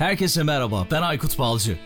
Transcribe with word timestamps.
Herkese 0.00 0.42
merhaba, 0.42 0.86
ben 0.90 1.02
Aykut 1.02 1.38
Balcı. 1.38 1.78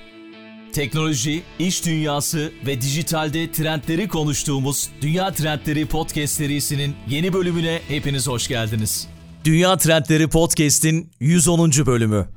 Teknoloji, 0.73 1.43
iş 1.59 1.87
dünyası 1.87 2.53
ve 2.67 2.81
dijitalde 2.81 3.53
trendleri 3.53 4.09
konuştuğumuz 4.09 4.91
Dünya 5.01 5.33
Trendleri 5.33 5.87
Podcast 5.87 6.35
serisinin 6.35 6.95
yeni 7.09 7.33
bölümüne 7.33 7.81
hepiniz 7.89 8.29
hoş 8.29 8.49
geldiniz. 8.49 9.09
Dünya 9.45 9.77
Trendleri 9.77 10.29
Podcast'in 10.29 11.11
110. 11.21 11.71
bölümü. 11.87 12.29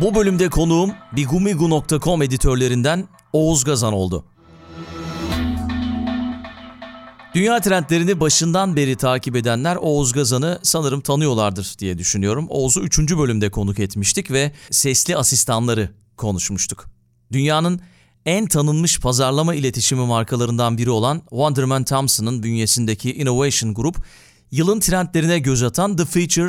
Bu 0.00 0.14
bölümde 0.14 0.48
konuğum 0.48 0.92
bigumigu.com 1.12 2.22
editörlerinden 2.22 3.08
Oğuz 3.32 3.64
Gazan 3.64 3.92
oldu. 3.92 4.24
Dünya 7.34 7.60
trendlerini 7.60 8.20
başından 8.20 8.76
beri 8.76 8.96
takip 8.96 9.36
edenler 9.36 9.76
Oğuz 9.76 10.12
Gazan'ı 10.12 10.58
sanırım 10.62 11.00
tanıyorlardır 11.00 11.74
diye 11.78 11.98
düşünüyorum. 11.98 12.46
Oğuz'u 12.48 12.80
3. 12.80 12.98
bölümde 12.98 13.50
konuk 13.50 13.78
etmiştik 13.78 14.30
ve 14.30 14.52
sesli 14.70 15.16
asistanları 15.16 15.90
konuşmuştuk. 16.16 16.86
Dünyanın 17.32 17.80
en 18.26 18.46
tanınmış 18.46 19.00
pazarlama 19.00 19.54
iletişimi 19.54 20.06
markalarından 20.06 20.78
biri 20.78 20.90
olan 20.90 21.18
Wonderman 21.18 21.84
Thompson'ın 21.84 22.42
bünyesindeki 22.42 23.14
Innovation 23.14 23.74
Group, 23.74 23.96
yılın 24.50 24.80
trendlerine 24.80 25.38
göz 25.38 25.62
atan 25.62 25.96
The 25.96 26.04
Feature 26.04 26.48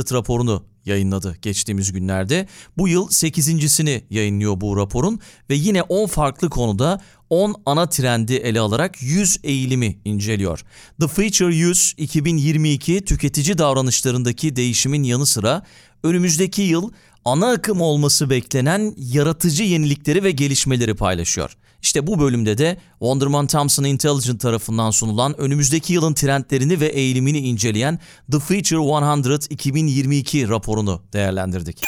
100 0.00 0.12
raporunu 0.12 0.69
yayınladı 0.84 1.36
geçtiğimiz 1.42 1.92
günlerde. 1.92 2.46
Bu 2.78 2.88
yıl 2.88 3.08
8.sini 3.08 4.02
yayınlıyor 4.10 4.60
bu 4.60 4.76
raporun 4.76 5.20
ve 5.50 5.54
yine 5.54 5.82
10 5.82 6.06
farklı 6.06 6.50
konuda 6.50 7.00
10 7.30 7.54
ana 7.66 7.88
trendi 7.88 8.34
ele 8.34 8.60
alarak 8.60 9.02
100 9.02 9.40
eğilimi 9.42 9.98
inceliyor. 10.04 10.64
The 11.00 11.08
Feature 11.08 11.54
100 11.54 11.94
2022 11.96 13.04
tüketici 13.04 13.58
davranışlarındaki 13.58 14.56
değişimin 14.56 15.02
yanı 15.02 15.26
sıra 15.26 15.62
önümüzdeki 16.02 16.62
yıl 16.62 16.90
ana 17.24 17.50
akım 17.50 17.80
olması 17.80 18.30
beklenen 18.30 18.94
yaratıcı 18.96 19.62
yenilikleri 19.62 20.24
ve 20.24 20.30
gelişmeleri 20.30 20.94
paylaşıyor. 20.94 21.56
İşte 21.82 22.06
bu 22.06 22.20
bölümde 22.20 22.58
de 22.58 22.76
Wonderman 22.90 23.46
Thompson 23.46 23.84
Intelligent 23.84 24.40
tarafından 24.40 24.90
sunulan 24.90 25.40
önümüzdeki 25.40 25.92
yılın 25.92 26.14
trendlerini 26.14 26.80
ve 26.80 26.86
eğilimini 26.86 27.38
inceleyen 27.38 27.98
The 28.32 28.38
Feature 28.38 29.34
100 29.34 29.46
2022 29.50 30.48
raporunu 30.48 31.02
değerlendirdik. 31.12 31.82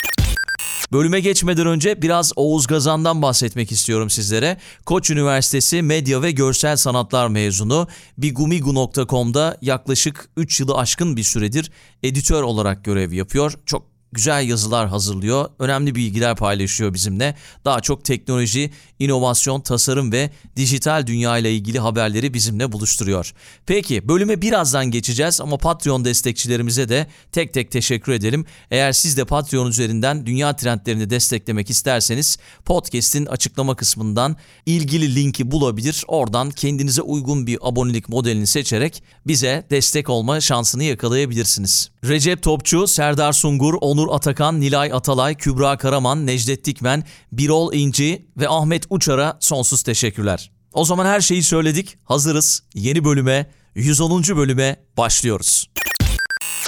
Bölüme 0.92 1.20
geçmeden 1.20 1.66
önce 1.66 2.02
biraz 2.02 2.32
Oğuz 2.36 2.66
Gazan'dan 2.66 3.22
bahsetmek 3.22 3.72
istiyorum 3.72 4.10
sizlere. 4.10 4.56
Koç 4.86 5.10
Üniversitesi 5.10 5.82
Medya 5.82 6.22
ve 6.22 6.30
Görsel 6.30 6.77
Sanatlar 6.77 7.28
mezunu. 7.28 7.88
Bigumigu.com'da 8.18 9.58
yaklaşık 9.62 10.28
3 10.36 10.60
yılı 10.60 10.77
aşkın 10.77 11.16
bir 11.16 11.22
süredir 11.22 11.70
editör 12.02 12.42
olarak 12.42 12.84
görev 12.84 13.12
yapıyor. 13.12 13.52
Çok 13.66 13.91
güzel 14.12 14.48
yazılar 14.48 14.88
hazırlıyor, 14.88 15.50
önemli 15.58 15.94
bilgiler 15.94 16.36
paylaşıyor 16.36 16.94
bizimle. 16.94 17.34
Daha 17.64 17.80
çok 17.80 18.05
teknoloji, 18.05 18.70
inovasyon, 18.98 19.60
tasarım 19.60 20.12
ve 20.12 20.30
dijital 20.56 21.06
dünya 21.06 21.38
ile 21.38 21.55
ilgili 21.55 21.78
haberleri 21.78 22.34
bizimle 22.34 22.72
buluşturuyor. 22.72 23.34
Peki 23.66 24.08
bölüme 24.08 24.42
birazdan 24.42 24.90
geçeceğiz 24.90 25.40
ama 25.40 25.56
Patreon 25.56 26.05
destekçilerimize 26.05 26.88
de 26.88 27.06
tek 27.33 27.55
tek 27.55 27.70
teşekkür 27.70 28.12
edelim. 28.12 28.46
Eğer 28.70 28.92
siz 28.92 29.16
de 29.16 29.24
Patreon 29.24 29.66
üzerinden 29.66 30.27
dünya 30.27 30.56
trendlerini 30.56 31.10
desteklemek 31.10 31.70
isterseniz 31.70 32.38
podcast'in 32.64 33.27
açıklama 33.27 33.74
kısmından 33.77 34.36
ilgili 34.66 35.14
linki 35.14 35.50
bulabilir. 35.50 36.05
Oradan 36.08 36.50
kendinize 36.50 37.02
uygun 37.02 37.46
bir 37.46 37.58
abonelik 37.62 38.08
modelini 38.08 38.46
seçerek 38.46 39.02
bize 39.27 39.66
destek 39.70 40.10
olma 40.10 40.40
şansını 40.40 40.84
yakalayabilirsiniz. 40.84 41.91
Recep 42.08 42.42
Topçu, 42.42 42.86
Serdar 42.86 43.33
Sungur, 43.33 43.75
Onur 43.81 44.08
Atakan, 44.11 44.61
Nilay 44.61 44.92
Atalay, 44.92 45.34
Kübra 45.34 45.77
Karaman, 45.77 46.27
Necdet 46.27 46.64
Dikmen, 46.64 47.05
Birol 47.33 47.72
İnci 47.72 48.27
ve 48.36 48.48
Ahmet 48.48 48.86
Uçar'a 48.91 49.36
sonsuz 49.41 49.83
teşekkürler. 49.83 50.50
O 50.73 50.84
zaman 50.84 51.06
her 51.06 51.20
şeyi 51.20 51.42
söyledik, 51.42 51.98
hazırız. 52.05 52.62
Yeni 52.74 53.05
bölüme, 53.05 53.51
110. 53.74 54.23
bölüme 54.36 54.77
başlıyoruz. 54.96 55.70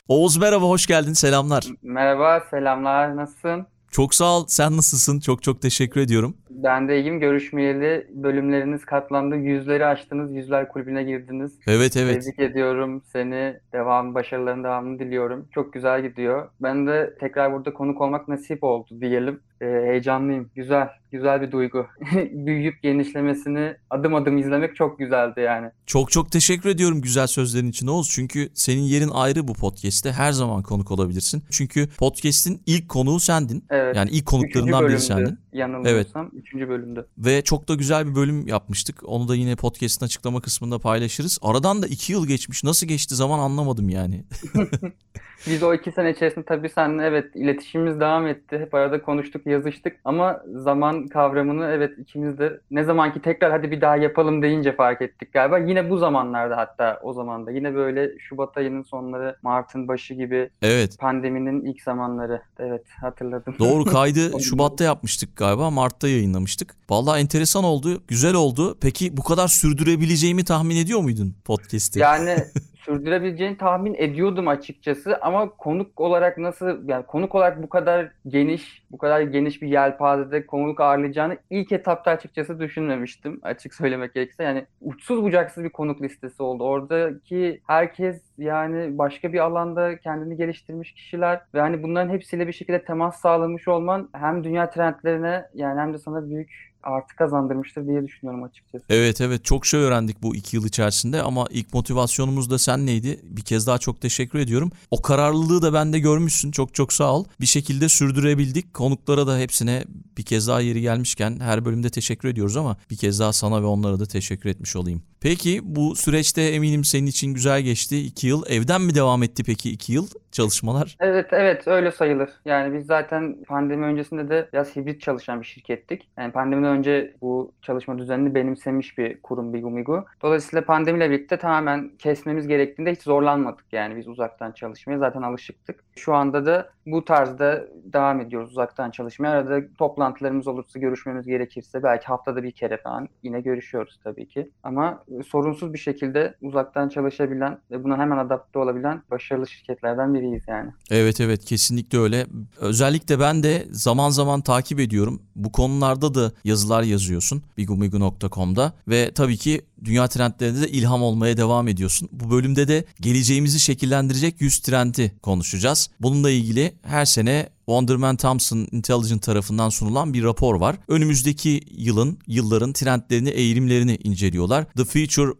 Oğuz 0.09 0.37
merhaba, 0.37 0.67
hoş 0.67 0.87
geldin, 0.87 1.13
selamlar. 1.13 1.65
Merhaba, 1.83 2.43
selamlar. 2.51 3.17
Nasılsın? 3.17 3.67
Çok 3.95 4.15
sağ 4.15 4.39
ol, 4.39 4.45
sen 4.49 4.77
nasılsın? 4.77 5.21
Çok 5.21 5.43
çok 5.43 5.63
teşekkür 5.63 6.01
ediyorum. 6.01 6.37
Ben 6.51 6.89
de 6.89 7.01
iyiyim. 7.01 7.21
Görüşmeyeli 7.21 8.07
bölümleriniz 8.11 8.85
katlandı. 8.85 9.37
Yüzleri 9.37 9.87
açtınız. 9.87 10.35
Yüzler 10.35 10.69
kulübüne 10.69 11.03
girdiniz. 11.03 11.59
Evet 11.67 11.97
evet. 11.97 12.25
Tebrik 12.25 12.39
ediyorum 12.39 13.03
seni. 13.13 13.57
Devam, 13.73 14.15
başarıların 14.15 14.65
devamını 14.65 14.99
diliyorum. 14.99 15.49
Çok 15.55 15.73
güzel 15.73 16.03
gidiyor. 16.03 16.49
Ben 16.63 16.87
de 16.87 17.15
tekrar 17.21 17.53
burada 17.53 17.73
konuk 17.73 18.01
olmak 18.01 18.29
nasip 18.29 18.65
oldu 18.65 19.01
diyelim. 19.01 19.41
Ee, 19.61 19.67
heyecanlıyım. 19.67 20.51
Güzel. 20.55 20.89
Güzel 21.13 21.43
bir 21.43 21.53
duygu. 21.53 21.87
Büyüyüp 22.33 22.83
genişlemesini 22.83 23.77
adım 23.91 24.15
adım 24.15 24.39
izlemek 24.39 24.77
çok 24.77 24.99
güzeldi 24.99 25.41
yani. 25.41 25.71
Çok 25.87 26.11
çok 26.11 26.33
teşekkür 26.33 26.69
ediyorum 26.69 27.01
güzel 27.01 27.27
sözlerin 27.27 27.69
için 27.69 27.87
Oğuz. 27.87 28.11
Çünkü 28.11 28.49
senin 28.55 28.83
yerin 28.83 29.11
ayrı 29.11 29.49
bu 29.49 29.55
podcast'te. 29.55 30.13
Her 30.13 30.33
zaman 30.33 30.63
konuk 30.63 30.91
olabilirsin. 30.91 31.43
Çünkü 31.51 31.89
podcast'in 31.99 32.63
ilk 32.67 32.89
konuğu 32.89 33.21
sendin. 33.21 33.65
Evet. 33.71 33.97
Yani 33.97 34.11
ilk 34.11 34.27
konuklarından 34.27 34.89
biri 34.89 35.01
sendin. 35.01 35.39
Yanılmıyorsam. 35.53 36.31
Evet. 36.33 36.45
Üçüncü 36.45 36.69
bölümde. 36.69 37.05
Ve 37.19 37.43
çok 37.43 37.69
da 37.69 37.75
güzel 37.75 38.07
bir 38.07 38.15
bölüm 38.15 38.47
yapmıştık. 38.47 39.03
Onu 39.05 39.29
da 39.29 39.37
yine 39.37 39.57
podcast'ın 39.57 40.07
açıklama 40.07 40.41
kısmında 40.41 40.79
paylaşırız. 40.79 41.39
Aradan 41.43 41.83
da 41.83 41.87
iki 41.87 42.13
yıl 42.13 42.27
geçmiş. 42.27 42.65
Nasıl 42.65 42.87
geçti 42.87 43.15
zaman 43.15 43.39
anlamadım 43.39 43.89
yani. 43.89 44.25
Biz 45.47 45.63
o 45.63 45.75
iki 45.75 45.93
sene 45.93 46.11
içerisinde 46.11 46.45
tabii 46.45 46.69
seninle 46.69 47.07
evet 47.07 47.37
iletişimimiz 47.37 48.01
devam 48.01 48.27
etti. 48.27 48.59
Hep 48.59 48.75
arada 48.75 49.03
konuştuk, 49.03 49.47
yazıştık 49.47 49.97
ama 50.05 50.41
zaman 50.55 51.09
kavramını 51.09 51.67
evet 51.67 51.99
ikimiz 51.99 52.39
de 52.39 52.61
ne 52.71 52.85
zamanki 52.85 53.23
tekrar 53.23 53.51
hadi 53.51 53.71
bir 53.71 53.81
daha 53.81 53.97
yapalım 53.97 54.43
deyince 54.43 54.77
fark 54.77 55.03
ettik 55.03 55.33
galiba. 55.33 55.59
Yine 55.59 55.91
bu 55.91 55.99
zamanlarda 55.99 56.57
hatta 56.57 57.01
o 57.03 57.13
zamanda 57.13 57.51
yine 57.51 57.75
böyle 57.75 58.19
Şubat 58.19 58.57
ayının 58.57 58.83
sonları, 58.83 59.37
Mart'ın 59.43 59.89
başı 59.89 60.15
gibi 60.15 60.51
evet. 60.63 60.99
pandeminin 60.99 61.65
ilk 61.65 61.83
zamanları. 61.83 62.43
Evet 62.59 62.87
hatırladım. 63.01 63.55
Doğru 63.59 63.85
kaydı 63.93 64.41
Şubat'ta 64.41 64.85
yapmıştık 64.85 65.37
galiba. 65.37 65.71
Mart'ta 65.71 66.09
yayınlamıştık. 66.09 66.75
Vallahi 66.91 67.21
enteresan 67.21 67.65
oldu. 67.65 68.03
Güzel 68.09 68.35
oldu. 68.35 68.79
Peki 68.81 69.17
bu 69.17 69.23
kadar 69.23 69.49
sürdürebileceğimi 69.49 70.45
tahmin 70.45 70.77
ediyor 70.77 71.01
muydun 71.01 71.35
podcast'i? 71.45 71.99
Yani 71.99 72.37
sürdürebileceğini 72.85 73.57
tahmin 73.57 73.95
ediyordum 73.95 74.49
açıkçası. 74.49 75.19
Ama 75.23 75.49
konuk 75.49 76.01
olarak 76.01 76.39
nasıl 76.39 76.89
yani 76.89 77.07
konuk 77.07 77.35
olarak 77.35 77.63
bu 77.63 77.69
kadar 77.69 78.13
geniş 78.29 78.83
bu 78.91 78.99
kadar 78.99 79.21
geniş 79.21 79.63
bir 79.63 79.69
yelpazede 79.69 80.47
konuk 80.47 80.81
ağırlayacağını 80.81 81.39
ilk 81.51 81.73
etapta 81.73 82.11
açıkçası 82.11 82.61
düşünmemiştim 82.61 83.41
açık 83.43 83.75
söylemek 83.81 84.15
gerekirse. 84.15 84.45
Yani 84.45 84.67
uçsuz 84.81 85.23
bucaksız 85.23 85.65
bir 85.65 85.71
konuk 85.71 86.03
listesi 86.03 86.43
oldu. 86.43 86.65
Oradaki 86.65 87.61
herkes 87.67 88.23
yani 88.39 88.99
başka 88.99 89.33
bir 89.33 89.39
alanda 89.39 89.99
kendini 89.99 90.37
geliştirmiş 90.37 90.93
kişiler 90.93 91.41
ve 91.55 91.61
hani 91.61 91.83
bunların 91.83 92.13
hepsiyle 92.13 92.47
bir 92.47 92.53
şekilde 92.53 92.85
temas 92.85 93.21
sağlamış 93.21 93.69
olman 93.69 94.09
hem 94.13 94.45
dünya 94.45 94.71
trendlerine 94.71 95.45
yani 95.55 95.81
hem 95.81 95.95
de 95.95 95.99
sana 95.99 96.31
büyük 96.31 96.74
artı 96.85 97.17
kazandırmıştır 97.17 97.87
diye 97.87 98.07
düşünüyorum 98.07 98.43
açıkçası. 98.45 98.85
Evet 98.89 99.21
evet 99.21 99.45
çok 99.45 99.67
şey 99.67 99.81
öğrendik 99.81 100.23
bu 100.23 100.37
iki 100.37 100.57
yıl 100.57 100.67
içerisinde 100.67 101.23
ama 101.23 101.47
ilk 101.51 101.75
motivasyonumuz 101.75 102.51
da 102.51 102.59
sen 102.59 102.87
neydi? 102.87 103.21
Bir 103.23 103.43
kez 103.43 103.67
daha 103.67 103.79
çok 103.79 104.01
teşekkür 104.01 104.39
ediyorum. 104.39 104.71
O 104.91 105.03
kararlılığı 105.03 105.63
da 105.63 105.73
bende 105.73 105.99
görmüşsün. 105.99 106.51
Çok 106.51 106.75
çok 106.75 106.93
sağ 106.93 107.15
ol. 107.15 107.25
Bir 107.41 107.47
şekilde 107.47 107.89
sürdürebildik. 107.89 108.75
Konuklara 108.75 109.27
da 109.27 109.39
hepsine 109.39 109.85
bir 110.19 110.23
kez 110.23 110.49
daha 110.49 110.61
yeri 110.61 110.81
gelmişken 110.81 111.41
her 111.41 111.65
bölümde 111.65 111.91
teşekkür 111.91 112.29
ediyoruz 112.29 112.57
ama 112.57 112.77
bir 112.91 112.97
kez 112.97 113.21
daha 113.21 113.33
sana 113.33 113.63
ve 113.63 113.67
onlara 113.67 114.01
da 114.01 114.07
teşekkür 114.07 114.51
etmiş 114.51 114.77
olayım. 114.77 115.03
Peki 115.21 115.61
bu 115.63 115.97
süreçte 115.97 116.43
eminim 116.43 116.85
senin 116.85 117.07
için 117.07 117.35
güzel 117.35 117.63
geçti. 117.63 117.99
iki 117.99 118.27
yıl. 118.27 118.43
Evden 118.49 118.81
mi 118.81 118.95
devam 118.95 119.23
etti 119.23 119.45
peki 119.45 119.71
iki 119.71 119.93
yıl 119.93 120.09
çalışmalar? 120.33 120.97
Evet 121.01 121.27
evet 121.33 121.69
öyle 121.69 121.93
sayılır. 121.93 122.31
Yani 122.45 122.79
biz 122.79 122.87
zaten 122.87 123.37
pandemi 123.49 123.85
öncesinde 123.85 124.29
de 124.29 124.49
biraz 124.53 124.77
hibrit 124.77 125.01
çalışan 125.01 125.41
bir 125.41 125.47
şirkettik. 125.47 126.09
Yani 126.19 126.33
pandemiden 126.33 126.74
önce 126.75 127.15
bu 127.21 127.53
çalışma 127.63 127.99
düzenini 127.99 128.35
benimsemiş 128.35 128.99
bir 128.99 129.23
kurum 129.23 129.53
Bigumigu. 129.53 130.05
Dolayısıyla 130.23 130.65
pandemiyle 130.65 131.11
birlikte 131.11 131.39
tamamen 131.39 131.91
kesmemiz 131.99 132.47
gerektiğinde 132.47 132.93
hiç 132.93 133.03
zorlanmadık. 133.03 133.65
Yani 133.73 133.97
biz 133.97 134.09
uzaktan 134.09 134.53
çalışmaya 134.53 134.99
zaten 134.99 135.23
alışıktık. 135.23 135.85
Şu 135.97 136.15
anda 136.15 136.47
da 136.47 136.71
bu 136.87 137.05
tarzda 137.05 137.65
devam 137.85 138.21
ediyoruz 138.21 138.51
uzaktan 138.51 138.91
çalışmaya. 138.91 139.31
Arada 139.31 139.67
toplantılarımız 139.79 140.47
olursa, 140.47 140.79
görüşmemiz 140.79 141.27
gerekirse 141.27 141.83
belki 141.83 142.07
haftada 142.07 142.43
bir 142.43 142.53
kere 142.53 142.77
falan 142.77 143.09
yine 143.23 143.41
görüşüyoruz 143.41 144.01
tabii 144.05 144.29
ki. 144.29 144.51
Ama 144.63 145.05
sorunsuz 145.27 145.73
bir 145.73 145.79
şekilde 145.79 146.35
uzaktan 146.43 146.89
çalışabilen 146.89 147.59
ve 147.71 147.85
buna 147.85 147.99
hemen 147.99 148.19
adapte 148.19 148.59
olabilen 148.59 149.03
başarılı 149.11 149.47
şirketlerden 149.47 150.15
biriyiz 150.15 150.43
yani. 150.49 150.71
Evet 150.91 151.21
evet 151.21 151.45
kesinlikle 151.45 151.99
öyle. 151.99 152.27
Özellikle 152.61 153.21
ben 153.21 153.43
de 153.43 153.65
zaman 153.71 154.11
zaman 154.11 154.41
takip 154.41 154.81
ediyorum. 154.81 155.23
Bu 155.37 155.53
konularda 155.53 156.15
da 156.15 156.33
yazılar 156.65 156.83
yazıyorsun 156.83 157.43
bigumigu.com'da 157.59 158.73
ve 158.89 159.11
tabii 159.15 159.37
ki 159.37 159.63
dünya 159.85 160.09
trendlerinde 160.09 160.61
de 160.61 160.71
ilham 160.71 161.03
olmaya 161.03 161.37
devam 161.37 161.69
ediyorsun. 161.69 162.09
Bu 162.13 162.31
bölümde 162.31 162.69
de 162.69 162.85
geleceğimizi 163.01 163.61
şekillendirecek 163.61 164.41
100 164.41 164.59
trendi 164.59 165.15
konuşacağız. 165.23 165.91
Bununla 166.01 166.31
ilgili 166.31 166.75
her 166.83 167.05
sene 167.05 167.49
Wonderman 167.67 168.17
Thompson 168.17 168.69
Intelligent 168.73 169.23
tarafından 169.23 169.69
sunulan 169.69 170.15
bir 170.15 170.25
rapor 170.25 170.55
var. 170.55 170.77
Önümüzdeki 170.89 171.61
yılın, 171.71 172.19
yılların 172.27 172.73
trendlerini, 172.73 173.29
eğilimlerini 173.29 173.99
inceliyorlar. 174.05 174.65
The 174.65 174.85
Future 174.85 175.33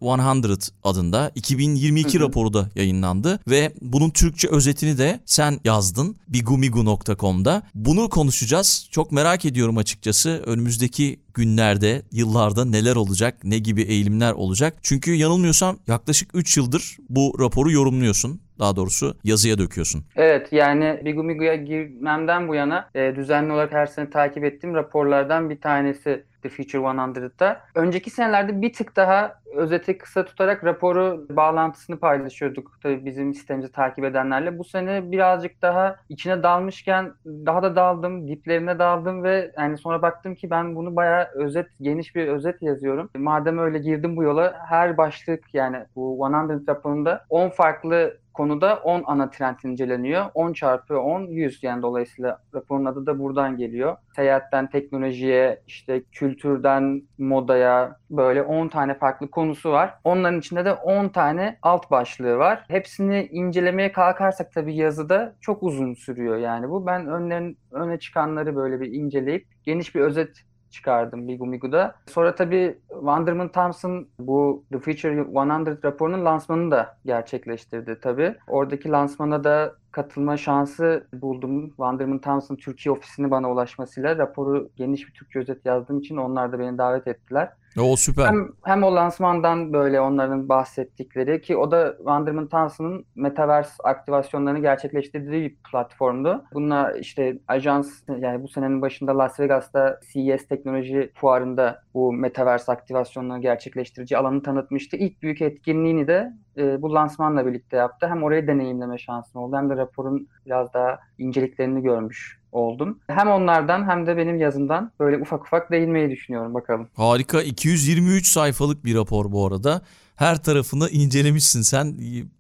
100 0.49 0.71
adında 0.83 1.33
2022 1.35 2.21
raporu 2.21 2.53
da 2.53 2.71
yayınlandı 2.75 3.41
ve 3.49 3.73
bunun 3.81 4.11
Türkçe 4.11 4.49
özetini 4.49 4.99
de 4.99 5.21
sen 5.27 5.61
yazdın 5.65 6.17
bigumigu.com'da. 6.29 7.63
Bunu 7.75 8.09
konuşacağız. 8.09 8.89
Çok 8.91 9.13
merak 9.13 9.45
ediyorum 9.45 9.77
açıkçası. 9.77 10.43
Önümüzdeki 10.47 11.24
günlerde, 11.35 12.03
yıllarda 12.13 12.65
neler 12.65 12.97
olacak, 12.97 13.35
ne 13.45 13.59
gibi 13.59 13.83
eğilimler 13.83 14.33
olacak. 14.33 14.75
Çünkü 14.83 15.15
yanılmıyorsam 15.15 15.79
yaklaşık 15.87 16.31
3 16.35 16.57
yıldır 16.57 16.97
bu 17.09 17.37
raporu 17.41 17.71
yorumluyorsun 17.71 18.41
daha 18.59 18.77
doğrusu 18.77 19.17
yazıya 19.25 19.59
döküyorsun. 19.59 20.05
Evet 20.17 20.53
yani 20.53 21.01
Bigumigu'ya 21.05 21.55
girmemden 21.55 22.49
bu 22.49 22.55
yana 22.55 22.91
e, 22.95 23.17
düzenli 23.17 23.53
olarak 23.53 23.73
her 23.73 23.87
sene 23.87 24.11
takip 24.11 24.45
ettiğim 24.45 24.75
raporlardan 24.75 25.51
bir 25.51 25.61
tanesi 25.61 26.25
The 26.45 26.51
Future 26.51 26.83
100'da. 26.83 27.61
Önceki 27.75 28.11
senelerde 28.11 28.63
bir 28.63 28.73
tık 28.73 28.97
daha 28.97 29.41
özeti 29.55 29.99
kısa 29.99 30.25
tutarak 30.25 30.65
raporu 30.65 31.27
bağlantısını 31.31 31.99
paylaşıyorduk 31.99 32.79
tabii 32.83 33.05
bizim 33.05 33.35
sistemimizi 33.35 33.73
takip 33.73 34.05
edenlerle. 34.05 34.59
Bu 34.59 34.65
sene 34.65 35.13
birazcık 35.13 35.63
daha 35.63 35.97
içine 36.09 36.43
dalmışken 36.43 37.13
daha 37.27 37.63
da 37.63 37.77
daldım, 37.77 38.29
diplerine 38.29 38.79
daldım 38.79 39.23
ve 39.23 39.53
yani 39.59 39.79
sonra 39.79 40.03
baktım 40.03 40.35
ki 40.35 40.51
ben 40.51 40.77
bunu 40.77 40.97
bayağı 40.97 41.29
özet, 41.35 41.67
geniş 41.81 42.15
bir 42.15 42.29
özet 42.29 42.63
yazıyorum. 42.63 43.11
Madem 43.17 43.59
öyle 43.59 43.79
girdim 43.79 44.17
bu 44.17 44.23
yola 44.23 44.55
her 44.69 44.97
başlık 44.97 45.55
yani 45.55 45.77
bu 45.97 46.29
100 46.51 46.69
raporunda 46.69 47.25
10 47.29 47.49
farklı 47.49 48.24
konuda 48.35 48.77
10 48.77 49.03
ana 49.07 49.31
trend 49.31 49.59
inceleniyor. 49.65 50.25
10 50.35 50.53
çarpı 50.53 50.99
10 50.99 51.21
100 51.21 51.63
yani 51.63 51.83
dolayısıyla 51.83 52.39
raporun 52.55 52.85
adı 52.85 53.07
da 53.07 53.19
buradan 53.19 53.57
geliyor. 53.57 53.97
Seyahatten 54.17 54.71
teknolojiye, 54.71 55.63
işte 55.67 56.03
kültürden 56.13 57.03
modaya 57.19 57.97
böyle 58.11 58.43
10 58.43 58.69
tane 58.69 58.95
farklı 58.95 59.31
konusu 59.31 59.71
var. 59.71 59.95
Onların 60.05 60.39
içinde 60.39 60.65
de 60.65 60.73
10 60.73 61.09
tane 61.09 61.59
alt 61.63 61.91
başlığı 61.91 62.39
var. 62.39 62.65
Hepsini 62.69 63.27
incelemeye 63.27 63.93
kalkarsak 63.93 64.53
tabii 64.53 64.77
yazıda 64.77 65.37
çok 65.41 65.63
uzun 65.63 65.95
sürüyor 65.95 66.37
yani 66.37 66.69
bu. 66.69 66.87
Ben 66.87 67.07
önlerin 67.07 67.59
öne 67.71 67.99
çıkanları 67.99 68.57
böyle 68.57 68.81
bir 68.81 68.93
inceleyip 68.93 69.47
geniş 69.65 69.95
bir 69.95 70.01
özet 70.01 70.45
çıkardım 70.75 71.29
Bigu 71.29 71.47
Migu'da. 71.47 71.95
Sonra 72.07 72.35
tabii 72.35 72.79
Wonderman 72.89 73.49
Thompson 73.49 74.09
bu 74.19 74.65
The 74.73 74.79
Future 74.79 75.13
100 75.13 75.85
raporunun 75.85 76.25
lansmanını 76.25 76.71
da 76.71 76.97
gerçekleştirdi 77.05 77.99
tabii. 78.03 78.35
Oradaki 78.49 78.91
lansmana 78.91 79.45
da 79.45 79.75
katılma 79.91 80.37
şansı 80.37 81.07
buldum. 81.13 81.69
Wonderman 81.69 82.19
Thompson 82.19 82.57
Türkiye 82.57 82.93
ofisini 82.93 83.31
bana 83.31 83.51
ulaşmasıyla 83.51 84.19
raporu 84.19 84.69
geniş 84.77 85.09
bir 85.09 85.13
Türkçe 85.13 85.39
özet 85.39 85.67
yazdığım 85.67 85.99
için 85.99 86.17
onlar 86.17 86.53
da 86.53 86.59
beni 86.59 86.79
davet 86.79 87.07
ettiler. 87.07 87.53
O 87.81 87.97
süper. 87.97 88.27
Hem, 88.27 88.49
hem 88.65 88.83
o 88.83 88.95
lansmandan 88.95 89.73
böyle 89.73 90.01
onların 90.01 90.49
bahsettikleri 90.49 91.41
ki 91.43 91.57
o 91.57 91.71
da 91.71 91.95
Wonderman 91.97 92.49
Thompson'ın 92.49 93.05
Metaverse 93.15 93.73
aktivasyonlarını 93.85 94.59
gerçekleştirdiği 94.59 95.43
bir 95.43 95.57
platformdu. 95.71 96.45
Bunlar 96.55 96.95
işte 96.95 97.39
ajans 97.49 98.03
yani 98.19 98.43
bu 98.43 98.49
senenin 98.49 98.83
başında 98.83 99.19
Las 99.19 99.41
Vegas'ta 99.41 100.01
CES 100.13 100.49
teknoloji 100.49 101.13
fuarında 101.15 101.84
bu 101.95 102.13
Metaverse 102.13 102.73
aktivasyonlarını 102.73 103.43
gerçekleştirici 103.43 104.19
alanı 104.19 104.43
tanıtmıştı. 104.43 104.97
İlk 104.97 105.23
büyük 105.23 105.43
etkinliğini 105.43 106.07
de 106.09 106.33
e, 106.57 106.83
bu 106.83 106.95
lansmanla 106.95 107.47
birlikte 107.47 107.77
yaptı. 107.77 108.09
Hem 108.09 108.23
orayı 108.23 108.47
deneyimleme 108.47 108.99
şansım 108.99 109.43
oldu 109.43 109.57
hem 109.57 109.71
de 109.71 109.77
raporun 109.77 110.29
biraz 110.47 110.75
daha 110.75 110.99
inceliklerini 111.19 111.83
görmüş 111.83 112.41
oldum. 112.53 112.99
Hem 113.07 113.29
onlardan 113.29 113.89
hem 113.89 114.07
de 114.07 114.17
benim 114.17 114.39
yazımdan 114.39 114.93
böyle 115.01 115.19
ufak 115.19 115.43
ufak 115.43 115.71
değinmeyi 115.71 116.11
düşünüyorum 116.11 116.55
bakalım. 116.55 116.89
Harika 116.97 117.43
223 117.43 118.27
sayfalık 118.27 118.85
bir 118.85 118.97
rapor 118.97 119.33
bu 119.33 119.47
arada. 119.47 119.83
Her 120.17 120.43
tarafını 120.43 120.89
incelemişsin 120.89 121.63
sen. 121.63 121.97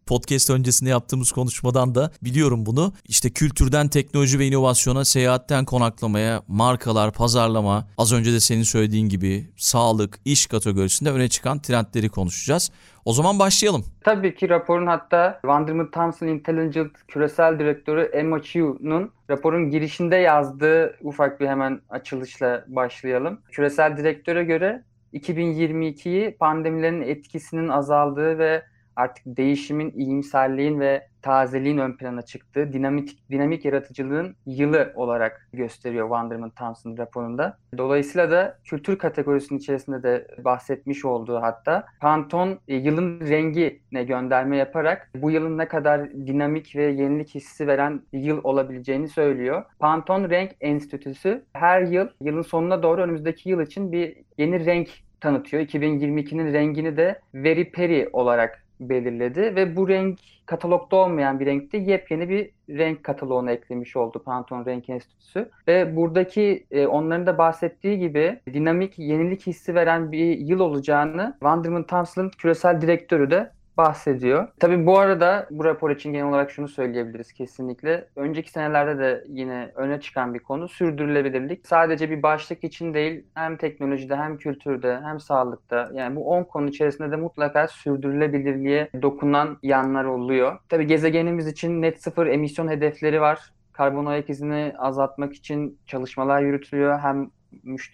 Podcast 0.06 0.50
öncesinde 0.50 0.91
yaptığımız 0.91 1.32
konuşmadan 1.32 1.94
da 1.94 2.11
biliyorum 2.23 2.67
bunu. 2.67 2.93
İşte 3.09 3.31
kültürden 3.31 3.88
teknoloji 3.88 4.38
ve 4.38 4.47
inovasyona, 4.47 5.05
seyahatten 5.05 5.65
konaklamaya, 5.65 6.43
markalar, 6.49 7.12
pazarlama, 7.12 7.88
az 7.99 8.12
önce 8.12 8.32
de 8.32 8.41
senin 8.41 8.62
söylediğin 8.62 9.09
gibi 9.09 9.50
sağlık, 9.56 10.19
iş 10.25 10.47
kategorisinde 10.47 11.11
öne 11.11 11.29
çıkan 11.29 11.59
trendleri 11.59 12.09
konuşacağız. 12.09 12.71
O 13.05 13.12
zaman 13.12 13.38
başlayalım. 13.38 13.85
Tabii 14.05 14.35
ki 14.35 14.49
raporun 14.49 14.87
hatta 14.87 15.38
Wonderman 15.43 15.91
Thompson 15.91 16.26
Intelligent 16.26 16.93
küresel 17.09 17.59
direktörü 17.59 18.00
Emma 18.00 18.43
Chiu'nun 18.43 19.11
raporun 19.31 19.71
girişinde 19.71 20.17
yazdığı 20.17 20.97
ufak 21.03 21.41
bir 21.41 21.47
hemen 21.47 21.81
açılışla 21.91 22.65
başlayalım. 22.69 23.41
Küresel 23.53 23.97
direktöre 23.97 24.44
göre 24.44 24.82
2022'yi 25.14 26.37
pandemilerin 26.37 27.02
etkisinin 27.02 27.69
azaldığı 27.69 28.38
ve 28.38 28.62
artık 28.96 29.25
değişimin, 29.26 29.93
iyimserliğin 29.96 30.81
ve 30.81 31.08
tazeliğin 31.22 31.78
ön 31.78 31.96
plana 31.96 32.22
çıktığı 32.22 32.72
dinamik 32.72 33.31
dinamik 33.31 33.64
yaratıcılığın 33.64 34.37
yılı 34.46 34.93
olarak 34.94 35.49
gösteriyor 35.52 36.08
Wonderman 36.08 36.50
Thompson 36.50 36.96
raporunda. 36.99 37.58
Dolayısıyla 37.78 38.31
da 38.31 38.58
kültür 38.64 38.99
kategorisinin 38.99 39.58
içerisinde 39.58 40.02
de 40.02 40.26
bahsetmiş 40.44 41.05
olduğu 41.05 41.43
hatta 41.43 41.87
Pantone 42.00 42.58
e, 42.69 42.76
yılın 42.76 43.20
rengine 43.20 44.05
gönderme 44.05 44.56
yaparak 44.56 45.11
bu 45.16 45.31
yılın 45.31 45.58
ne 45.58 45.69
kadar 45.69 46.11
dinamik 46.12 46.76
ve 46.76 46.84
yenilik 46.84 47.34
hissi 47.34 47.66
veren 47.66 48.02
yıl 48.12 48.40
olabileceğini 48.44 49.08
söylüyor. 49.08 49.64
Pantone 49.78 50.31
Renk 50.31 50.50
Enstitüsü 50.61 51.44
her 51.52 51.82
yıl 51.82 52.08
yılın 52.20 52.43
sonuna 52.43 52.82
doğru 52.82 53.00
önümüzdeki 53.00 53.49
yıl 53.49 53.61
için 53.61 53.93
bir 53.93 54.16
yeni 54.38 54.66
renk 54.66 55.03
tanıtıyor. 55.25 55.62
2022'nin 55.62 56.53
rengini 56.53 56.97
de 56.97 57.21
Very 57.35 57.71
Peri 57.71 58.09
olarak 58.12 58.65
belirledi 58.81 59.41
ve 59.41 59.76
bu 59.76 59.88
renk 59.88 60.19
katalogda 60.47 60.97
olmayan 60.97 61.41
bir 61.41 61.47
renkte 61.47 61.79
yepyeni 61.79 62.29
bir 62.29 62.50
renk 62.69 63.05
kataloğuna 63.05 63.53
eklemiş 63.53 63.97
oldu 63.97 64.23
Pantone 64.25 64.67
Renk 64.67 64.88
Enstitüsü. 64.88 65.50
Ve 65.69 65.97
buradaki 65.97 66.67
e, 66.71 66.87
onların 66.87 67.26
da 67.26 67.38
bahsettiği 67.38 67.99
gibi 67.99 68.41
dinamik, 68.53 68.99
yenilik 68.99 69.47
hissi 69.47 69.75
veren 69.75 70.12
bir 70.12 70.38
yıl 70.38 70.61
olacağını 70.61 71.32
Wonderman 71.32 71.87
Thompson'ın 71.87 72.31
küresel 72.31 72.81
direktörü 72.81 73.31
de 73.31 73.50
bahsediyor. 73.76 74.49
Tabii 74.61 74.87
bu 74.87 74.99
arada 74.99 75.47
bu 75.50 75.65
rapor 75.65 75.91
için 75.91 76.12
genel 76.12 76.26
olarak 76.26 76.50
şunu 76.50 76.69
söyleyebiliriz 76.69 77.32
kesinlikle. 77.32 78.09
Önceki 78.17 78.50
senelerde 78.50 78.99
de 78.99 79.25
yine 79.29 79.73
öne 79.75 80.00
çıkan 80.00 80.35
bir 80.35 80.38
konu 80.38 80.69
sürdürülebilirlik. 80.69 81.66
Sadece 81.66 82.11
bir 82.11 82.23
başlık 82.23 82.64
için 82.64 82.95
değil 82.95 83.25
hem 83.35 83.57
teknolojide 83.57 84.16
hem 84.16 84.37
kültürde 84.37 85.00
hem 85.00 85.21
sağlıkta 85.21 85.90
yani 85.95 86.16
bu 86.16 86.31
10 86.31 86.45
konu 86.45 86.69
içerisinde 86.69 87.11
de 87.11 87.16
mutlaka 87.16 87.69
sürdürülebilirliğe 87.69 88.90
dokunan 89.02 89.59
yanlar 89.62 90.04
oluyor. 90.04 90.59
Tabii 90.69 90.87
gezegenimiz 90.87 91.47
için 91.47 91.83
net 91.83 92.02
sıfır 92.02 92.26
emisyon 92.26 92.69
hedefleri 92.69 93.21
var. 93.21 93.52
Karbon 93.73 94.07
ayak 94.07 94.31
izini 94.31 94.73
azaltmak 94.78 95.33
için 95.33 95.78
çalışmalar 95.87 96.43
yürütülüyor. 96.43 96.99
Hem 96.99 97.31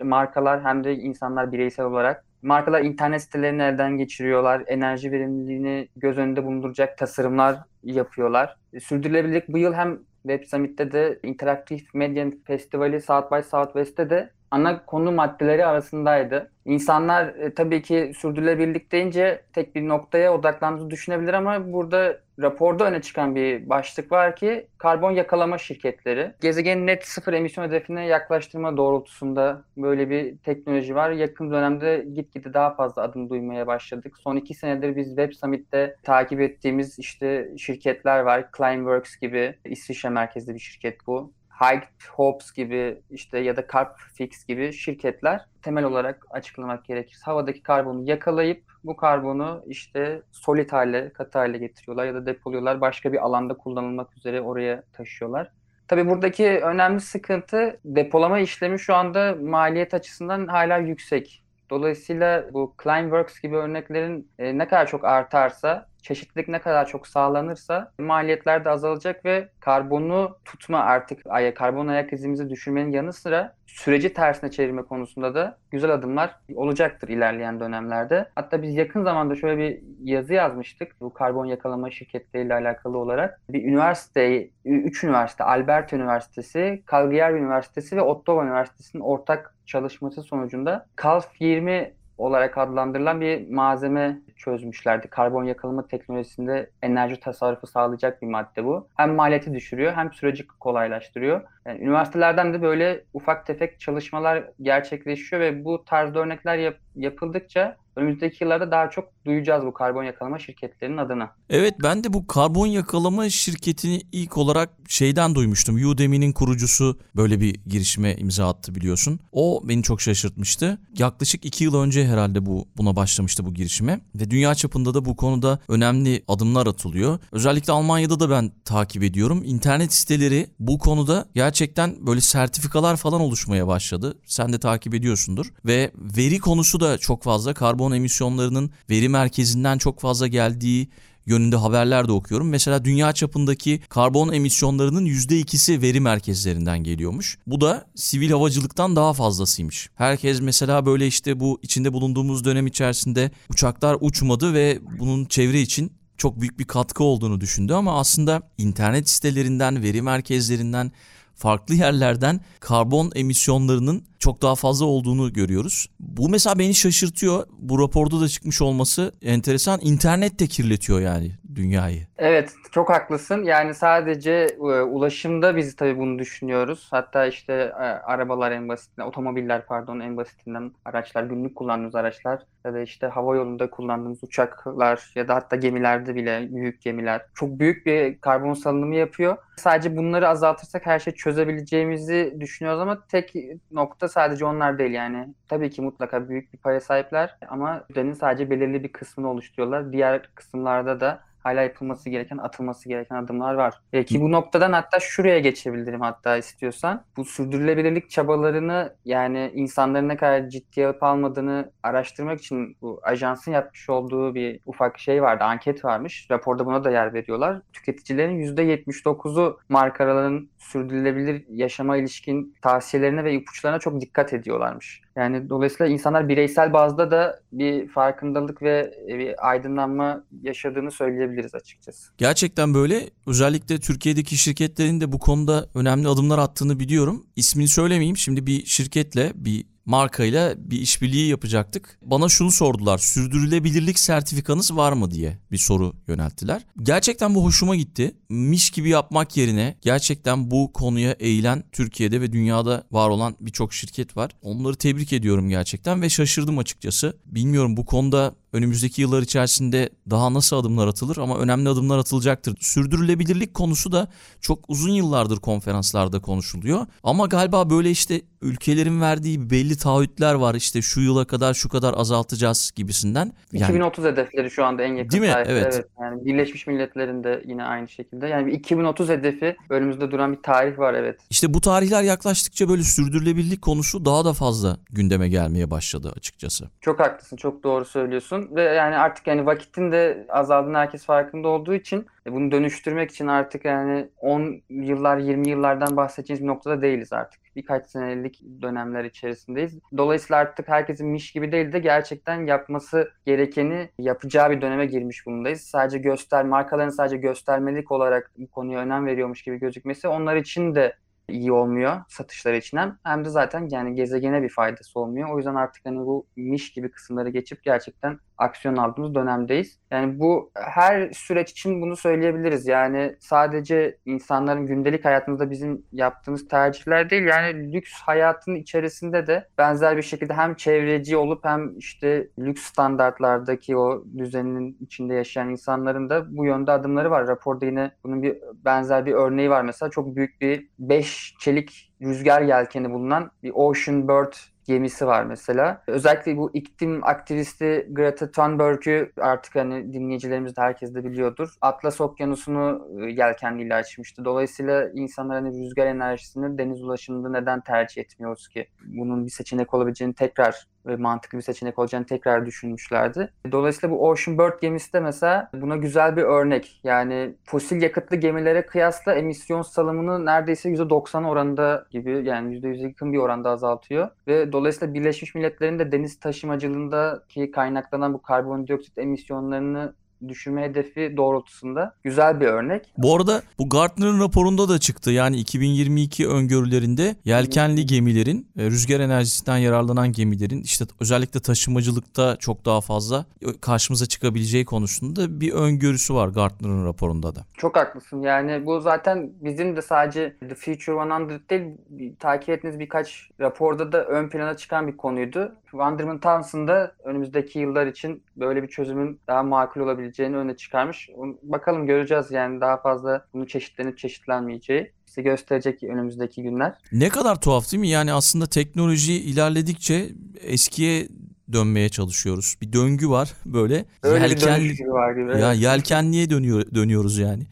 markalar 0.02 0.64
hem 0.64 0.84
de 0.84 0.94
insanlar 0.94 1.52
bireysel 1.52 1.86
olarak. 1.86 2.24
Markalar 2.42 2.80
internet 2.80 3.22
sitelerini 3.22 3.62
elden 3.62 3.96
geçiriyorlar. 3.96 4.62
Enerji 4.66 5.12
verimliliğini 5.12 5.88
göz 5.96 6.18
önünde 6.18 6.44
bulunduracak 6.44 6.98
tasarımlar 6.98 7.56
yapıyorlar. 7.84 8.56
Sürdürülebilirlik 8.80 9.48
bu 9.48 9.58
yıl 9.58 9.72
hem 9.72 9.98
Web 10.22 10.44
Summit'te 10.44 10.92
de 10.92 11.18
interaktif 11.22 11.94
medya 11.94 12.30
festivali 12.44 13.00
South 13.00 13.32
by 13.32 13.42
Southwest'te 13.42 14.10
de 14.10 14.30
ana 14.50 14.84
konu 14.86 15.12
maddeleri 15.12 15.66
arasındaydı. 15.66 16.50
İnsanlar 16.64 17.26
e, 17.26 17.54
tabii 17.54 17.82
ki 17.82 18.12
sürdürülebilirlik 18.16 18.92
deyince 18.92 19.42
tek 19.52 19.74
bir 19.74 19.88
noktaya 19.88 20.34
odaklandığını 20.34 20.90
düşünebilir 20.90 21.34
ama 21.34 21.72
burada 21.72 22.20
raporda 22.42 22.84
öne 22.84 23.02
çıkan 23.02 23.34
bir 23.34 23.68
başlık 23.68 24.12
var 24.12 24.36
ki 24.36 24.66
karbon 24.78 25.10
yakalama 25.10 25.58
şirketleri. 25.58 26.32
Gezegenin 26.40 26.86
net 26.86 27.06
sıfır 27.06 27.32
emisyon 27.32 27.64
hedefine 27.64 28.06
yaklaştırma 28.06 28.76
doğrultusunda 28.76 29.64
böyle 29.76 30.10
bir 30.10 30.38
teknoloji 30.38 30.94
var. 30.94 31.10
Yakın 31.10 31.50
dönemde 31.50 32.06
gitgide 32.14 32.54
daha 32.54 32.74
fazla 32.74 33.02
adım 33.02 33.30
duymaya 33.30 33.66
başladık. 33.66 34.16
Son 34.18 34.36
iki 34.36 34.54
senedir 34.54 34.96
biz 34.96 35.08
Web 35.08 35.32
Summit'te 35.32 35.96
takip 36.02 36.40
ettiğimiz 36.40 36.98
işte 36.98 37.48
şirketler 37.58 38.20
var. 38.20 38.46
Climeworks 38.56 39.16
gibi 39.16 39.54
İsviçre 39.64 40.08
merkezli 40.08 40.54
bir 40.54 40.58
şirket 40.58 41.06
bu. 41.06 41.32
High 41.60 41.82
Hopes 42.10 42.52
gibi 42.52 43.02
işte 43.10 43.38
ya 43.38 43.56
da 43.56 43.66
Carbfix 43.72 44.44
gibi 44.44 44.72
şirketler 44.72 45.46
temel 45.62 45.84
olarak 45.84 46.26
açıklamak 46.30 46.84
gerekirse 46.84 47.24
havadaki 47.24 47.62
karbonu 47.62 48.10
yakalayıp 48.10 48.62
bu 48.84 48.96
karbonu 48.96 49.62
işte 49.66 50.22
solit 50.32 50.72
hale, 50.72 51.12
katı 51.12 51.38
hale 51.38 51.58
getiriyorlar 51.58 52.06
ya 52.06 52.14
da 52.14 52.26
depoluyorlar. 52.26 52.80
Başka 52.80 53.12
bir 53.12 53.24
alanda 53.24 53.54
kullanılmak 53.54 54.16
üzere 54.16 54.40
oraya 54.40 54.82
taşıyorlar. 54.92 55.50
Tabii 55.88 56.08
buradaki 56.08 56.46
önemli 56.48 57.00
sıkıntı 57.00 57.80
depolama 57.84 58.38
işlemi 58.38 58.78
şu 58.78 58.94
anda 58.94 59.36
maliyet 59.40 59.94
açısından 59.94 60.46
hala 60.46 60.78
yüksek. 60.78 61.44
Dolayısıyla 61.70 62.44
bu 62.52 62.74
Climeworks 62.82 63.40
gibi 63.40 63.56
örneklerin 63.56 64.30
e, 64.38 64.58
ne 64.58 64.68
kadar 64.68 64.86
çok 64.86 65.04
artarsa 65.04 65.86
çeşitlilik 66.02 66.48
ne 66.48 66.58
kadar 66.58 66.86
çok 66.86 67.06
sağlanırsa 67.06 67.92
maliyetler 67.98 68.64
de 68.64 68.70
azalacak 68.70 69.24
ve 69.24 69.48
karbonu 69.60 70.38
tutma 70.44 70.78
artık 70.78 71.24
karbon 71.54 71.88
ayak 71.88 72.12
izimizi 72.12 72.50
düşürmenin 72.50 72.92
yanı 72.92 73.12
sıra 73.12 73.54
süreci 73.66 74.12
tersine 74.12 74.50
çevirme 74.50 74.82
konusunda 74.82 75.34
da 75.34 75.58
güzel 75.70 75.90
adımlar 75.90 76.36
olacaktır 76.54 77.08
ilerleyen 77.08 77.60
dönemlerde. 77.60 78.28
Hatta 78.34 78.62
biz 78.62 78.74
yakın 78.74 79.02
zamanda 79.02 79.34
şöyle 79.34 79.58
bir 79.58 79.80
yazı 80.02 80.34
yazmıştık 80.34 81.00
bu 81.00 81.12
karbon 81.12 81.46
yakalama 81.46 81.90
şirketleriyle 81.90 82.54
alakalı 82.54 82.98
olarak. 82.98 83.40
Bir 83.48 83.64
üniversite, 83.64 84.50
üç 84.64 85.04
üniversite, 85.04 85.44
Alberta 85.44 85.96
Üniversitesi, 85.96 86.82
Calgary 86.90 87.38
Üniversitesi 87.38 87.96
ve 87.96 88.00
Ottawa 88.00 88.44
Üniversitesi'nin 88.44 89.02
ortak 89.02 89.54
çalışması 89.66 90.22
sonucunda 90.22 90.86
CALF 91.02 91.40
20 91.40 91.94
olarak 92.18 92.58
adlandırılan 92.58 93.20
bir 93.20 93.50
malzeme 93.50 94.18
çözmüşlerdi. 94.40 95.08
Karbon 95.08 95.44
yakalama 95.44 95.86
teknolojisinde 95.86 96.70
enerji 96.82 97.20
tasarrufu 97.20 97.66
sağlayacak 97.66 98.22
bir 98.22 98.26
madde 98.26 98.64
bu. 98.64 98.88
Hem 98.96 99.14
maliyeti 99.14 99.54
düşürüyor 99.54 99.92
hem 99.92 100.12
süreci 100.12 100.46
kolaylaştırıyor. 100.46 101.40
Yani 101.66 101.80
üniversitelerden 101.80 102.54
de 102.54 102.62
böyle 102.62 103.04
ufak 103.14 103.46
tefek 103.46 103.80
çalışmalar 103.80 104.44
gerçekleşiyor 104.62 105.42
ve 105.42 105.64
bu 105.64 105.84
tarz 105.84 106.16
örnekler 106.16 106.58
yap- 106.58 106.80
yapıldıkça 106.96 107.76
önümüzdeki 107.96 108.44
yıllarda 108.44 108.70
daha 108.70 108.90
çok 108.90 109.24
duyacağız 109.24 109.64
bu 109.66 109.72
karbon 109.72 110.04
yakalama 110.04 110.38
şirketlerinin 110.38 110.96
adını. 110.96 111.28
Evet 111.50 111.74
ben 111.82 112.04
de 112.04 112.12
bu 112.12 112.26
karbon 112.26 112.66
yakalama 112.66 113.28
şirketini 113.28 114.00
ilk 114.12 114.38
olarak 114.38 114.70
şeyden 114.88 115.34
duymuştum. 115.34 115.76
Udemy'nin 115.90 116.32
kurucusu 116.32 116.98
böyle 117.16 117.40
bir 117.40 117.54
girişime 117.66 118.14
imza 118.14 118.48
attı 118.48 118.74
biliyorsun. 118.74 119.20
O 119.32 119.62
beni 119.64 119.82
çok 119.82 120.00
şaşırtmıştı. 120.00 120.78
Yaklaşık 120.98 121.44
iki 121.44 121.64
yıl 121.64 121.82
önce 121.82 122.06
herhalde 122.06 122.46
bu 122.46 122.68
buna 122.76 122.96
başlamıştı 122.96 123.46
bu 123.46 123.54
girişime. 123.54 124.00
Ve 124.14 124.29
dünya 124.30 124.54
çapında 124.54 124.94
da 124.94 125.04
bu 125.04 125.16
konuda 125.16 125.58
önemli 125.68 126.22
adımlar 126.28 126.66
atılıyor. 126.66 127.18
Özellikle 127.32 127.72
Almanya'da 127.72 128.20
da 128.20 128.30
ben 128.30 128.52
takip 128.64 129.02
ediyorum. 129.02 129.42
İnternet 129.44 129.94
siteleri 129.94 130.50
bu 130.58 130.78
konuda 130.78 131.26
gerçekten 131.34 132.06
böyle 132.06 132.20
sertifikalar 132.20 132.96
falan 132.96 133.20
oluşmaya 133.20 133.66
başladı. 133.66 134.18
Sen 134.26 134.52
de 134.52 134.58
takip 134.58 134.94
ediyorsundur. 134.94 135.52
Ve 135.64 135.92
veri 135.96 136.38
konusu 136.38 136.80
da 136.80 136.98
çok 136.98 137.22
fazla. 137.22 137.54
Karbon 137.54 137.92
emisyonlarının 137.92 138.70
veri 138.90 139.08
merkezinden 139.08 139.78
çok 139.78 140.00
fazla 140.00 140.26
geldiği 140.26 140.88
yönünde 141.26 141.56
haberler 141.56 142.08
de 142.08 142.12
okuyorum. 142.12 142.48
Mesela 142.48 142.84
dünya 142.84 143.12
çapındaki 143.12 143.80
karbon 143.88 144.32
emisyonlarının 144.32 145.06
%2'si 145.06 145.82
veri 145.82 146.00
merkezlerinden 146.00 146.78
geliyormuş. 146.78 147.38
Bu 147.46 147.60
da 147.60 147.86
sivil 147.94 148.30
havacılıktan 148.30 148.96
daha 148.96 149.12
fazlasıymış. 149.12 149.90
Herkes 149.94 150.40
mesela 150.40 150.86
böyle 150.86 151.06
işte 151.06 151.40
bu 151.40 151.58
içinde 151.62 151.92
bulunduğumuz 151.92 152.44
dönem 152.44 152.66
içerisinde 152.66 153.30
uçaklar 153.50 153.96
uçmadı 154.00 154.54
ve 154.54 154.78
bunun 154.98 155.24
çevre 155.24 155.60
için 155.60 155.92
çok 156.20 156.40
büyük 156.40 156.58
bir 156.58 156.64
katkı 156.64 157.04
olduğunu 157.04 157.40
düşündü 157.40 157.74
ama 157.74 157.98
aslında 157.98 158.42
internet 158.58 159.08
sitelerinden, 159.08 159.82
veri 159.82 160.02
merkezlerinden 160.02 160.92
farklı 161.40 161.74
yerlerden 161.74 162.40
karbon 162.60 163.12
emisyonlarının 163.14 164.04
çok 164.18 164.42
daha 164.42 164.54
fazla 164.54 164.84
olduğunu 164.84 165.32
görüyoruz. 165.32 165.86
Bu 166.00 166.28
mesela 166.28 166.58
beni 166.58 166.74
şaşırtıyor. 166.74 167.46
Bu 167.58 167.78
raporda 167.78 168.20
da 168.20 168.28
çıkmış 168.28 168.62
olması 168.62 169.12
enteresan. 169.22 169.80
İnternet 169.82 170.40
de 170.40 170.46
kirletiyor 170.46 171.00
yani 171.00 171.32
dünyayı. 171.54 172.06
Evet 172.18 172.54
çok 172.72 172.90
haklısın. 172.90 173.44
Yani 173.44 173.74
sadece 173.74 174.32
e, 174.58 174.62
ulaşımda 174.62 175.56
biz 175.56 175.76
tabii 175.76 175.98
bunu 175.98 176.18
düşünüyoruz. 176.18 176.88
Hatta 176.90 177.26
işte 177.26 177.52
e, 177.52 177.82
arabalar 177.82 178.52
en 178.52 178.68
basitinden, 178.68 179.06
otomobiller 179.06 179.66
pardon 179.66 180.00
en 180.00 180.16
basitinden 180.16 180.72
araçlar, 180.84 181.22
günlük 181.22 181.56
kullandığımız 181.56 181.94
araçlar 181.94 182.42
ya 182.64 182.74
da 182.74 182.80
işte 182.80 183.06
hava 183.06 183.36
yolunda 183.36 183.70
kullandığımız 183.70 184.24
uçaklar 184.24 185.12
ya 185.14 185.28
da 185.28 185.34
hatta 185.34 185.56
gemilerde 185.56 186.14
bile 186.14 186.48
büyük 186.50 186.82
gemiler 186.82 187.22
çok 187.34 187.58
büyük 187.58 187.86
bir 187.86 188.20
karbon 188.20 188.54
salınımı 188.54 188.94
yapıyor. 188.94 189.36
Sadece 189.56 189.96
bunları 189.96 190.28
azaltırsak 190.28 190.86
her 190.86 190.98
şeyi 190.98 191.14
çözebileceğimizi 191.14 192.36
düşünüyoruz 192.40 192.80
ama 192.80 193.06
tek 193.06 193.34
nokta 193.70 194.08
sadece 194.08 194.44
onlar 194.44 194.78
değil 194.78 194.92
yani. 194.92 195.34
Tabii 195.48 195.70
ki 195.70 195.82
mutlaka 195.82 196.28
büyük 196.28 196.52
bir 196.52 196.58
paya 196.58 196.80
sahipler 196.80 197.36
ama 197.48 197.84
ödenin 197.90 198.12
sadece 198.12 198.50
belirli 198.50 198.82
bir 198.82 198.92
kısmını 198.92 199.30
oluşturuyorlar. 199.30 199.92
Diğer 199.92 200.30
kısımlarda 200.34 201.00
da 201.00 201.20
hala 201.42 201.62
yapılması 201.62 202.10
gereken, 202.10 202.38
atılması 202.38 202.88
gereken 202.88 203.16
adımlar 203.16 203.54
var. 203.54 203.74
E, 203.92 204.04
ki 204.04 204.20
bu 204.20 204.32
noktadan 204.32 204.72
hatta 204.72 205.00
şuraya 205.00 205.38
geçebilirim 205.38 206.00
hatta 206.00 206.36
istiyorsan. 206.36 207.04
Bu 207.16 207.24
sürdürülebilirlik 207.24 208.10
çabalarını 208.10 208.94
yani 209.04 209.50
insanların 209.54 210.08
ne 210.08 210.16
kadar 210.16 210.48
ciddiye 210.48 210.86
alıp 210.86 211.02
almadığını 211.02 211.72
araştırmak 211.82 212.40
için 212.40 212.76
bu 212.82 213.00
ajansın 213.02 213.52
yapmış 213.52 213.90
olduğu 213.90 214.34
bir 214.34 214.60
ufak 214.66 214.98
şey 214.98 215.22
vardı, 215.22 215.44
anket 215.44 215.84
varmış. 215.84 216.26
Raporda 216.30 216.66
buna 216.66 216.84
da 216.84 216.90
yer 216.90 217.14
veriyorlar. 217.14 217.62
Tüketicilerin 217.72 218.56
%79'u 218.56 219.58
markaların 219.68 220.48
sürdürülebilir 220.58 221.44
yaşama 221.48 221.96
ilişkin 221.96 222.56
tavsiyelerine 222.62 223.24
ve 223.24 223.32
ipuçlarına 223.32 223.78
çok 223.78 224.00
dikkat 224.00 224.32
ediyorlarmış. 224.32 225.02
Yani 225.20 225.48
dolayısıyla 225.48 225.92
insanlar 225.92 226.28
bireysel 226.28 226.72
bazda 226.72 227.10
da 227.10 227.40
bir 227.52 227.88
farkındalık 227.88 228.62
ve 228.62 228.94
bir 229.08 229.50
aydınlanma 229.50 230.24
yaşadığını 230.42 230.90
söyleyebiliriz 230.90 231.54
açıkçası. 231.54 232.12
Gerçekten 232.18 232.74
böyle. 232.74 233.10
Özellikle 233.26 233.78
Türkiye'deki 233.78 234.36
şirketlerin 234.36 235.00
de 235.00 235.12
bu 235.12 235.18
konuda 235.18 235.66
önemli 235.74 236.08
adımlar 236.08 236.38
attığını 236.38 236.80
biliyorum. 236.80 237.26
İsmini 237.36 237.68
söylemeyeyim. 237.68 238.16
Şimdi 238.16 238.46
bir 238.46 238.64
şirketle 238.64 239.32
bir 239.34 239.64
markayla 239.84 240.54
bir 240.58 240.80
işbirliği 240.80 241.28
yapacaktık. 241.28 241.98
Bana 242.02 242.28
şunu 242.28 242.50
sordular. 242.50 242.98
Sürdürülebilirlik 242.98 243.98
sertifikanız 243.98 244.76
var 244.76 244.92
mı 244.92 245.10
diye 245.10 245.38
bir 245.52 245.58
soru 245.58 245.92
yönelttiler. 246.08 246.66
Gerçekten 246.82 247.34
bu 247.34 247.44
hoşuma 247.44 247.76
gitti. 247.76 248.14
Miş 248.28 248.70
gibi 248.70 248.88
yapmak 248.88 249.36
yerine 249.36 249.78
gerçekten 249.82 250.50
bu 250.50 250.72
konuya 250.72 251.12
eğilen 251.12 251.64
Türkiye'de 251.72 252.20
ve 252.20 252.32
dünyada 252.32 252.84
var 252.92 253.08
olan 253.08 253.36
birçok 253.40 253.74
şirket 253.74 254.16
var. 254.16 254.30
Onları 254.42 254.76
tebrik 254.76 255.12
ediyorum 255.12 255.48
gerçekten 255.48 256.02
ve 256.02 256.08
şaşırdım 256.08 256.58
açıkçası. 256.58 257.16
Bilmiyorum 257.26 257.76
bu 257.76 257.86
konuda 257.86 258.34
önümüzdeki 258.52 259.02
yıllar 259.02 259.22
içerisinde 259.22 259.88
daha 260.10 260.34
nasıl 260.34 260.56
adımlar 260.56 260.86
atılır 260.88 261.16
ama 261.16 261.38
önemli 261.38 261.68
adımlar 261.68 261.98
atılacaktır. 261.98 262.56
Sürdürülebilirlik 262.60 263.54
konusu 263.54 263.92
da 263.92 264.08
çok 264.40 264.70
uzun 264.70 264.92
yıllardır 264.92 265.36
konferanslarda 265.36 266.20
konuşuluyor. 266.20 266.86
Ama 267.02 267.26
galiba 267.26 267.70
böyle 267.70 267.90
işte 267.90 268.20
ülkelerin 268.42 269.00
verdiği 269.00 269.50
belli 269.50 269.76
taahhütler 269.76 270.34
var. 270.34 270.54
İşte 270.54 270.82
şu 270.82 271.00
yıla 271.00 271.26
kadar 271.26 271.54
şu 271.54 271.68
kadar 271.68 271.94
azaltacağız 271.96 272.72
gibisinden. 272.76 273.32
Yani, 273.52 273.64
2030 273.64 274.04
hedefleri 274.04 274.50
şu 274.50 274.64
anda 274.64 274.82
en 274.82 274.94
yakın 274.94 275.10
Değil 275.10 275.22
mi? 275.22 275.30
tarihte. 275.30 275.52
Evet. 275.52 275.74
evet. 275.74 275.86
Yani 276.00 276.24
Birleşmiş 276.24 276.66
Milletler'in 276.66 277.24
de 277.24 277.42
yine 277.46 277.64
aynı 277.64 277.88
şekilde. 277.88 278.26
Yani 278.26 278.46
bir 278.46 278.52
2030 278.52 279.08
hedefi 279.08 279.56
önümüzde 279.70 280.10
duran 280.10 280.32
bir 280.32 280.42
tarih 280.42 280.78
var 280.78 280.94
evet. 280.94 281.20
İşte 281.30 281.54
bu 281.54 281.60
tarihler 281.60 282.02
yaklaştıkça 282.02 282.68
böyle 282.68 282.82
sürdürülebilirlik 282.82 283.62
konusu 283.62 284.04
daha 284.04 284.24
da 284.24 284.32
fazla 284.32 284.76
gündeme 284.90 285.28
gelmeye 285.28 285.70
başladı 285.70 286.12
açıkçası. 286.16 286.70
Çok 286.80 287.00
haklısın. 287.00 287.36
Çok 287.36 287.64
doğru 287.64 287.84
söylüyorsun 287.84 288.39
ve 288.50 288.62
yani 288.62 288.96
artık 288.96 289.26
yani 289.26 289.46
vakitin 289.46 289.92
de 289.92 290.26
azaldığını 290.28 290.78
herkes 290.78 291.04
farkında 291.04 291.48
olduğu 291.48 291.74
için 291.74 292.06
e, 292.26 292.32
bunu 292.32 292.50
dönüştürmek 292.50 293.10
için 293.10 293.26
artık 293.26 293.64
yani 293.64 294.08
10 294.18 294.62
yıllar 294.70 295.18
20 295.18 295.48
yıllardan 295.48 295.96
bahsedeceğimiz 295.96 296.42
bir 296.42 296.48
noktada 296.48 296.82
değiliz 296.82 297.12
artık. 297.12 297.40
Birkaç 297.56 297.86
senelik 297.86 298.42
dönemler 298.62 299.04
içerisindeyiz. 299.04 299.78
Dolayısıyla 299.96 300.40
artık 300.40 300.68
herkesin 300.68 301.08
miş 301.08 301.32
gibi 301.32 301.52
değil 301.52 301.72
de 301.72 301.78
gerçekten 301.78 302.46
yapması 302.46 303.12
gerekeni 303.26 303.88
yapacağı 303.98 304.50
bir 304.50 304.60
döneme 304.60 304.86
girmiş 304.86 305.26
bulundayız. 305.26 305.60
Sadece 305.60 305.98
göster 305.98 306.44
markaların 306.44 306.90
sadece 306.90 307.16
göstermelik 307.16 307.92
olarak 307.92 308.32
bu 308.36 308.50
konuya 308.50 308.80
önem 308.80 309.06
veriyormuş 309.06 309.42
gibi 309.42 309.58
gözükmesi 309.58 310.08
onlar 310.08 310.36
için 310.36 310.74
de 310.74 310.96
iyi 311.30 311.52
olmuyor 311.52 312.00
satışları 312.08 312.56
için 312.56 312.76
hem, 312.76 312.98
hem 313.04 313.24
de 313.24 313.28
zaten 313.28 313.68
yani 313.70 313.94
gezegene 313.94 314.42
bir 314.42 314.48
faydası 314.48 315.00
olmuyor. 315.00 315.28
O 315.34 315.36
yüzden 315.36 315.54
artık 315.54 315.86
hani 315.86 315.98
bu 315.98 316.26
miş 316.36 316.72
gibi 316.72 316.90
kısımları 316.90 317.28
geçip 317.28 317.62
gerçekten 317.64 318.18
aksiyon 318.40 318.76
aldığımız 318.76 319.14
dönemdeyiz. 319.14 319.78
Yani 319.90 320.20
bu 320.20 320.50
her 320.54 321.10
süreç 321.12 321.50
için 321.50 321.82
bunu 321.82 321.96
söyleyebiliriz. 321.96 322.66
Yani 322.66 323.16
sadece 323.20 323.98
insanların 324.06 324.66
gündelik 324.66 325.04
hayatımızda 325.04 325.50
bizim 325.50 325.84
yaptığımız 325.92 326.48
tercihler 326.48 327.10
değil. 327.10 327.22
Yani 327.22 327.72
lüks 327.72 327.92
hayatın 327.92 328.54
içerisinde 328.54 329.26
de 329.26 329.48
benzer 329.58 329.96
bir 329.96 330.02
şekilde 330.02 330.34
hem 330.34 330.54
çevreci 330.54 331.16
olup 331.16 331.44
hem 331.44 331.78
işte 331.78 332.28
lüks 332.38 332.62
standartlardaki 332.62 333.76
o 333.76 334.04
düzeninin 334.18 334.76
içinde 334.80 335.14
yaşayan 335.14 335.50
insanların 335.50 336.10
da 336.10 336.36
bu 336.36 336.44
yönde 336.46 336.72
adımları 336.72 337.10
var. 337.10 337.26
Raporda 337.26 337.66
yine 337.66 337.92
bunun 338.04 338.22
bir 338.22 338.38
benzer 338.64 339.06
bir 339.06 339.12
örneği 339.12 339.50
var 339.50 339.62
mesela. 339.62 339.90
Çok 339.90 340.16
büyük 340.16 340.40
bir 340.40 340.68
5 340.78 341.34
çelik 341.40 341.89
rüzgar 342.02 342.42
yelkeni 342.42 342.90
bulunan 342.90 343.30
bir 343.42 343.52
Ocean 343.54 344.08
Bird 344.08 344.32
gemisi 344.64 345.06
var 345.06 345.24
mesela. 345.24 345.82
Özellikle 345.86 346.36
bu 346.36 346.50
iklim 346.54 347.04
aktivisti 347.04 347.88
Greta 347.90 348.30
Thunberg'ü 348.30 349.12
artık 349.20 349.54
hani 349.54 349.92
dinleyicilerimiz 349.92 350.56
de 350.56 350.60
herkes 350.60 350.94
de 350.94 351.04
biliyordur. 351.04 351.54
Atlas 351.60 352.00
Okyanusu'nu 352.00 352.88
e, 353.00 353.10
yelkenliyle 353.10 353.74
açmıştı. 353.74 354.24
Dolayısıyla 354.24 354.90
insanlar 354.94 355.42
hani 355.42 355.58
rüzgar 355.58 355.86
enerjisini 355.86 356.58
deniz 356.58 356.82
ulaşımında 356.82 357.30
neden 357.30 357.60
tercih 357.60 358.02
etmiyoruz 358.02 358.48
ki? 358.48 358.68
Bunun 358.84 359.26
bir 359.26 359.30
seçenek 359.30 359.74
olabileceğini 359.74 360.14
tekrar 360.14 360.66
ve 360.86 360.96
mantıklı 360.96 361.38
bir 361.38 361.42
seçenek 361.42 361.78
olacağını 361.78 362.06
tekrar 362.06 362.46
düşünmüşlerdi. 362.46 363.32
Dolayısıyla 363.52 363.96
bu 363.96 364.08
Ocean 364.08 364.38
Bird 364.38 364.60
gemisi 364.60 364.92
de 364.92 365.00
mesela 365.00 365.50
buna 365.54 365.76
güzel 365.76 366.16
bir 366.16 366.22
örnek. 366.22 366.80
Yani 366.84 367.34
fosil 367.44 367.82
yakıtlı 367.82 368.16
gemilere 368.16 368.66
kıyasla 368.66 369.14
emisyon 369.14 369.62
salımını 369.62 370.26
neredeyse 370.26 370.70
%90 370.70 371.26
oranında 371.26 371.86
gibi 371.90 372.24
yani 372.24 372.54
%100'e 372.56 372.82
yakın 372.82 373.12
bir 373.12 373.18
oranda 373.18 373.50
azaltıyor. 373.50 374.08
Ve 374.26 374.52
dolayısıyla 374.52 374.94
Birleşmiş 374.94 375.34
Milletler'in 375.34 375.78
de 375.78 375.92
deniz 375.92 376.20
taşımacılığındaki 376.20 377.50
kaynaklanan 377.50 378.14
bu 378.14 378.22
karbondioksit 378.22 378.98
emisyonlarını 378.98 379.94
düşürme 380.28 380.62
hedefi 380.62 381.14
doğrultusunda 381.16 381.94
güzel 382.02 382.40
bir 382.40 382.46
örnek. 382.46 382.92
Bu 382.98 383.16
arada 383.16 383.42
bu 383.58 383.68
Gartner'ın 383.68 384.20
raporunda 384.20 384.68
da 384.68 384.78
çıktı. 384.78 385.10
Yani 385.10 385.36
2022 385.36 386.28
öngörülerinde 386.28 387.16
yelkenli 387.24 387.86
gemilerin, 387.86 388.46
e, 388.58 388.64
rüzgar 388.64 389.00
enerjisinden 389.00 389.56
yararlanan 389.56 390.12
gemilerin 390.12 390.62
işte 390.62 390.84
özellikle 391.00 391.40
taşımacılıkta 391.40 392.36
çok 392.36 392.64
daha 392.64 392.80
fazla 392.80 393.26
karşımıza 393.60 394.06
çıkabileceği 394.06 394.64
konusunda 394.64 395.40
bir 395.40 395.52
öngörüsü 395.52 396.14
var 396.14 396.28
Gartner'ın 396.28 396.86
raporunda 396.86 397.34
da. 397.34 397.40
Çok 397.56 397.76
haklısın. 397.76 398.22
Yani 398.22 398.66
bu 398.66 398.80
zaten 398.80 399.30
bizim 399.40 399.76
de 399.76 399.82
sadece 399.82 400.36
The 400.40 400.54
Future 400.54 401.34
100 401.34 401.48
değil 401.90 402.16
takip 402.18 402.48
ettiğiniz 402.48 402.78
birkaç 402.78 403.30
raporda 403.40 403.92
da 403.92 404.04
ön 404.04 404.28
plana 404.28 404.56
çıkan 404.56 404.88
bir 404.88 404.96
konuydu. 404.96 405.52
Wonderman 405.70 406.20
Townsend 406.20 406.68
da 406.68 406.92
önümüzdeki 407.04 407.58
yıllar 407.58 407.86
için 407.86 408.22
böyle 408.36 408.62
bir 408.62 408.68
çözümün 408.68 409.20
daha 409.26 409.42
makul 409.42 409.80
olabileceğini 409.80 410.09
öne 410.18 410.56
çıkarmış. 410.56 411.08
Bakalım 411.42 411.86
göreceğiz 411.86 412.30
yani 412.30 412.60
daha 412.60 412.80
fazla 412.80 413.24
bunu 413.34 413.46
çeşitlenip 413.46 413.98
çeşitlenmeyeceği 413.98 414.92
bize 415.06 415.22
gösterecek 415.22 415.82
önümüzdeki 415.82 416.42
günler. 416.42 416.74
Ne 416.92 417.08
kadar 417.08 417.40
tuhaf 417.40 417.72
değil 417.72 417.80
mi? 417.80 417.88
Yani 417.88 418.12
aslında 418.12 418.46
teknoloji 418.46 419.12
ilerledikçe 419.12 420.08
eskiye 420.40 421.08
dönmeye 421.52 421.88
çalışıyoruz. 421.88 422.56
Bir 422.62 422.72
döngü 422.72 423.08
var 423.08 423.32
böyle. 423.46 423.84
Öyle 424.02 424.28
Yelken... 424.28 424.60
bir 424.60 424.68
döngü 424.68 424.90
var 424.90 425.12
gibi. 425.12 425.40
Ya 425.42 425.52
yelkenliğe 425.52 426.30
dönüyor 426.30 426.74
dönüyoruz 426.74 427.18
yani. 427.18 427.46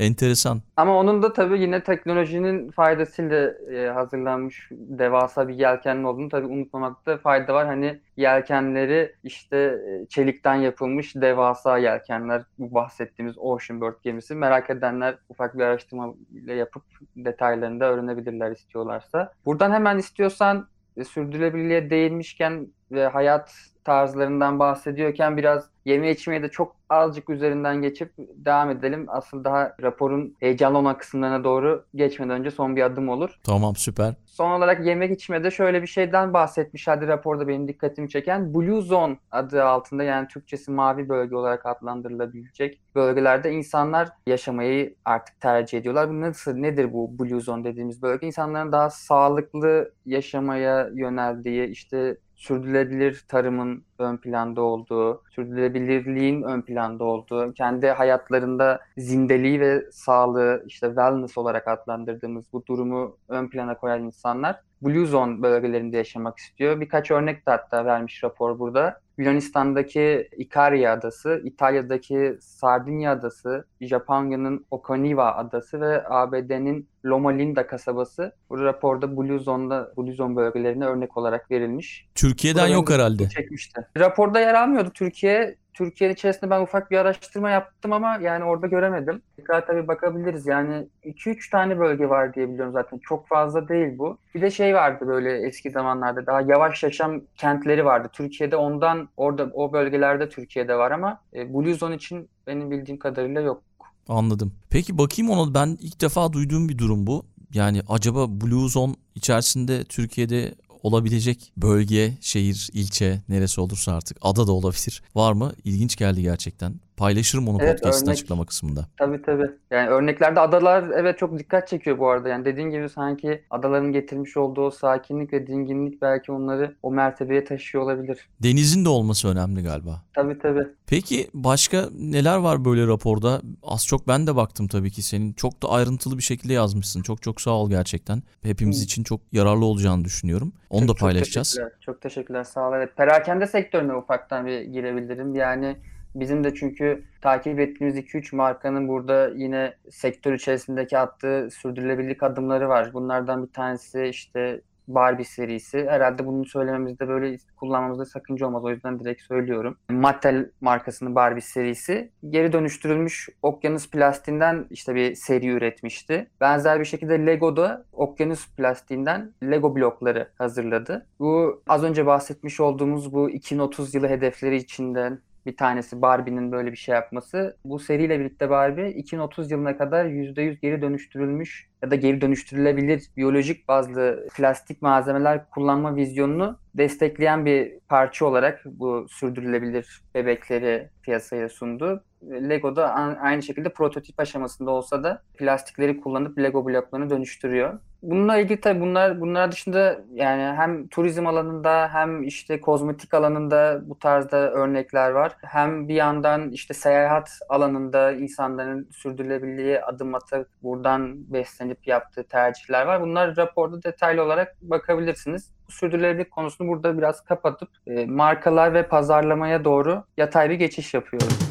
Enteresan. 0.00 0.62
Ama 0.76 0.98
onun 0.98 1.22
da 1.22 1.32
tabii 1.32 1.60
yine 1.60 1.82
teknolojinin 1.82 2.70
faydasıyla 2.70 3.52
e, 3.72 3.88
hazırlanmış 3.88 4.68
devasa 4.70 5.48
bir 5.48 5.54
yelkenli 5.54 6.06
olduğunu 6.06 6.28
tabii 6.28 6.46
unutmamakta 6.46 7.18
fayda 7.18 7.54
var. 7.54 7.66
Hani 7.66 8.00
yelkenleri 8.16 9.14
işte 9.24 9.56
e, 9.56 10.06
çelikten 10.06 10.54
yapılmış 10.54 11.16
devasa 11.16 11.78
yelkenler 11.78 12.42
bu 12.58 12.74
bahsettiğimiz 12.74 13.38
Ocean 13.38 13.80
Bird 13.80 14.02
gemisi. 14.02 14.34
Merak 14.34 14.70
edenler 14.70 15.18
ufak 15.28 15.58
bir 15.58 15.64
araştırma 15.64 16.14
ile 16.32 16.54
yapıp 16.54 16.82
detaylarını 17.16 17.80
da 17.80 17.84
öğrenebilirler 17.84 18.50
istiyorlarsa. 18.50 19.32
Buradan 19.46 19.72
hemen 19.72 19.98
istiyorsan 19.98 20.68
e, 20.96 21.04
sürdürülebilirliğe 21.04 21.90
değinmişken 21.90 22.66
ve 22.92 23.06
hayat 23.06 23.69
tarzlarından 23.84 24.58
bahsediyorken 24.58 25.36
biraz 25.36 25.70
yeme 25.84 26.10
içmeye 26.10 26.42
de 26.42 26.48
çok 26.48 26.76
azıcık 26.90 27.30
üzerinden 27.30 27.82
geçip 27.82 28.12
devam 28.18 28.70
edelim. 28.70 29.06
Asıl 29.08 29.44
daha 29.44 29.76
raporun 29.82 30.36
heyecanlı 30.40 30.78
olan 30.78 30.98
kısımlarına 30.98 31.44
doğru 31.44 31.84
geçmeden 31.94 32.40
önce 32.40 32.50
son 32.50 32.76
bir 32.76 32.82
adım 32.82 33.08
olur. 33.08 33.38
Tamam 33.44 33.76
süper. 33.76 34.14
Son 34.26 34.50
olarak 34.50 34.86
yemek 34.86 35.10
içmede 35.10 35.50
şöyle 35.50 35.82
bir 35.82 35.86
şeyden 35.86 36.34
bahsetmişlerdi 36.34 37.06
raporda 37.06 37.48
benim 37.48 37.68
dikkatimi 37.68 38.08
çeken. 38.08 38.54
Blue 38.54 38.80
Zone 38.80 39.16
adı 39.30 39.64
altında 39.64 40.02
yani 40.02 40.28
Türkçesi 40.28 40.70
mavi 40.70 41.08
bölge 41.08 41.36
olarak 41.36 41.66
adlandırılabilecek 41.66 42.80
bölgelerde 42.94 43.52
insanlar 43.52 44.08
yaşamayı 44.26 44.94
artık 45.04 45.40
tercih 45.40 45.78
ediyorlar. 45.78 46.08
Bu 46.08 46.20
nasıl 46.20 46.54
nedir 46.54 46.92
bu 46.92 47.18
Blue 47.18 47.40
Zone 47.40 47.64
dediğimiz 47.64 48.02
bölge? 48.02 48.26
İnsanların 48.26 48.72
daha 48.72 48.90
sağlıklı 48.90 49.92
yaşamaya 50.06 50.88
yöneldiği 50.94 51.66
işte 51.66 52.16
sürdürülebilir 52.40 53.24
tarımın 53.28 53.84
ön 53.98 54.16
planda 54.16 54.62
olduğu, 54.62 55.22
sürdürülebilirliğin 55.30 56.42
ön 56.42 56.62
planda 56.62 57.04
olduğu, 57.04 57.52
kendi 57.52 57.88
hayatlarında 57.88 58.80
zindeliği 58.96 59.60
ve 59.60 59.90
sağlığı 59.92 60.64
işte 60.66 60.86
wellness 60.86 61.38
olarak 61.38 61.68
adlandırdığımız 61.68 62.44
bu 62.52 62.66
durumu 62.66 63.16
ön 63.28 63.48
plana 63.48 63.76
koyan 63.78 64.02
insanlar 64.02 64.60
Blue 64.82 65.06
Zone 65.06 65.42
bölgelerinde 65.42 65.96
yaşamak 65.96 66.38
istiyor. 66.38 66.80
Birkaç 66.80 67.10
örnek 67.10 67.46
de 67.46 67.50
hatta 67.50 67.84
vermiş 67.84 68.24
rapor 68.24 68.58
burada. 68.58 69.00
Yunanistan'daki 69.20 70.28
Ikaria 70.36 70.92
adası, 70.92 71.40
İtalya'daki 71.44 72.38
Sardinya 72.40 73.12
adası, 73.12 73.64
Japonya'nın 73.80 74.66
Okinawa 74.70 75.34
adası 75.34 75.80
ve 75.80 76.08
ABD'nin 76.08 76.88
Loma 77.04 77.30
Linda 77.30 77.66
kasabası 77.66 78.32
bu 78.50 78.64
raporda 78.64 79.16
Blue 79.16 79.38
Zone'da 79.38 79.92
Blue 79.96 80.12
Zone 80.12 80.36
bölgelerine 80.36 80.84
örnek 80.84 81.16
olarak 81.16 81.50
verilmiş. 81.50 82.08
Türkiye'den 82.14 82.62
Burada 82.62 82.74
yok 82.74 82.90
herhalde. 82.90 83.28
Çekmişti. 83.28 83.86
Raporda 83.98 84.40
yer 84.40 84.54
almıyordu 84.54 84.90
Türkiye. 84.94 85.56
Türkiye 85.74 86.10
içerisinde 86.10 86.50
ben 86.50 86.60
ufak 86.60 86.90
bir 86.90 86.98
araştırma 86.98 87.50
yaptım 87.50 87.92
ama 87.92 88.18
yani 88.22 88.44
orada 88.44 88.66
göremedim. 88.66 89.22
Tekrar 89.36 89.66
tabii 89.66 89.88
bakabiliriz. 89.88 90.46
Yani 90.46 90.86
2-3 91.04 91.50
tane 91.50 91.78
bölge 91.78 92.08
var 92.08 92.34
diye 92.34 92.48
biliyorum 92.48 92.72
zaten. 92.72 92.98
Çok 92.98 93.28
fazla 93.28 93.68
değil 93.68 93.98
bu. 93.98 94.18
Bir 94.34 94.42
de 94.42 94.50
şey 94.50 94.74
vardı 94.74 95.06
böyle 95.06 95.46
eski 95.46 95.70
zamanlarda 95.70 96.26
daha 96.26 96.40
yavaş 96.40 96.82
yaşam 96.82 97.20
kentleri 97.36 97.84
vardı. 97.84 98.08
Türkiye'de 98.12 98.56
ondan 98.56 99.08
orada 99.16 99.50
o 99.54 99.72
bölgelerde 99.72 100.28
Türkiye'de 100.28 100.74
var 100.74 100.90
ama 100.90 101.20
e, 101.34 101.54
Blue 101.54 101.74
Zone 101.74 101.94
için 101.94 102.28
benim 102.46 102.70
bildiğim 102.70 102.98
kadarıyla 102.98 103.40
yok. 103.40 103.62
Anladım. 104.08 104.52
Peki 104.70 104.98
bakayım 104.98 105.30
ona 105.30 105.54
ben 105.54 105.78
ilk 105.80 106.00
defa 106.00 106.32
duyduğum 106.32 106.68
bir 106.68 106.78
durum 106.78 107.06
bu. 107.06 107.24
Yani 107.54 107.82
acaba 107.88 108.40
Blue 108.40 108.68
Zone 108.68 108.94
içerisinde 109.14 109.84
Türkiye'de 109.84 110.54
olabilecek 110.82 111.52
bölge, 111.56 112.18
şehir, 112.20 112.70
ilçe 112.72 113.22
neresi 113.28 113.60
olursa 113.60 113.92
artık 113.92 114.18
ada 114.22 114.46
da 114.46 114.52
olabilir. 114.52 115.02
Var 115.14 115.32
mı? 115.32 115.52
İlginç 115.64 115.96
geldi 115.96 116.22
gerçekten. 116.22 116.74
Paylaşırım 117.00 117.48
onu 117.48 117.58
evet, 117.60 117.78
podcast'ın 117.78 118.06
örnek, 118.06 118.12
açıklama 118.12 118.46
kısmında. 118.46 118.86
Tabii 118.98 119.22
tabii. 119.22 119.50
Yani 119.70 119.88
örneklerde 119.88 120.40
adalar 120.40 120.84
evet 120.96 121.18
çok 121.18 121.38
dikkat 121.38 121.68
çekiyor 121.68 121.98
bu 121.98 122.08
arada. 122.08 122.28
Yani 122.28 122.44
dediğin 122.44 122.70
gibi 122.70 122.88
sanki 122.88 123.42
adaların 123.50 123.92
getirmiş 123.92 124.36
olduğu 124.36 124.70
sakinlik 124.70 125.32
ve 125.32 125.46
dinginlik 125.46 126.02
belki 126.02 126.32
onları 126.32 126.76
o 126.82 126.90
mertebeye 126.90 127.44
taşıyor 127.44 127.84
olabilir. 127.84 128.28
Denizin 128.42 128.84
de 128.84 128.88
olması 128.88 129.28
önemli 129.28 129.62
galiba. 129.62 130.02
Tabii 130.14 130.38
tabii. 130.38 130.66
Peki 130.86 131.30
başka 131.34 131.88
neler 131.98 132.36
var 132.36 132.64
böyle 132.64 132.86
raporda? 132.86 133.40
Az 133.62 133.86
çok 133.86 134.08
ben 134.08 134.26
de 134.26 134.36
baktım 134.36 134.68
tabii 134.68 134.90
ki 134.90 135.02
senin. 135.02 135.32
Çok 135.32 135.62
da 135.62 135.70
ayrıntılı 135.70 136.18
bir 136.18 136.22
şekilde 136.22 136.52
yazmışsın. 136.52 137.02
Çok 137.02 137.22
çok 137.22 137.40
sağ 137.40 137.50
ol 137.50 137.70
gerçekten. 137.70 138.22
Hepimiz 138.42 138.82
için 138.82 139.02
çok 139.02 139.20
yararlı 139.32 139.64
olacağını 139.64 140.04
düşünüyorum. 140.04 140.52
Onu 140.70 140.86
çok, 140.86 140.96
da 140.96 141.00
paylaşacağız. 141.00 141.48
Çok 141.48 141.56
teşekkürler. 141.56 141.80
Çok 141.80 142.00
teşekkürler. 142.00 142.44
Sağ 142.44 142.68
ol. 142.68 142.72
Evet. 142.76 142.96
Perakende 142.96 143.46
sektörüne 143.46 143.94
ufaktan 143.94 144.46
bir 144.46 144.60
girebilirim. 144.60 145.34
Yani 145.34 145.76
Bizim 146.14 146.44
de 146.44 146.54
çünkü 146.54 147.04
takip 147.20 147.60
ettiğimiz 147.60 147.96
2-3 147.96 148.36
markanın 148.36 148.88
burada 148.88 149.30
yine 149.34 149.74
sektör 149.90 150.32
içerisindeki 150.32 150.98
attığı 150.98 151.48
sürdürülebilirlik 151.50 152.22
adımları 152.22 152.68
var. 152.68 152.90
Bunlardan 152.92 153.46
bir 153.46 153.52
tanesi 153.52 154.04
işte 154.04 154.60
Barbie 154.94 155.24
serisi. 155.24 155.86
Herhalde 155.88 156.26
bunu 156.26 156.44
söylememizde 156.44 157.08
böyle 157.08 157.36
kullanmamızda 157.56 158.04
sakınca 158.04 158.46
olmaz. 158.46 158.64
O 158.64 158.70
yüzden 158.70 159.00
direkt 159.00 159.22
söylüyorum. 159.22 159.76
Mattel 159.90 160.50
markasının 160.60 161.14
Barbie 161.14 161.40
serisi 161.40 162.10
geri 162.30 162.52
dönüştürülmüş 162.52 163.28
okyanus 163.42 163.90
plastiğinden 163.90 164.66
işte 164.70 164.94
bir 164.94 165.14
seri 165.14 165.46
üretmişti. 165.46 166.30
Benzer 166.40 166.80
bir 166.80 166.84
şekilde 166.84 167.26
Lego 167.26 167.56
da 167.56 167.84
okyanus 167.92 168.54
plastiğinden 168.56 169.32
Lego 169.42 169.76
blokları 169.76 170.28
hazırladı. 170.38 171.06
Bu 171.18 171.62
az 171.68 171.84
önce 171.84 172.06
bahsetmiş 172.06 172.60
olduğumuz 172.60 173.12
bu 173.12 173.30
2030 173.30 173.94
yılı 173.94 174.08
hedefleri 174.08 174.56
içinden 174.56 175.18
bir 175.46 175.56
tanesi 175.56 176.02
Barbie'nin 176.02 176.52
böyle 176.52 176.72
bir 176.72 176.76
şey 176.76 176.94
yapması. 176.94 177.56
Bu 177.64 177.78
seriyle 177.78 178.20
birlikte 178.20 178.50
Barbie 178.50 178.90
2030 178.90 179.50
yılına 179.50 179.76
kadar 179.76 180.04
%100 180.04 180.60
geri 180.60 180.82
dönüştürülmüş 180.82 181.68
ya 181.82 181.90
da 181.90 181.94
geri 181.94 182.20
dönüştürülebilir 182.20 183.02
biyolojik 183.16 183.68
bazlı 183.68 184.26
plastik 184.36 184.82
malzemeler 184.82 185.50
kullanma 185.50 185.96
vizyonunu 185.96 186.58
destekleyen 186.74 187.46
bir 187.46 187.72
parça 187.88 188.26
olarak 188.26 188.62
bu 188.64 189.06
sürdürülebilir 189.08 190.02
bebekleri 190.14 190.88
piyasaya 191.02 191.48
sundu. 191.48 192.04
Lego 192.22 192.76
da 192.76 192.94
aynı 193.20 193.42
şekilde 193.42 193.72
prototip 193.72 194.20
aşamasında 194.20 194.70
olsa 194.70 195.02
da 195.02 195.22
plastikleri 195.38 196.00
kullanıp 196.00 196.38
Lego 196.38 196.66
bloklarını 196.66 197.10
dönüştürüyor. 197.10 197.78
Bununla 198.02 198.38
ilgili 198.38 198.60
tabii 198.60 198.80
bunlar 198.80 199.20
bunlar 199.20 199.52
dışında 199.52 200.00
yani 200.14 200.56
hem 200.56 200.88
turizm 200.88 201.26
alanında 201.26 201.88
hem 201.92 202.22
işte 202.22 202.60
kozmetik 202.60 203.14
alanında 203.14 203.80
bu 203.84 203.98
tarzda 203.98 204.36
örnekler 204.36 205.10
var. 205.10 205.36
Hem 205.42 205.88
bir 205.88 205.94
yandan 205.94 206.50
işte 206.50 206.74
seyahat 206.74 207.30
alanında 207.48 208.12
insanların 208.12 208.88
sürdürülebilirliğe 208.92 209.82
adım 209.82 210.14
atıp 210.14 210.48
buradan 210.62 211.32
beslenip 211.32 211.86
yaptığı 211.86 212.24
tercihler 212.24 212.86
var. 212.86 213.00
Bunlar 213.02 213.36
raporda 213.36 213.82
detaylı 213.82 214.22
olarak 214.22 214.56
bakabilirsiniz. 214.62 215.50
Sürdürülebilirlik 215.68 216.30
konusunu 216.30 216.68
burada 216.68 216.98
biraz 216.98 217.24
kapatıp 217.24 217.68
e, 217.86 218.06
markalar 218.06 218.74
ve 218.74 218.88
pazarlamaya 218.88 219.64
doğru 219.64 220.04
yatay 220.16 220.50
bir 220.50 220.54
geçiş 220.54 220.94
yapıyoruz. 220.94 221.49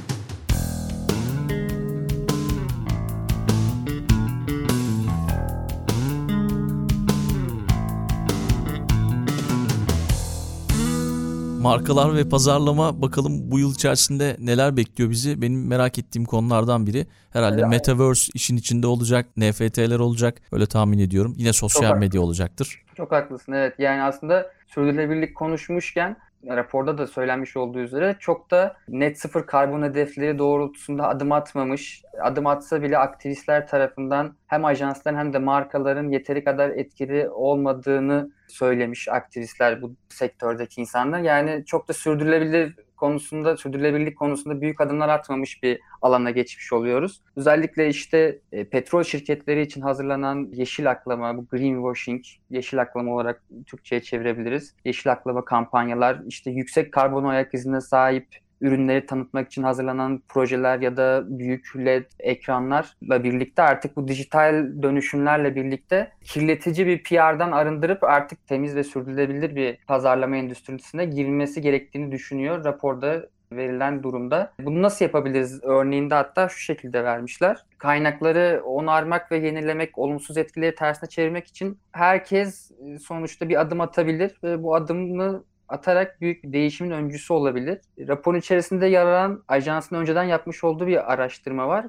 Markalar 11.62 12.16
ve 12.16 12.30
pazarlama 12.30 13.02
bakalım 13.02 13.52
bu 13.52 13.60
yıl 13.60 13.74
içerisinde 13.74 14.36
neler 14.40 14.78
bekliyor 14.78 15.10
bizi? 15.10 15.42
Benim 15.42 15.68
merak 15.68 16.00
ettiğim 16.00 16.26
konulardan 16.26 16.88
biri. 16.88 17.08
Herhalde 17.30 17.62
evet. 17.62 17.70
Metaverse 17.70 18.32
işin 18.34 18.58
içinde 18.58 18.88
olacak, 18.88 19.26
NFT'ler 19.38 20.00
olacak. 20.00 20.42
Öyle 20.52 20.66
tahmin 20.66 21.00
ediyorum. 21.00 21.34
Yine 21.38 21.54
sosyal 21.54 21.90
Çok 21.90 22.00
medya 22.00 22.22
olacaktır. 22.22 22.82
Çok 22.98 23.12
haklısın 23.12 23.52
evet. 23.52 23.74
Yani 23.80 24.02
aslında 24.02 24.52
sürdürülebilirlik 24.68 25.36
konuşmuşken 25.36 26.18
raporda 26.48 26.98
da 26.98 27.08
söylenmiş 27.08 27.58
olduğu 27.58 27.80
üzere 27.80 28.16
çok 28.20 28.52
da 28.52 28.78
net 28.88 29.20
sıfır 29.20 29.46
karbon 29.46 29.84
hedefleri 29.84 30.38
doğrultusunda 30.38 31.08
adım 31.08 31.32
atmamış. 31.32 32.04
Adım 32.22 32.48
atsa 32.48 32.82
bile 32.82 32.98
aktivistler 32.98 33.68
tarafından 33.68 34.36
hem 34.48 34.66
ajansların 34.66 35.18
hem 35.18 35.34
de 35.34 35.40
markaların 35.40 36.10
yeteri 36.10 36.44
kadar 36.44 36.70
etkili 36.70 37.30
olmadığını 37.30 38.32
söylemiş 38.48 39.08
aktivistler 39.08 39.82
bu 39.82 39.96
sektördeki 40.10 40.82
insanlar. 40.82 41.20
Yani 41.20 41.64
çok 41.66 41.88
da 41.88 41.94
sürdürülebilir 41.94 42.76
konusunda, 43.00 43.58
sürdürülebilirlik 43.58 44.18
konusunda 44.18 44.62
büyük 44.62 44.82
adımlar 44.82 45.10
atmamış 45.10 45.64
bir 45.64 45.80
alana 46.02 46.32
geçmiş 46.32 46.74
oluyoruz. 46.74 47.22
Özellikle 47.36 47.90
işte 47.90 48.40
e, 48.52 48.64
petrol 48.70 49.04
şirketleri 49.04 49.62
için 49.62 49.82
hazırlanan 49.82 50.50
yeşil 50.54 50.92
aklama, 50.92 51.38
bu 51.38 51.46
greenwashing, 51.48 52.24
yeşil 52.50 52.82
aklama 52.82 53.14
olarak 53.14 53.44
Türkçe'ye 53.66 54.02
çevirebiliriz. 54.02 54.76
Yeşil 54.86 55.12
aklama 55.12 55.46
kampanyalar, 55.46 56.20
işte 56.28 56.52
yüksek 56.52 56.94
karbon 56.94 57.24
ayak 57.24 57.54
izine 57.54 57.82
sahip 57.82 58.28
ürünleri 58.62 59.06
tanıtmak 59.06 59.48
için 59.48 59.64
hazırlanan 59.64 60.22
projeler 60.28 60.80
ya 60.80 60.98
da 60.98 61.24
büyük 61.28 61.78
LED 61.78 62.06
ekranlarla 62.20 63.24
birlikte 63.24 63.62
artık 63.62 63.96
bu 63.96 64.08
dijital 64.08 64.82
dönüşümlerle 64.82 65.56
birlikte 65.56 66.12
kirletici 66.22 66.88
bir 66.88 67.04
PR'dan 67.04 67.52
arındırıp 67.52 68.04
artık 68.04 68.48
temiz 68.48 68.76
ve 68.76 68.84
sürdürülebilir 68.84 69.56
bir 69.56 69.78
pazarlama 69.88 70.38
endüstrisine 70.38 71.06
girmesi 71.06 71.62
gerektiğini 71.62 72.12
düşünüyor 72.12 72.64
raporda 72.64 73.26
verilen 73.52 74.04
durumda. 74.04 74.54
Bunu 74.60 74.82
nasıl 74.82 75.06
yapabiliriz 75.06 75.64
örneğinde 75.64 76.16
hatta 76.16 76.50
şu 76.50 76.60
şekilde 76.60 77.04
vermişler. 77.04 77.66
Kaynakları 77.78 78.62
onarmak 78.66 79.32
ve 79.32 79.38
yenilemek, 79.38 79.98
olumsuz 79.98 80.38
etkileri 80.38 80.76
tersine 80.76 81.10
çevirmek 81.10 81.48
için 81.48 81.78
herkes 81.92 82.72
sonuçta 83.02 83.50
bir 83.50 83.62
adım 83.62 83.82
atabilir 83.82 84.40
ve 84.44 84.64
bu 84.64 84.76
adımı 84.76 85.44
atarak 85.70 86.22
büyük 86.22 86.44
bir 86.44 86.54
değişimin 86.54 86.92
öncüsü 86.92 87.34
olabilir. 87.34 87.82
Raporun 88.00 88.40
içerisinde 88.40 88.88
yer 88.88 89.06
alan 89.06 89.44
ajansın 89.48 89.96
önceden 89.96 90.24
yapmış 90.24 90.64
olduğu 90.64 90.88
bir 90.88 91.14
araştırma 91.14 91.68
var. 91.68 91.88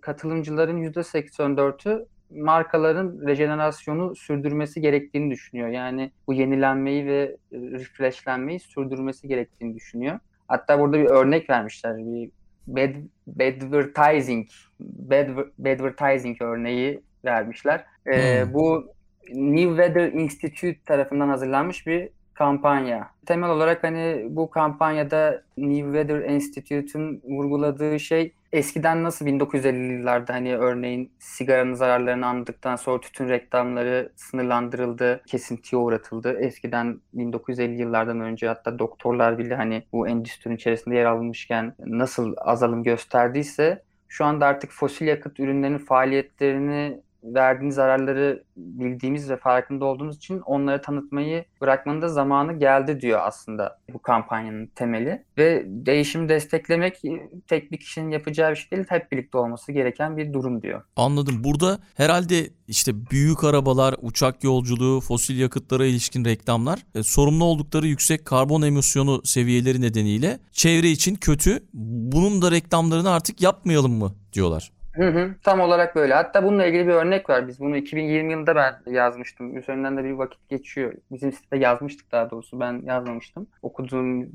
Katılımcıların 0.00 0.82
%84'ü 0.82 2.06
markaların 2.30 3.26
rejenerasyonu 3.26 4.16
sürdürmesi 4.16 4.80
gerektiğini 4.80 5.30
düşünüyor. 5.30 5.68
Yani 5.68 6.12
bu 6.26 6.32
yenilenmeyi 6.32 7.06
ve 7.06 7.36
refreshlenmeyi 7.52 8.60
sürdürmesi 8.60 9.28
gerektiğini 9.28 9.74
düşünüyor. 9.74 10.18
Hatta 10.48 10.80
burada 10.80 10.98
bir 10.98 11.10
örnek 11.10 11.50
vermişler. 11.50 11.96
Bir 11.96 12.30
bad, 12.66 12.94
advertising, 13.40 14.48
bad, 14.80 15.28
advertising 15.60 16.42
örneği 16.42 17.00
vermişler. 17.24 17.84
Ee, 18.06 18.12
hmm. 18.12 18.20
Ee, 18.20 18.54
bu 18.54 18.86
New 19.34 19.68
Weather 19.68 20.12
Institute 20.12 20.78
tarafından 20.86 21.28
hazırlanmış 21.28 21.86
bir 21.86 22.08
kampanya. 22.42 23.10
Temel 23.26 23.50
olarak 23.50 23.84
hani 23.84 24.26
bu 24.30 24.50
kampanyada 24.50 25.42
New 25.56 25.84
Weather 25.84 26.30
Institute'un 26.30 27.22
vurguladığı 27.24 28.00
şey 28.00 28.32
eskiden 28.52 29.04
nasıl 29.04 29.26
1950'li 29.26 29.92
yıllarda 29.92 30.34
hani 30.34 30.56
örneğin 30.56 31.10
sigaranın 31.18 31.74
zararlarını 31.74 32.26
anladıktan 32.26 32.76
sonra 32.76 33.00
tütün 33.00 33.28
reklamları 33.28 34.12
sınırlandırıldı, 34.16 35.22
kesintiye 35.26 35.82
uğratıldı. 35.82 36.38
Eskiden 36.40 37.00
1950 37.14 37.80
yıllardan 37.80 38.20
önce 38.20 38.48
hatta 38.48 38.78
doktorlar 38.78 39.38
bile 39.38 39.54
hani 39.54 39.82
bu 39.92 40.08
endüstrinin 40.08 40.56
içerisinde 40.56 40.96
yer 40.96 41.04
almışken 41.04 41.74
nasıl 41.78 42.34
azalım 42.36 42.82
gösterdiyse 42.82 43.82
şu 44.08 44.24
anda 44.24 44.46
artık 44.46 44.70
fosil 44.70 45.06
yakıt 45.06 45.40
ürünlerinin 45.40 45.78
faaliyetlerini 45.78 47.00
verdiğiniz 47.24 47.74
zararları 47.74 48.44
bildiğimiz 48.56 49.30
ve 49.30 49.36
farkında 49.36 49.84
olduğumuz 49.84 50.16
için 50.16 50.40
onları 50.40 50.82
tanıtmayı 50.82 51.44
bırakmanın 51.60 52.02
da 52.02 52.08
zamanı 52.08 52.58
geldi 52.58 53.00
diyor 53.00 53.20
aslında 53.22 53.78
bu 53.92 53.98
kampanyanın 53.98 54.66
temeli. 54.66 55.24
Ve 55.38 55.64
değişimi 55.66 56.28
desteklemek 56.28 57.02
tek 57.46 57.72
bir 57.72 57.76
kişinin 57.76 58.10
yapacağı 58.10 58.50
bir 58.50 58.56
şey 58.56 58.70
değil, 58.70 58.84
hep 58.88 59.12
birlikte 59.12 59.38
olması 59.38 59.72
gereken 59.72 60.16
bir 60.16 60.32
durum 60.32 60.62
diyor. 60.62 60.82
Anladım. 60.96 61.44
Burada 61.44 61.78
herhalde 61.94 62.50
işte 62.68 63.10
büyük 63.10 63.44
arabalar, 63.44 63.94
uçak 64.02 64.44
yolculuğu, 64.44 65.00
fosil 65.00 65.38
yakıtlara 65.38 65.86
ilişkin 65.86 66.24
reklamlar 66.24 66.78
e, 66.94 67.02
sorumlu 67.02 67.44
oldukları 67.44 67.86
yüksek 67.86 68.24
karbon 68.24 68.62
emisyonu 68.62 69.20
seviyeleri 69.24 69.80
nedeniyle 69.80 70.38
çevre 70.52 70.90
için 70.90 71.14
kötü. 71.14 71.64
Bunun 71.74 72.42
da 72.42 72.50
reklamlarını 72.50 73.10
artık 73.10 73.42
yapmayalım 73.42 73.92
mı 73.92 74.14
diyorlar. 74.32 74.72
Hı 74.92 75.08
hı, 75.08 75.34
tam 75.42 75.60
olarak 75.60 75.96
böyle. 75.96 76.14
Hatta 76.14 76.44
bununla 76.44 76.66
ilgili 76.66 76.86
bir 76.86 76.92
örnek 76.92 77.30
var. 77.30 77.48
Biz 77.48 77.60
bunu 77.60 77.76
2020 77.76 78.32
yılında 78.32 78.56
ben 78.56 78.92
yazmıştım. 78.92 79.56
Üzerinden 79.56 79.96
de 79.96 80.04
bir 80.04 80.10
vakit 80.12 80.48
geçiyor. 80.48 80.94
Bizim 81.10 81.32
sitede 81.32 81.60
yazmıştık 81.60 82.12
daha 82.12 82.30
doğrusu. 82.30 82.60
Ben 82.60 82.82
yazmamıştım. 82.86 83.46
Okuduğum 83.62 84.28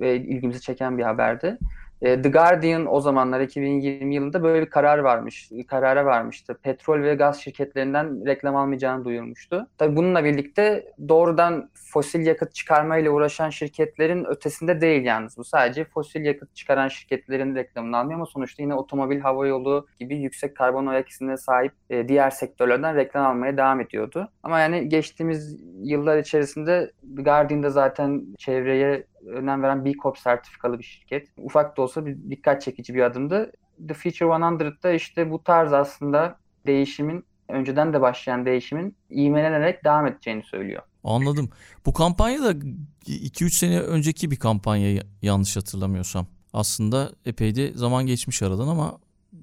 ve 0.00 0.16
ilgimizi 0.16 0.60
çeken 0.60 0.98
bir 0.98 1.02
haberdi. 1.02 1.58
E, 2.02 2.22
The 2.22 2.28
Guardian 2.28 2.94
o 2.94 3.00
zamanlar 3.00 3.40
2020 3.40 4.14
yılında 4.14 4.42
böyle 4.42 4.66
bir 4.66 4.70
karar 4.70 4.98
varmış, 4.98 5.50
karara 5.68 6.04
varmıştı. 6.04 6.58
Petrol 6.62 7.02
ve 7.02 7.14
gaz 7.14 7.40
şirketlerinden 7.40 8.26
reklam 8.26 8.56
almayacağını 8.56 9.04
duyurmuştu. 9.04 9.68
Tabii 9.78 9.96
bununla 9.96 10.24
birlikte 10.24 10.92
doğrudan 11.08 11.70
fosil 11.92 12.26
yakıt 12.26 12.54
çıkarmayla 12.54 13.10
uğraşan 13.10 13.50
şirketlerin 13.50 14.24
ötesinde 14.24 14.80
değil 14.80 15.04
yalnız 15.04 15.38
bu. 15.38 15.44
Sadece 15.44 15.84
fosil 15.84 16.24
yakıt 16.24 16.54
çıkaran 16.54 16.88
şirketlerin 16.88 17.54
reklamını 17.54 17.96
almıyor 17.96 18.18
ama 18.18 18.26
sonuçta 18.26 18.62
yine 18.62 18.74
otomobil, 18.74 19.20
hava 19.20 19.46
yolu 19.46 19.86
gibi 19.98 20.16
yüksek 20.16 20.56
karbon 20.56 20.86
ayak 20.86 21.08
izine 21.08 21.36
sahip 21.36 21.72
e, 21.90 22.08
diğer 22.08 22.30
sektörlerden 22.30 22.96
reklam 22.96 23.26
almaya 23.26 23.56
devam 23.56 23.80
ediyordu. 23.80 24.28
Ama 24.42 24.60
yani 24.60 24.88
geçtiğimiz 24.88 25.60
yıllar 25.82 26.18
içerisinde 26.18 26.92
The 27.16 27.22
Guardian'da 27.22 27.70
zaten 27.70 28.22
çevreye 28.38 29.04
önem 29.26 29.62
veren 29.62 29.84
B 29.84 29.92
Corp 29.92 30.18
sertifikalı 30.18 30.78
bir 30.78 30.84
şirket. 30.84 31.28
Ufak 31.36 31.76
da 31.76 31.82
olsa 31.82 32.06
bir 32.06 32.30
dikkat 32.30 32.62
çekici 32.62 32.94
bir 32.94 33.02
adımdı. 33.02 33.52
The 33.88 33.94
Future 33.94 34.24
100'da 34.24 34.92
işte 34.92 35.30
bu 35.30 35.44
tarz 35.44 35.72
aslında 35.72 36.38
değişimin 36.66 37.24
önceden 37.48 37.92
de 37.92 38.00
başlayan 38.00 38.46
değişimin 38.46 38.96
ivmelenerek 39.10 39.84
devam 39.84 40.06
edeceğini 40.06 40.42
söylüyor. 40.42 40.82
Anladım. 41.04 41.50
Bu 41.86 41.92
kampanya 41.92 42.42
da 42.42 42.52
2-3 43.06 43.50
sene 43.50 43.80
önceki 43.80 44.30
bir 44.30 44.36
kampanya 44.36 45.02
yanlış 45.22 45.56
hatırlamıyorsam. 45.56 46.26
Aslında 46.52 47.12
epey 47.26 47.54
de 47.54 47.72
zaman 47.72 48.06
geçmiş 48.06 48.42
aradan 48.42 48.68
ama 48.68 48.98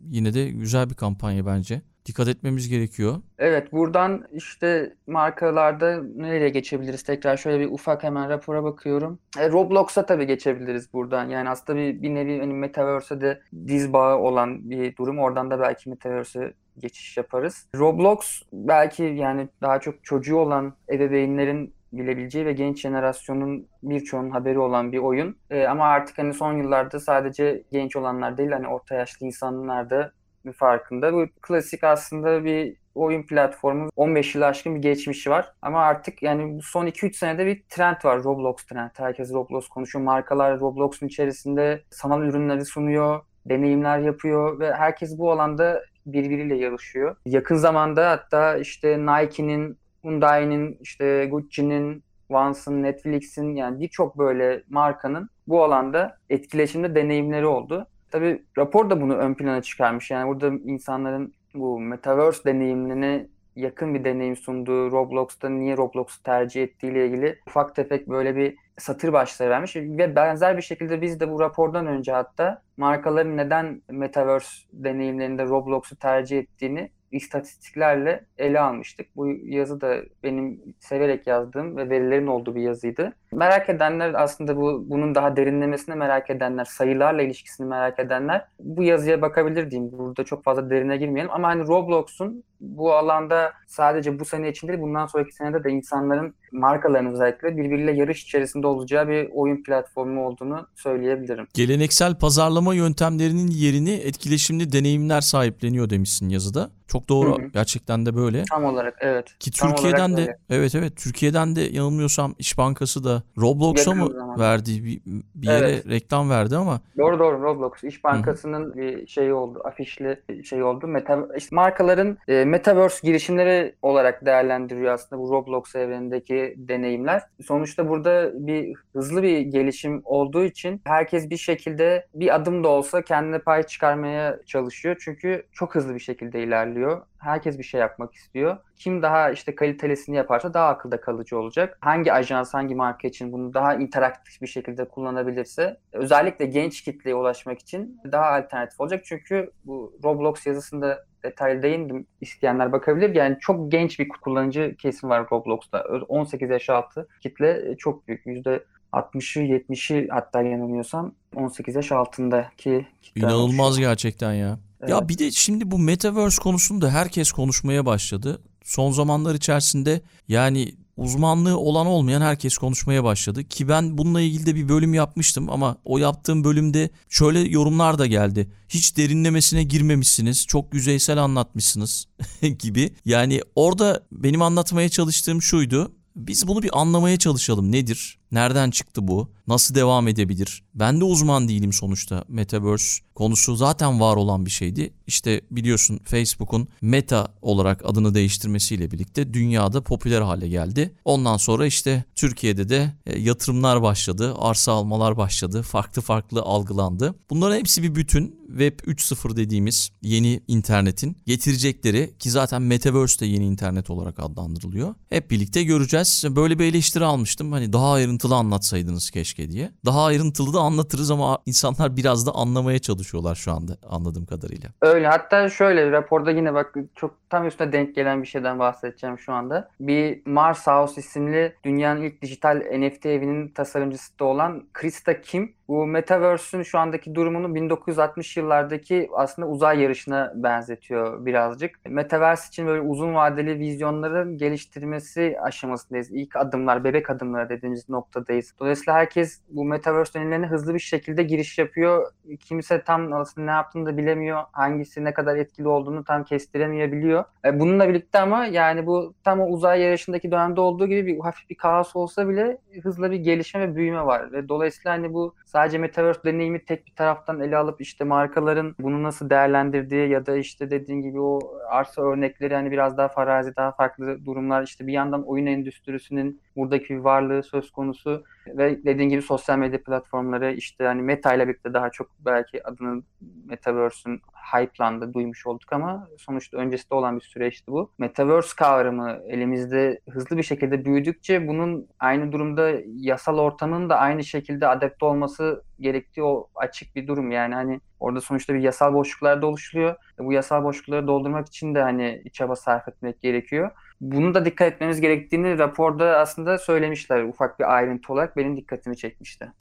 yine 0.10 0.34
de 0.34 0.50
güzel 0.50 0.90
bir 0.90 0.96
kampanya 0.96 1.46
bence 1.46 1.82
dikkat 2.08 2.28
etmemiz 2.28 2.70
gerekiyor. 2.70 3.16
Evet 3.40 3.72
buradan 3.72 4.24
işte 4.32 4.94
markalarda 5.08 6.04
nereye 6.16 6.50
geçebiliriz? 6.50 7.04
Tekrar 7.04 7.38
şöyle 7.38 7.60
bir 7.60 7.72
ufak 7.72 8.04
hemen 8.04 8.30
rapora 8.30 8.64
bakıyorum. 8.64 9.20
E, 9.40 9.50
Roblox'a 9.52 10.06
tabii 10.06 10.28
geçebiliriz 10.28 10.94
buradan. 10.94 11.30
Yani 11.30 11.50
aslında 11.50 11.80
bir, 11.80 12.02
bir 12.02 12.16
nevi 12.16 12.40
hani 12.40 12.54
Metaverse'e 12.54 13.22
de 13.22 13.42
diz 13.68 13.94
bağı 13.94 14.18
olan 14.18 14.70
bir 14.70 14.96
durum. 14.96 15.20
Oradan 15.20 15.52
da 15.52 15.60
belki 15.60 15.90
Metaverse'e 15.90 16.54
geçiş 16.80 17.18
yaparız. 17.18 17.68
Roblox 17.76 18.42
belki 18.54 19.04
yani 19.04 19.50
daha 19.62 19.80
çok 19.80 20.04
çocuğu 20.04 20.38
olan 20.38 20.74
ebeveynlerin 20.90 21.74
bilebileceği 21.94 22.46
ve 22.46 22.54
genç 22.54 22.82
jenerasyonun 22.82 23.68
birçoğunun 23.84 24.30
haberi 24.30 24.60
olan 24.60 24.92
bir 24.92 24.98
oyun. 24.98 25.38
E, 25.50 25.68
ama 25.68 25.86
artık 25.86 26.18
hani 26.18 26.34
son 26.34 26.58
yıllarda 26.58 27.00
sadece 27.00 27.64
genç 27.72 27.96
olanlar 27.96 28.38
değil 28.38 28.52
hani 28.52 28.68
orta 28.68 28.96
yaşlı 28.96 29.26
insanlar 29.26 29.90
da 29.90 30.12
bir 30.48 30.54
farkında. 30.54 31.14
Bu 31.14 31.26
klasik 31.42 31.84
aslında 31.84 32.44
bir 32.44 32.76
oyun 32.96 33.24
platformu 33.24 33.90
15 33.96 34.36
yıl 34.36 34.42
aşkın 34.42 34.76
bir 34.76 34.82
geçmişi 34.82 35.30
var. 35.30 35.54
Ama 35.62 35.82
artık 35.82 36.24
yani 36.24 36.62
son 36.64 36.88
2-3 36.88 37.14
senede 37.14 37.46
bir 37.46 37.64
trend 37.70 37.96
var. 38.04 38.24
Roblox 38.24 38.56
trend. 38.56 38.92
Herkes 38.98 39.34
Roblox 39.34 39.68
konuşuyor. 39.68 40.06
Markalar 40.06 40.60
Roblox'un 40.60 41.08
içerisinde 41.08 41.84
sanal 41.90 42.22
ürünleri 42.22 42.66
sunuyor, 42.66 43.22
deneyimler 43.46 44.00
yapıyor 44.00 44.60
ve 44.60 44.74
herkes 44.74 45.18
bu 45.18 45.32
alanda 45.32 45.82
birbiriyle 46.06 46.56
yarışıyor. 46.56 47.16
Yakın 47.26 47.56
zamanda 47.56 48.10
hatta 48.10 48.58
işte 48.58 48.98
Nike'nin, 49.00 49.78
Hyundai'nin, 50.04 50.78
işte 50.82 51.28
Gucci'nin, 51.32 52.04
Vans'ın, 52.30 52.84
Netflix'in 52.84 53.56
yani 53.56 53.80
birçok 53.80 54.18
böyle 54.18 54.64
markanın 54.70 55.30
bu 55.48 55.64
alanda 55.64 56.18
etkileşimde 56.30 56.96
deneyimleri 56.96 57.46
oldu. 57.46 57.88
Tabii 58.12 58.44
rapor 58.58 58.90
da 58.90 59.02
bunu 59.02 59.16
ön 59.16 59.34
plana 59.34 59.62
çıkarmış. 59.62 60.12
Yani 60.12 60.28
burada 60.28 60.48
insanların 60.48 61.34
bu 61.54 61.80
metaverse 61.80 62.44
deneyimine 62.46 63.28
yakın 63.56 63.94
bir 63.94 64.04
deneyim 64.04 64.36
sunduğu 64.36 64.92
Roblox'ta 64.92 65.50
niye 65.50 65.78
Roblox'u 65.78 66.24
tercih 66.24 66.64
ettiğiyle 66.64 67.08
ilgili 67.08 67.40
ufak 67.48 67.76
tefek 67.76 68.10
böyle 68.10 68.36
bir 68.36 68.56
satır 68.78 69.14
başlığı 69.14 69.50
vermiş 69.50 69.76
ve 69.76 70.16
benzer 70.16 70.58
bir 70.58 70.62
şekilde 70.62 71.02
biz 71.02 71.20
de 71.20 71.32
bu 71.32 71.40
rapordan 71.40 71.88
önce 71.88 72.12
hatta 72.12 72.62
markaların 72.78 73.38
neden 73.38 73.82
metaverse 73.90 74.50
deneyimlerinde 74.74 75.46
Roblox'u 75.46 75.96
tercih 75.96 76.40
ettiğini 76.40 76.90
istatistiklerle 77.12 78.26
ele 78.38 78.60
almıştık. 78.60 79.08
Bu 79.16 79.28
yazı 79.44 79.82
da 79.82 79.98
benim 80.24 80.62
severek 80.80 81.28
yazdığım 81.28 81.78
ve 81.78 81.90
verilerin 81.90 82.28
olduğu 82.28 82.56
bir 82.56 82.62
yazıydı. 82.62 83.14
Merak 83.32 83.70
edenler 83.70 84.14
aslında 84.14 84.58
bu 84.58 84.84
bunun 84.90 85.16
daha 85.16 85.36
derinlemesine 85.36 85.96
merak 85.96 86.30
edenler, 86.30 86.66
sayılarla 86.66 87.22
ilişkisini 87.22 87.68
merak 87.68 88.00
edenler 88.00 88.48
bu 88.60 88.84
yazıya 88.84 89.22
bakabilir 89.22 89.72
diyeyim. 89.72 89.92
Burada 89.92 90.24
çok 90.24 90.44
fazla 90.44 90.70
derine 90.70 90.98
girmeyelim 90.98 91.32
ama 91.32 91.48
hani 91.48 91.68
Roblox'un 91.68 92.44
bu 92.62 92.94
alanda 92.94 93.54
sadece 93.68 94.20
bu 94.20 94.26
sene 94.26 94.50
için 94.50 94.68
değil 94.68 94.82
bundan 94.82 95.06
sonraki 95.06 95.36
senede 95.36 95.64
de 95.64 95.70
insanların 95.70 96.34
markaların 96.52 97.14
özellikle 97.14 97.58
birbiriyle 97.58 97.92
yarış 97.92 98.24
içerisinde 98.24 98.68
olacağı 98.68 99.08
bir 99.08 99.30
oyun 99.34 99.64
platformu 99.64 100.28
olduğunu 100.28 100.68
söyleyebilirim. 100.76 101.48
Geleneksel 101.54 102.16
pazarlama 102.16 102.74
yöntemlerinin 102.74 103.48
yerini 103.48 103.94
etkileşimli 103.94 104.72
deneyimler 104.72 105.22
sahipleniyor 105.22 105.90
demişsin 105.90 106.30
yazıda. 106.30 106.70
Çok 106.88 107.10
doğru. 107.10 107.38
Hı 107.38 107.44
hı. 107.44 107.48
Gerçekten 107.48 108.06
de 108.06 108.16
böyle. 108.16 108.44
Tam 108.52 108.66
olarak 108.66 108.98
evet. 109.00 109.40
Ki 109.40 109.52
Tam 109.52 109.70
Türkiye'den 109.70 110.18
de 110.18 110.22
öyle. 110.22 110.38
evet 110.50 110.76
evet 110.76 110.98
Türkiye'den 110.98 111.56
de 111.56 111.62
yanılmıyorsam 111.62 112.36
İş 112.40 112.58
Bankası 112.58 113.04
da 113.04 113.24
Roblox'a 113.38 113.94
mı 113.94 114.10
zaman. 114.12 114.40
verdiği 114.40 114.84
bir, 114.84 115.02
bir 115.36 115.48
yere 115.48 115.70
evet. 115.70 115.88
reklam 115.88 116.30
verdi 116.30 116.58
ama. 116.58 116.82
Doğru 116.98 117.20
doğru 117.20 117.42
Roblox 117.42 117.84
İş 117.84 118.04
Bankası'nın 118.04 118.66
hı 118.66 118.78
bir 118.78 119.08
şeyi 119.08 119.34
oldu. 119.34 119.62
Afişli 119.64 120.24
şey 120.44 120.64
oldu. 120.64 120.88
Meta 120.88 121.28
işte 121.38 121.56
markaların 121.56 122.18
e, 122.28 122.46
metaverse 122.48 123.08
girişimleri 123.08 123.76
olarak 123.82 124.26
değerlendiriyor 124.26 124.94
aslında 124.94 125.22
bu 125.22 125.32
Roblox 125.32 125.76
evrenindeki 125.76 126.54
deneyimler. 126.58 127.22
Sonuçta 127.46 127.90
burada 127.90 128.32
bir 128.48 128.74
hızlı 128.94 129.24
bir 129.24 129.40
gelişim 129.40 130.02
olduğu 130.06 130.44
için 130.44 130.82
herkes 130.86 131.30
bir 131.30 131.38
şekilde 131.38 132.08
bir 132.14 132.36
adım 132.36 132.64
da 132.64 132.68
olsa 132.68 133.02
kendine 133.02 133.40
pay 133.40 133.64
çıkarmaya 133.64 134.40
çalışıyor. 134.46 134.96
Çünkü 135.00 135.46
çok 135.52 135.76
hızlı 135.76 135.96
bir 135.96 136.00
şekilde 136.00 136.44
ilerliyor. 136.44 137.02
Herkes 137.20 137.58
bir 137.58 137.64
şey 137.64 137.80
yapmak 137.82 138.14
istiyor. 138.14 138.58
Kim 138.76 139.02
daha 139.02 139.32
işte 139.32 139.56
kalitelisini 139.56 140.16
yaparsa 140.16 140.54
daha 140.54 140.68
akılda 140.68 141.02
kalıcı 141.02 141.40
olacak. 141.40 141.78
Hangi 141.82 142.14
ajans, 142.14 142.54
hangi 142.54 142.76
marka 142.76 143.08
için 143.08 143.32
bunu 143.32 143.54
daha 143.54 143.76
interaktif 143.76 144.42
bir 144.42 144.48
şekilde 144.48 144.88
kullanabilirse 144.88 145.78
özellikle 145.94 146.46
genç 146.46 146.82
kitleye 146.82 147.16
ulaşmak 147.16 147.60
için 147.60 148.02
daha 148.12 148.26
alternatif 148.26 148.82
olacak. 148.82 149.02
Çünkü 149.06 149.52
bu 149.66 149.94
Roblox 150.04 150.46
yazısında 150.48 151.06
detaylı 151.24 151.62
değindim. 151.62 152.08
İsteyenler 152.22 152.72
bakabilir. 152.72 153.16
Yani 153.16 153.38
çok 153.40 153.72
genç 153.72 154.00
bir 154.00 154.10
kullanıcı 154.10 154.76
kesim 154.80 155.10
var 155.10 155.26
Roblox'ta. 155.32 155.84
18 156.08 156.50
yaş 156.50 156.70
altı 156.70 157.08
kitle 157.22 157.78
çok 157.78 158.08
büyük. 158.08 158.26
Yüzde 158.26 158.64
60'ı 158.94 159.44
70'i 159.44 160.08
hatta 160.08 160.42
yanılmıyorsam 160.42 161.14
18 161.36 161.76
yaş 161.76 161.92
altındaki 161.92 162.88
kitle. 163.02 163.22
İnanılmaz 163.22 163.68
olmuş. 163.68 163.80
gerçekten 163.80 164.34
ya. 164.34 164.58
Evet. 164.82 164.90
Ya 164.90 165.10
bir 165.10 165.18
de 165.18 165.32
şimdi 165.32 165.72
bu 165.72 165.80
metaverse 165.80 166.42
konusunda 166.42 166.92
herkes 166.92 167.32
konuşmaya 167.32 167.86
başladı. 167.86 168.42
Son 168.64 168.92
zamanlar 168.92 169.36
içerisinde 169.36 170.02
yani 170.28 170.76
uzmanlığı 170.98 171.58
olan 171.58 171.88
olmayan 171.88 172.22
herkes 172.22 172.58
konuşmaya 172.58 173.04
başladı. 173.04 173.44
Ki 173.44 173.68
ben 173.68 173.98
bununla 173.98 174.22
ilgili 174.22 174.46
de 174.46 174.56
bir 174.56 174.70
bölüm 174.70 174.94
yapmıştım 174.94 175.50
ama 175.50 175.78
o 175.86 175.98
yaptığım 175.98 176.44
bölümde 176.44 176.90
şöyle 177.10 177.40
yorumlar 177.40 178.00
da 178.00 178.06
geldi. 178.06 178.50
Hiç 178.70 178.98
derinlemesine 178.98 179.64
girmemişsiniz, 179.64 180.46
çok 180.48 180.74
yüzeysel 180.74 181.24
anlatmışsınız 181.24 182.08
gibi. 182.60 182.94
Yani 183.06 183.42
orada 183.56 184.04
benim 184.12 184.42
anlatmaya 184.42 184.90
çalıştığım 184.90 185.42
şuydu. 185.42 185.92
Biz 186.16 186.48
bunu 186.48 186.64
bir 186.64 186.82
anlamaya 186.82 187.18
çalışalım. 187.18 187.72
Nedir? 187.72 188.20
Nereden 188.32 188.72
çıktı 188.72 189.08
bu? 189.08 189.30
Nasıl 189.48 189.76
devam 189.76 190.08
edebilir? 190.08 190.64
Ben 190.76 191.00
de 191.00 191.04
uzman 191.04 191.48
değilim 191.48 191.74
sonuçta. 191.74 192.24
Metaverse 192.28 193.02
konusu 193.16 193.56
zaten 193.56 194.00
var 194.00 194.16
olan 194.16 194.46
bir 194.46 194.52
şeydi. 194.52 194.94
İşte 195.08 195.42
biliyorsun 195.52 196.00
Facebook'un 196.04 196.68
Meta 196.82 197.28
olarak 197.42 197.82
adını 197.86 198.14
değiştirmesiyle 198.14 198.92
birlikte 198.92 199.34
dünyada 199.34 199.82
popüler 199.82 200.22
hale 200.22 200.48
geldi. 200.48 200.96
Ondan 201.06 201.38
sonra 201.38 201.66
işte 201.66 202.04
Türkiye'de 202.16 202.70
de 202.70 202.94
e, 203.06 203.20
yatırımlar 203.20 203.82
başladı, 203.82 204.36
arsa 204.38 204.72
almalar 204.72 205.18
başladı, 205.18 205.62
farklı 205.62 206.02
farklı 206.02 206.42
algılandı. 206.42 207.16
Bunların 207.30 207.58
hepsi 207.58 207.84
bir 207.84 207.96
bütün. 207.96 208.38
Web 208.48 208.80
3.0 208.80 209.36
dediğimiz 209.36 209.90
yeni 210.02 210.42
internetin 210.48 211.18
getirecekleri 211.26 212.14
ki 212.20 212.32
zaten 212.32 212.62
Metaverse 212.62 213.20
de 213.20 213.26
yeni 213.26 213.46
internet 213.46 213.90
olarak 213.90 214.20
adlandırılıyor. 214.20 214.96
Hep 215.10 215.32
birlikte 215.32 215.64
göreceğiz. 215.64 216.24
Böyle 216.30 216.60
bir 216.60 216.66
eleştiri 216.66 217.06
almıştım. 217.06 217.52
Hani 217.52 217.74
daha 217.74 217.92
ayrıntılı 217.92 218.17
anlatsaydınız 218.26 219.12
keşke 219.12 219.50
diye. 219.50 219.72
Daha 219.86 220.06
ayrıntılı 220.06 220.54
da 220.54 220.60
anlatırız 220.60 221.12
ama 221.12 221.38
insanlar 221.46 221.98
biraz 221.98 222.28
da 222.28 222.32
anlamaya 222.32 222.80
çalışıyorlar 222.80 223.36
şu 223.36 223.52
anda 223.52 223.78
anladığım 223.90 224.26
kadarıyla. 224.26 224.70
Öyle 224.82 225.08
hatta 225.08 225.50
şöyle 225.50 225.92
raporda 225.92 226.32
yine 226.32 226.54
bak 226.54 226.76
çok 226.96 227.16
tam 227.30 227.48
üstüne 227.48 227.72
denk 227.72 227.96
gelen 227.96 228.22
bir 228.22 228.28
şeyden 228.28 228.60
bahsedeceğim 228.60 229.20
şu 229.20 229.34
anda. 229.34 229.70
Bir 229.80 230.22
Mars 230.26 230.68
House 230.68 231.02
isimli 231.02 231.56
dünyanın 231.64 232.02
ilk 232.02 232.22
dijital 232.22 232.64
NFT 232.80 233.06
evinin 233.06 233.48
tasarımcısı 233.48 234.20
da 234.20 234.26
olan 234.26 234.68
Krista 234.74 235.22
Kim 235.22 235.57
bu 235.68 235.88
Metaverse'ün 235.88 236.64
şu 236.64 236.80
andaki 236.80 237.16
durumunu 237.16 237.56
1960 237.56 238.38
yıllardaki 238.38 239.10
aslında 239.14 239.48
uzay 239.48 239.82
yarışına 239.82 240.34
benzetiyor 240.36 241.26
birazcık. 241.26 241.80
Metaverse 241.86 242.48
için 242.48 242.68
böyle 242.68 242.82
uzun 242.82 243.16
vadeli 243.16 243.60
vizyonların 243.60 244.38
geliştirmesi 244.38 245.38
aşamasındayız. 245.42 246.12
İlk 246.12 246.36
adımlar, 246.36 246.84
bebek 246.84 247.10
adımları 247.10 247.50
dediğimiz 247.50 247.90
noktadayız. 247.90 248.54
Dolayısıyla 248.60 248.94
herkes 248.94 249.42
bu 249.50 249.66
Metaverse 249.66 250.14
dönemlerine 250.14 250.48
hızlı 250.48 250.74
bir 250.74 250.80
şekilde 250.80 251.24
giriş 251.24 251.58
yapıyor. 251.58 252.12
Kimse 252.40 252.82
tam 252.82 253.14
aslında 253.14 253.46
ne 253.46 253.52
yaptığını 253.52 253.86
da 253.86 253.98
bilemiyor. 253.98 254.44
Hangisi 254.52 255.04
ne 255.04 255.14
kadar 255.14 255.36
etkili 255.36 255.68
olduğunu 255.68 256.04
tam 256.04 256.24
kestiremeyebiliyor. 256.24 257.24
E, 257.46 257.60
bununla 257.60 257.90
birlikte 257.90 258.20
ama 258.20 258.46
yani 258.46 258.86
bu 258.86 259.14
tam 259.24 259.40
o 259.40 259.48
uzay 259.48 259.82
yarışındaki 259.82 260.32
dönemde 260.32 260.62
olduğu 260.62 260.88
gibi 260.88 261.08
bir 261.08 261.20
hafif 261.20 261.50
bir 261.50 261.56
kaos 261.56 261.96
olsa 261.96 262.30
bile 262.30 262.58
hızlı 262.84 263.12
bir 263.12 263.18
gelişme 263.18 263.62
ve 263.62 263.76
büyüme 263.76 264.06
var. 264.06 264.32
Ve 264.32 264.50
dolayısıyla 264.50 264.92
hani 264.92 265.14
bu 265.14 265.36
sadece 265.58 265.78
Metaverse 265.78 266.24
deneyimi 266.26 266.66
tek 266.66 266.88
bir 266.88 266.96
taraftan 266.96 267.40
ele 267.40 267.58
alıp 267.58 267.82
işte 267.82 268.04
markaların 268.04 268.76
bunu 268.80 269.04
nasıl 269.04 269.30
değerlendirdiği 269.30 270.10
ya 270.10 270.26
da 270.26 270.38
işte 270.38 270.72
dediğin 270.72 271.02
gibi 271.02 271.20
o 271.20 271.40
arsa 271.70 272.02
örnekleri 272.02 272.56
hani 272.56 272.72
biraz 272.72 272.98
daha 272.98 273.08
farazi, 273.08 273.56
daha 273.56 273.72
farklı 273.72 274.26
durumlar 274.26 274.64
işte 274.64 274.88
bir 274.88 274.94
yandan 274.94 275.24
oyun 275.28 275.46
endüstrisinin 275.46 276.42
buradaki 276.58 277.04
varlığı 277.04 277.44
söz 277.44 277.72
konusu 277.72 278.24
ve 278.48 278.84
dediğin 278.86 279.10
gibi 279.10 279.22
sosyal 279.22 279.58
medya 279.58 279.84
platformları 279.84 280.54
işte 280.54 280.84
hani 280.84 281.02
Meta 281.02 281.34
ile 281.34 281.48
birlikte 281.48 281.74
daha 281.74 281.90
çok 281.90 282.10
belki 282.20 282.68
adının 282.68 283.04
Metaverse'ün 283.46 284.22
hype'landı, 284.54 285.14
duymuş 285.14 285.48
olduk 285.48 285.74
ama 285.74 286.08
sonuçta 286.18 286.58
öncesinde 286.58 286.96
olan 286.96 287.16
bir 287.16 287.22
süreçti 287.22 287.72
bu. 287.72 287.92
Metaverse 287.98 288.56
kavramı 288.58 289.20
elimizde 289.28 290.00
hızlı 290.10 290.38
bir 290.38 290.44
şekilde 290.44 290.86
büyüdükçe 290.86 291.48
bunun 291.48 291.88
aynı 292.00 292.32
durumda 292.32 292.72
yasal 292.86 293.38
ortamın 293.38 293.90
da 293.90 293.98
aynı 293.98 294.24
şekilde 294.24 294.68
adapte 294.68 295.06
olması 295.06 295.64
gerektiği 295.80 296.24
o 296.24 296.48
açık 296.56 296.96
bir 296.96 297.08
durum. 297.08 297.32
Yani 297.32 297.56
hani 297.56 297.80
orada 298.00 298.22
sonuçta 298.22 298.54
bir 298.54 298.60
yasal 298.60 298.94
boşluklar 298.94 299.42
da 299.42 299.48
oluşuluyor. 299.48 299.96
Bu 300.20 300.34
yasal 300.34 300.64
boşlukları 300.64 301.08
doldurmak 301.08 301.48
için 301.48 301.76
de 301.76 301.82
hani 301.82 302.24
çaba 302.34 302.56
sarf 302.56 302.88
etmek 302.88 303.22
gerekiyor. 303.22 303.72
Bunu 304.02 304.34
da 304.34 304.46
dikkat 304.46 304.74
etmemiz 304.74 305.02
gerektiğini 305.02 305.58
raporda 305.58 306.18
aslında 306.18 306.58
söylemişler 306.58 307.24
ufak 307.24 307.60
bir 307.60 307.76
ayrıntı 307.76 308.14
olarak 308.14 308.38
benim 308.38 308.58
dikkatimi 308.58 308.98
çekmişti. 308.98 309.52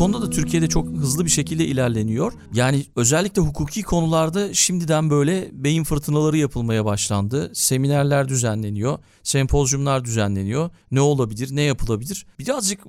Konuda 0.00 0.22
da 0.22 0.30
Türkiye'de 0.30 0.68
çok 0.68 0.88
hızlı 0.88 1.24
bir 1.24 1.30
şekilde 1.30 1.66
ilerleniyor. 1.66 2.32
Yani 2.52 2.84
özellikle 2.96 3.42
hukuki 3.42 3.82
konularda 3.82 4.54
şimdiden 4.54 5.10
böyle 5.10 5.48
beyin 5.52 5.84
fırtınaları 5.84 6.36
yapılmaya 6.36 6.84
başlandı. 6.84 7.50
Seminerler 7.54 8.28
düzenleniyor, 8.28 8.98
sempozyumlar 9.22 10.04
düzenleniyor. 10.04 10.70
Ne 10.90 11.00
olabilir, 11.00 11.56
ne 11.56 11.62
yapılabilir? 11.62 12.26
Birazcık 12.38 12.80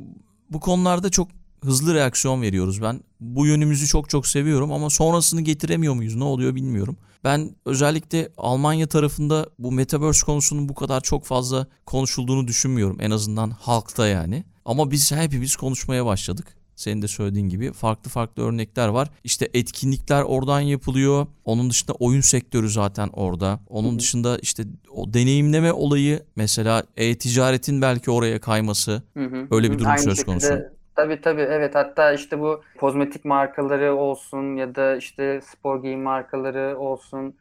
bu 0.49 0.59
konularda 0.59 1.09
çok 1.09 1.27
hızlı 1.63 1.93
reaksiyon 1.93 2.41
veriyoruz 2.41 2.81
ben. 2.81 3.01
Bu 3.19 3.45
yönümüzü 3.45 3.87
çok 3.87 4.09
çok 4.09 4.27
seviyorum 4.27 4.71
ama 4.71 4.89
sonrasını 4.89 5.41
getiremiyor 5.41 5.93
muyuz? 5.93 6.15
Ne 6.15 6.23
oluyor 6.23 6.55
bilmiyorum. 6.55 6.97
Ben 7.23 7.55
özellikle 7.65 8.29
Almanya 8.37 8.87
tarafında 8.87 9.49
bu 9.59 9.71
metaverse 9.71 10.25
konusunun 10.25 10.69
bu 10.69 10.75
kadar 10.75 11.01
çok 11.01 11.25
fazla 11.25 11.67
konuşulduğunu 11.85 12.47
düşünmüyorum. 12.47 12.97
En 12.99 13.11
azından 13.11 13.49
halkta 13.49 14.07
yani. 14.07 14.43
Ama 14.65 14.91
biz 14.91 15.11
hepimiz 15.11 15.55
konuşmaya 15.55 16.05
başladık. 16.05 16.60
Senin 16.81 17.01
de 17.01 17.07
söylediğin 17.07 17.49
gibi 17.49 17.71
farklı 17.71 18.09
farklı 18.09 18.43
örnekler 18.43 18.87
var. 18.87 19.09
İşte 19.23 19.49
etkinlikler 19.53 20.21
oradan 20.23 20.59
yapılıyor. 20.59 21.27
Onun 21.45 21.69
dışında 21.69 21.93
oyun 21.93 22.21
sektörü 22.21 22.69
zaten 22.69 23.09
orada. 23.13 23.59
Onun 23.69 23.99
dışında 23.99 24.37
işte 24.41 24.63
o 24.91 25.13
deneyimleme 25.13 25.73
olayı 25.73 26.23
mesela 26.35 26.83
e-ticaretin 26.97 27.81
belki 27.81 28.11
oraya 28.11 28.39
kayması. 28.39 29.03
Öyle 29.51 29.71
bir 29.71 29.79
durum 29.79 29.91
Aynı 29.91 30.01
söz 30.01 30.23
konusu. 30.23 30.53
Tabii 30.95 31.21
tabii 31.21 31.41
evet 31.41 31.75
hatta 31.75 32.13
işte 32.13 32.39
bu 32.39 32.61
kozmetik 32.79 33.25
markaları 33.25 33.95
olsun 33.95 34.55
ya 34.55 34.75
da 34.75 34.95
işte 34.95 35.41
spor 35.41 35.81
giyim 35.81 36.01
markaları 36.01 36.77
olsun 36.77 37.35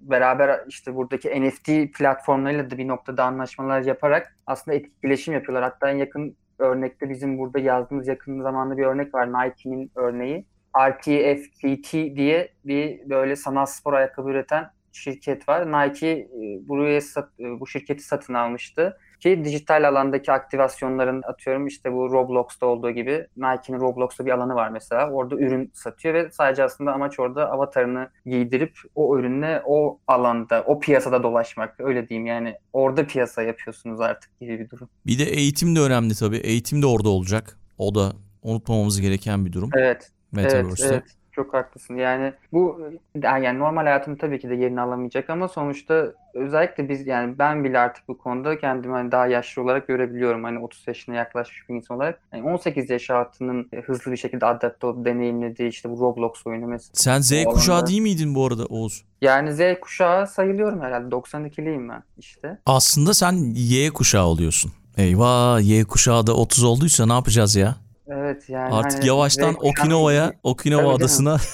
beraber 0.00 0.60
işte 0.68 0.94
buradaki 0.94 1.42
NFT 1.42 1.94
platformlarıyla 1.98 2.70
da 2.70 2.78
bir 2.78 2.88
noktada 2.88 3.24
anlaşmalar 3.24 3.80
yaparak 3.80 4.36
aslında 4.46 4.76
etkileşim 4.76 5.34
yapıyorlar. 5.34 5.62
Hatta 5.62 5.90
en 5.90 5.96
yakın 5.96 6.36
örnekte 6.62 7.10
bizim 7.10 7.38
burada 7.38 7.58
yazdığımız 7.58 8.08
yakın 8.08 8.42
zamanda 8.42 8.76
bir 8.76 8.86
örnek 8.86 9.14
var. 9.14 9.28
Nike'nin 9.28 9.90
örneği. 9.94 10.46
RTFKT 10.80 11.92
diye 11.92 12.52
bir 12.64 13.10
böyle 13.10 13.36
sanal 13.36 13.66
spor 13.66 13.92
ayakkabı 13.92 14.30
üreten 14.30 14.70
şirket 14.92 15.48
var. 15.48 15.72
Nike 15.72 16.08
e, 16.08 16.28
buraya 16.68 17.00
sat, 17.00 17.28
e, 17.40 17.60
bu 17.60 17.66
şirketi 17.66 18.02
satın 18.02 18.34
almıştı 18.34 18.98
ki 19.22 19.44
dijital 19.44 19.88
alandaki 19.88 20.32
aktivasyonların 20.32 21.22
atıyorum 21.22 21.66
işte 21.66 21.92
bu 21.92 22.12
Roblox'ta 22.12 22.66
olduğu 22.66 22.90
gibi 22.90 23.26
Nike'nin 23.36 23.80
Roblox'ta 23.80 24.26
bir 24.26 24.30
alanı 24.30 24.54
var 24.54 24.68
mesela. 24.68 25.10
Orada 25.10 25.36
ürün 25.36 25.70
satıyor 25.74 26.14
ve 26.14 26.30
sadece 26.30 26.64
aslında 26.64 26.92
amaç 26.92 27.20
orada 27.20 27.50
avatarını 27.50 28.08
giydirip 28.26 28.78
o 28.94 29.18
ürünle 29.18 29.62
o 29.64 29.98
alanda, 30.06 30.62
o 30.62 30.80
piyasada 30.80 31.22
dolaşmak. 31.22 31.80
Öyle 31.80 32.08
diyeyim 32.08 32.26
yani 32.26 32.54
orada 32.72 33.06
piyasa 33.06 33.42
yapıyorsunuz 33.42 34.00
artık 34.00 34.40
gibi 34.40 34.58
bir 34.58 34.70
durum. 34.70 34.88
Bir 35.06 35.18
de 35.18 35.24
eğitim 35.24 35.76
de 35.76 35.80
önemli 35.80 36.14
tabii. 36.14 36.36
Eğitim 36.36 36.82
de 36.82 36.86
orada 36.86 37.08
olacak. 37.08 37.58
O 37.78 37.94
da 37.94 38.12
unutmamamız 38.42 39.00
gereken 39.00 39.46
bir 39.46 39.52
durum. 39.52 39.70
Evet. 39.76 40.10
Metaverse'te. 40.32 40.94
Evet, 40.94 41.02
evet. 41.06 41.21
Çok 41.32 41.54
haklısın. 41.54 41.96
Yani 41.96 42.32
bu 42.52 42.80
yani 43.22 43.58
normal 43.58 43.82
hayatım 43.82 44.16
tabii 44.16 44.40
ki 44.40 44.50
de 44.50 44.54
yerini 44.54 44.80
alamayacak 44.80 45.30
ama 45.30 45.48
sonuçta 45.48 46.12
özellikle 46.34 46.88
biz 46.88 47.06
yani 47.06 47.38
ben 47.38 47.64
bile 47.64 47.78
artık 47.78 48.08
bu 48.08 48.18
konuda 48.18 48.58
kendimi 48.58 48.92
hani 48.92 49.12
daha 49.12 49.26
yaşlı 49.26 49.62
olarak 49.62 49.88
görebiliyorum. 49.88 50.44
Hani 50.44 50.58
30 50.58 50.88
yaşına 50.88 51.14
yaklaşmış 51.14 51.68
bir 51.68 51.74
insan 51.74 51.96
olarak. 51.96 52.20
Yani 52.32 52.50
18 52.50 52.90
yaş 52.90 53.10
hayatının 53.10 53.68
hızlı 53.86 54.12
bir 54.12 54.16
şekilde 54.16 54.46
adapte 54.46 54.86
olup 54.86 55.04
deneyimlediği 55.04 55.68
işte 55.68 55.90
bu 55.90 56.00
Roblox 56.00 56.46
oyunu 56.46 56.66
mesela. 56.66 56.92
Sen 56.94 57.20
Z 57.20 57.44
kuşağı 57.44 57.74
alanda. 57.76 57.86
değil 57.86 58.00
miydin 58.00 58.34
bu 58.34 58.46
arada 58.46 58.66
Oğuz? 58.66 59.04
Yani 59.20 59.52
Z 59.54 59.60
kuşağı 59.80 60.26
sayılıyorum 60.26 60.80
herhalde. 60.80 61.14
92'liyim 61.14 61.88
ben 61.88 62.02
işte. 62.18 62.58
Aslında 62.66 63.14
sen 63.14 63.32
Y 63.54 63.90
kuşağı 63.90 64.24
oluyorsun. 64.24 64.72
Eyvah 64.96 65.60
Y 65.60 65.84
kuşağı 65.84 66.26
da 66.26 66.36
30 66.36 66.64
olduysa 66.64 67.06
ne 67.06 67.12
yapacağız 67.12 67.56
ya? 67.56 67.76
Evet 68.12 68.48
yani. 68.48 68.74
Artık 68.74 68.98
hani 68.98 69.08
yavaştan 69.08 69.54
Okinawa'ya, 69.60 70.32
Okinawa 70.42 70.82
Tabii 70.82 70.94
adasına. 70.94 71.36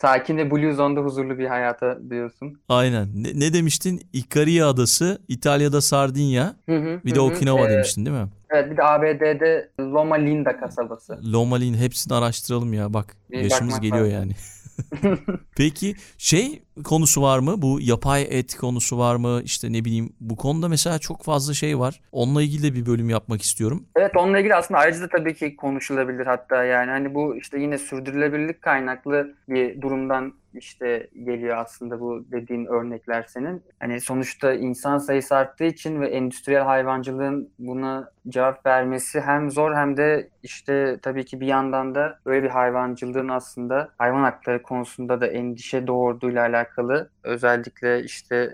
Sakin 0.00 0.36
ve 0.36 0.50
Blue 0.50 0.72
Zone'da 0.72 1.00
huzurlu 1.00 1.38
bir 1.38 1.46
hayata 1.46 2.10
diyorsun. 2.10 2.60
Aynen. 2.68 3.08
Ne, 3.14 3.28
ne 3.34 3.52
demiştin? 3.52 4.02
Ikaria 4.12 4.68
adası, 4.68 5.18
İtalya'da 5.28 5.80
Sardinya, 5.80 6.56
hı 6.66 6.76
hı, 6.76 7.00
bir 7.04 7.14
de 7.14 7.18
hı. 7.18 7.22
Okinawa 7.22 7.66
ee, 7.66 7.70
demiştin 7.70 8.06
değil 8.06 8.16
mi? 8.16 8.28
Evet 8.50 8.70
bir 8.70 8.76
de 8.76 8.82
ABD'de 8.82 9.70
Loma 9.80 10.14
Linda 10.14 10.56
kasabası. 10.56 11.20
Loma 11.32 11.56
Linda 11.56 11.78
hepsini 11.78 12.14
araştıralım 12.14 12.72
ya 12.72 12.94
bak. 12.94 13.16
Bir 13.30 13.38
yaşımız 13.38 13.80
geliyor 13.80 14.04
lazım. 14.04 14.14
yani. 14.14 14.32
Peki 15.56 15.94
şey 16.18 16.62
konusu 16.84 17.22
var 17.22 17.38
mı? 17.38 17.62
Bu 17.62 17.80
yapay 17.80 18.26
et 18.30 18.56
konusu 18.56 18.98
var 18.98 19.16
mı? 19.16 19.40
İşte 19.44 19.72
ne 19.72 19.84
bileyim 19.84 20.12
bu 20.20 20.36
konuda 20.36 20.68
mesela 20.68 20.98
çok 20.98 21.24
fazla 21.24 21.54
şey 21.54 21.78
var. 21.78 22.00
Onunla 22.12 22.42
ilgili 22.42 22.62
de 22.62 22.74
bir 22.74 22.86
bölüm 22.86 23.10
yapmak 23.10 23.42
istiyorum. 23.42 23.86
Evet 23.96 24.16
onunla 24.16 24.38
ilgili 24.38 24.54
aslında 24.54 24.80
ayrıca 24.80 25.00
da 25.00 25.08
tabii 25.08 25.34
ki 25.34 25.56
konuşulabilir 25.56 26.26
hatta 26.26 26.64
yani 26.64 26.90
hani 26.90 27.14
bu 27.14 27.36
işte 27.36 27.60
yine 27.60 27.78
sürdürülebilirlik 27.78 28.62
kaynaklı 28.62 29.34
bir 29.48 29.80
durumdan 29.80 30.41
işte 30.54 31.08
geliyor 31.24 31.56
aslında 31.56 32.00
bu 32.00 32.24
dediğin 32.32 32.66
örnekler 32.66 33.22
senin. 33.22 33.62
Hani 33.80 34.00
sonuçta 34.00 34.52
insan 34.52 34.98
sayısı 34.98 35.36
arttığı 35.36 35.64
için 35.64 36.00
ve 36.00 36.08
endüstriyel 36.08 36.62
hayvancılığın 36.62 37.52
buna 37.58 38.10
cevap 38.28 38.66
vermesi 38.66 39.20
hem 39.20 39.50
zor 39.50 39.74
hem 39.74 39.96
de 39.96 40.30
işte 40.42 40.98
tabii 41.02 41.24
ki 41.24 41.40
bir 41.40 41.46
yandan 41.46 41.94
da 41.94 42.18
böyle 42.26 42.42
bir 42.42 42.50
hayvancılığın 42.50 43.28
aslında 43.28 43.88
hayvan 43.98 44.22
hakları 44.22 44.62
konusunda 44.62 45.20
da 45.20 45.26
endişe 45.26 45.86
doğurduğuyla 45.86 46.42
alakalı 46.42 47.10
özellikle 47.22 48.02
işte 48.02 48.52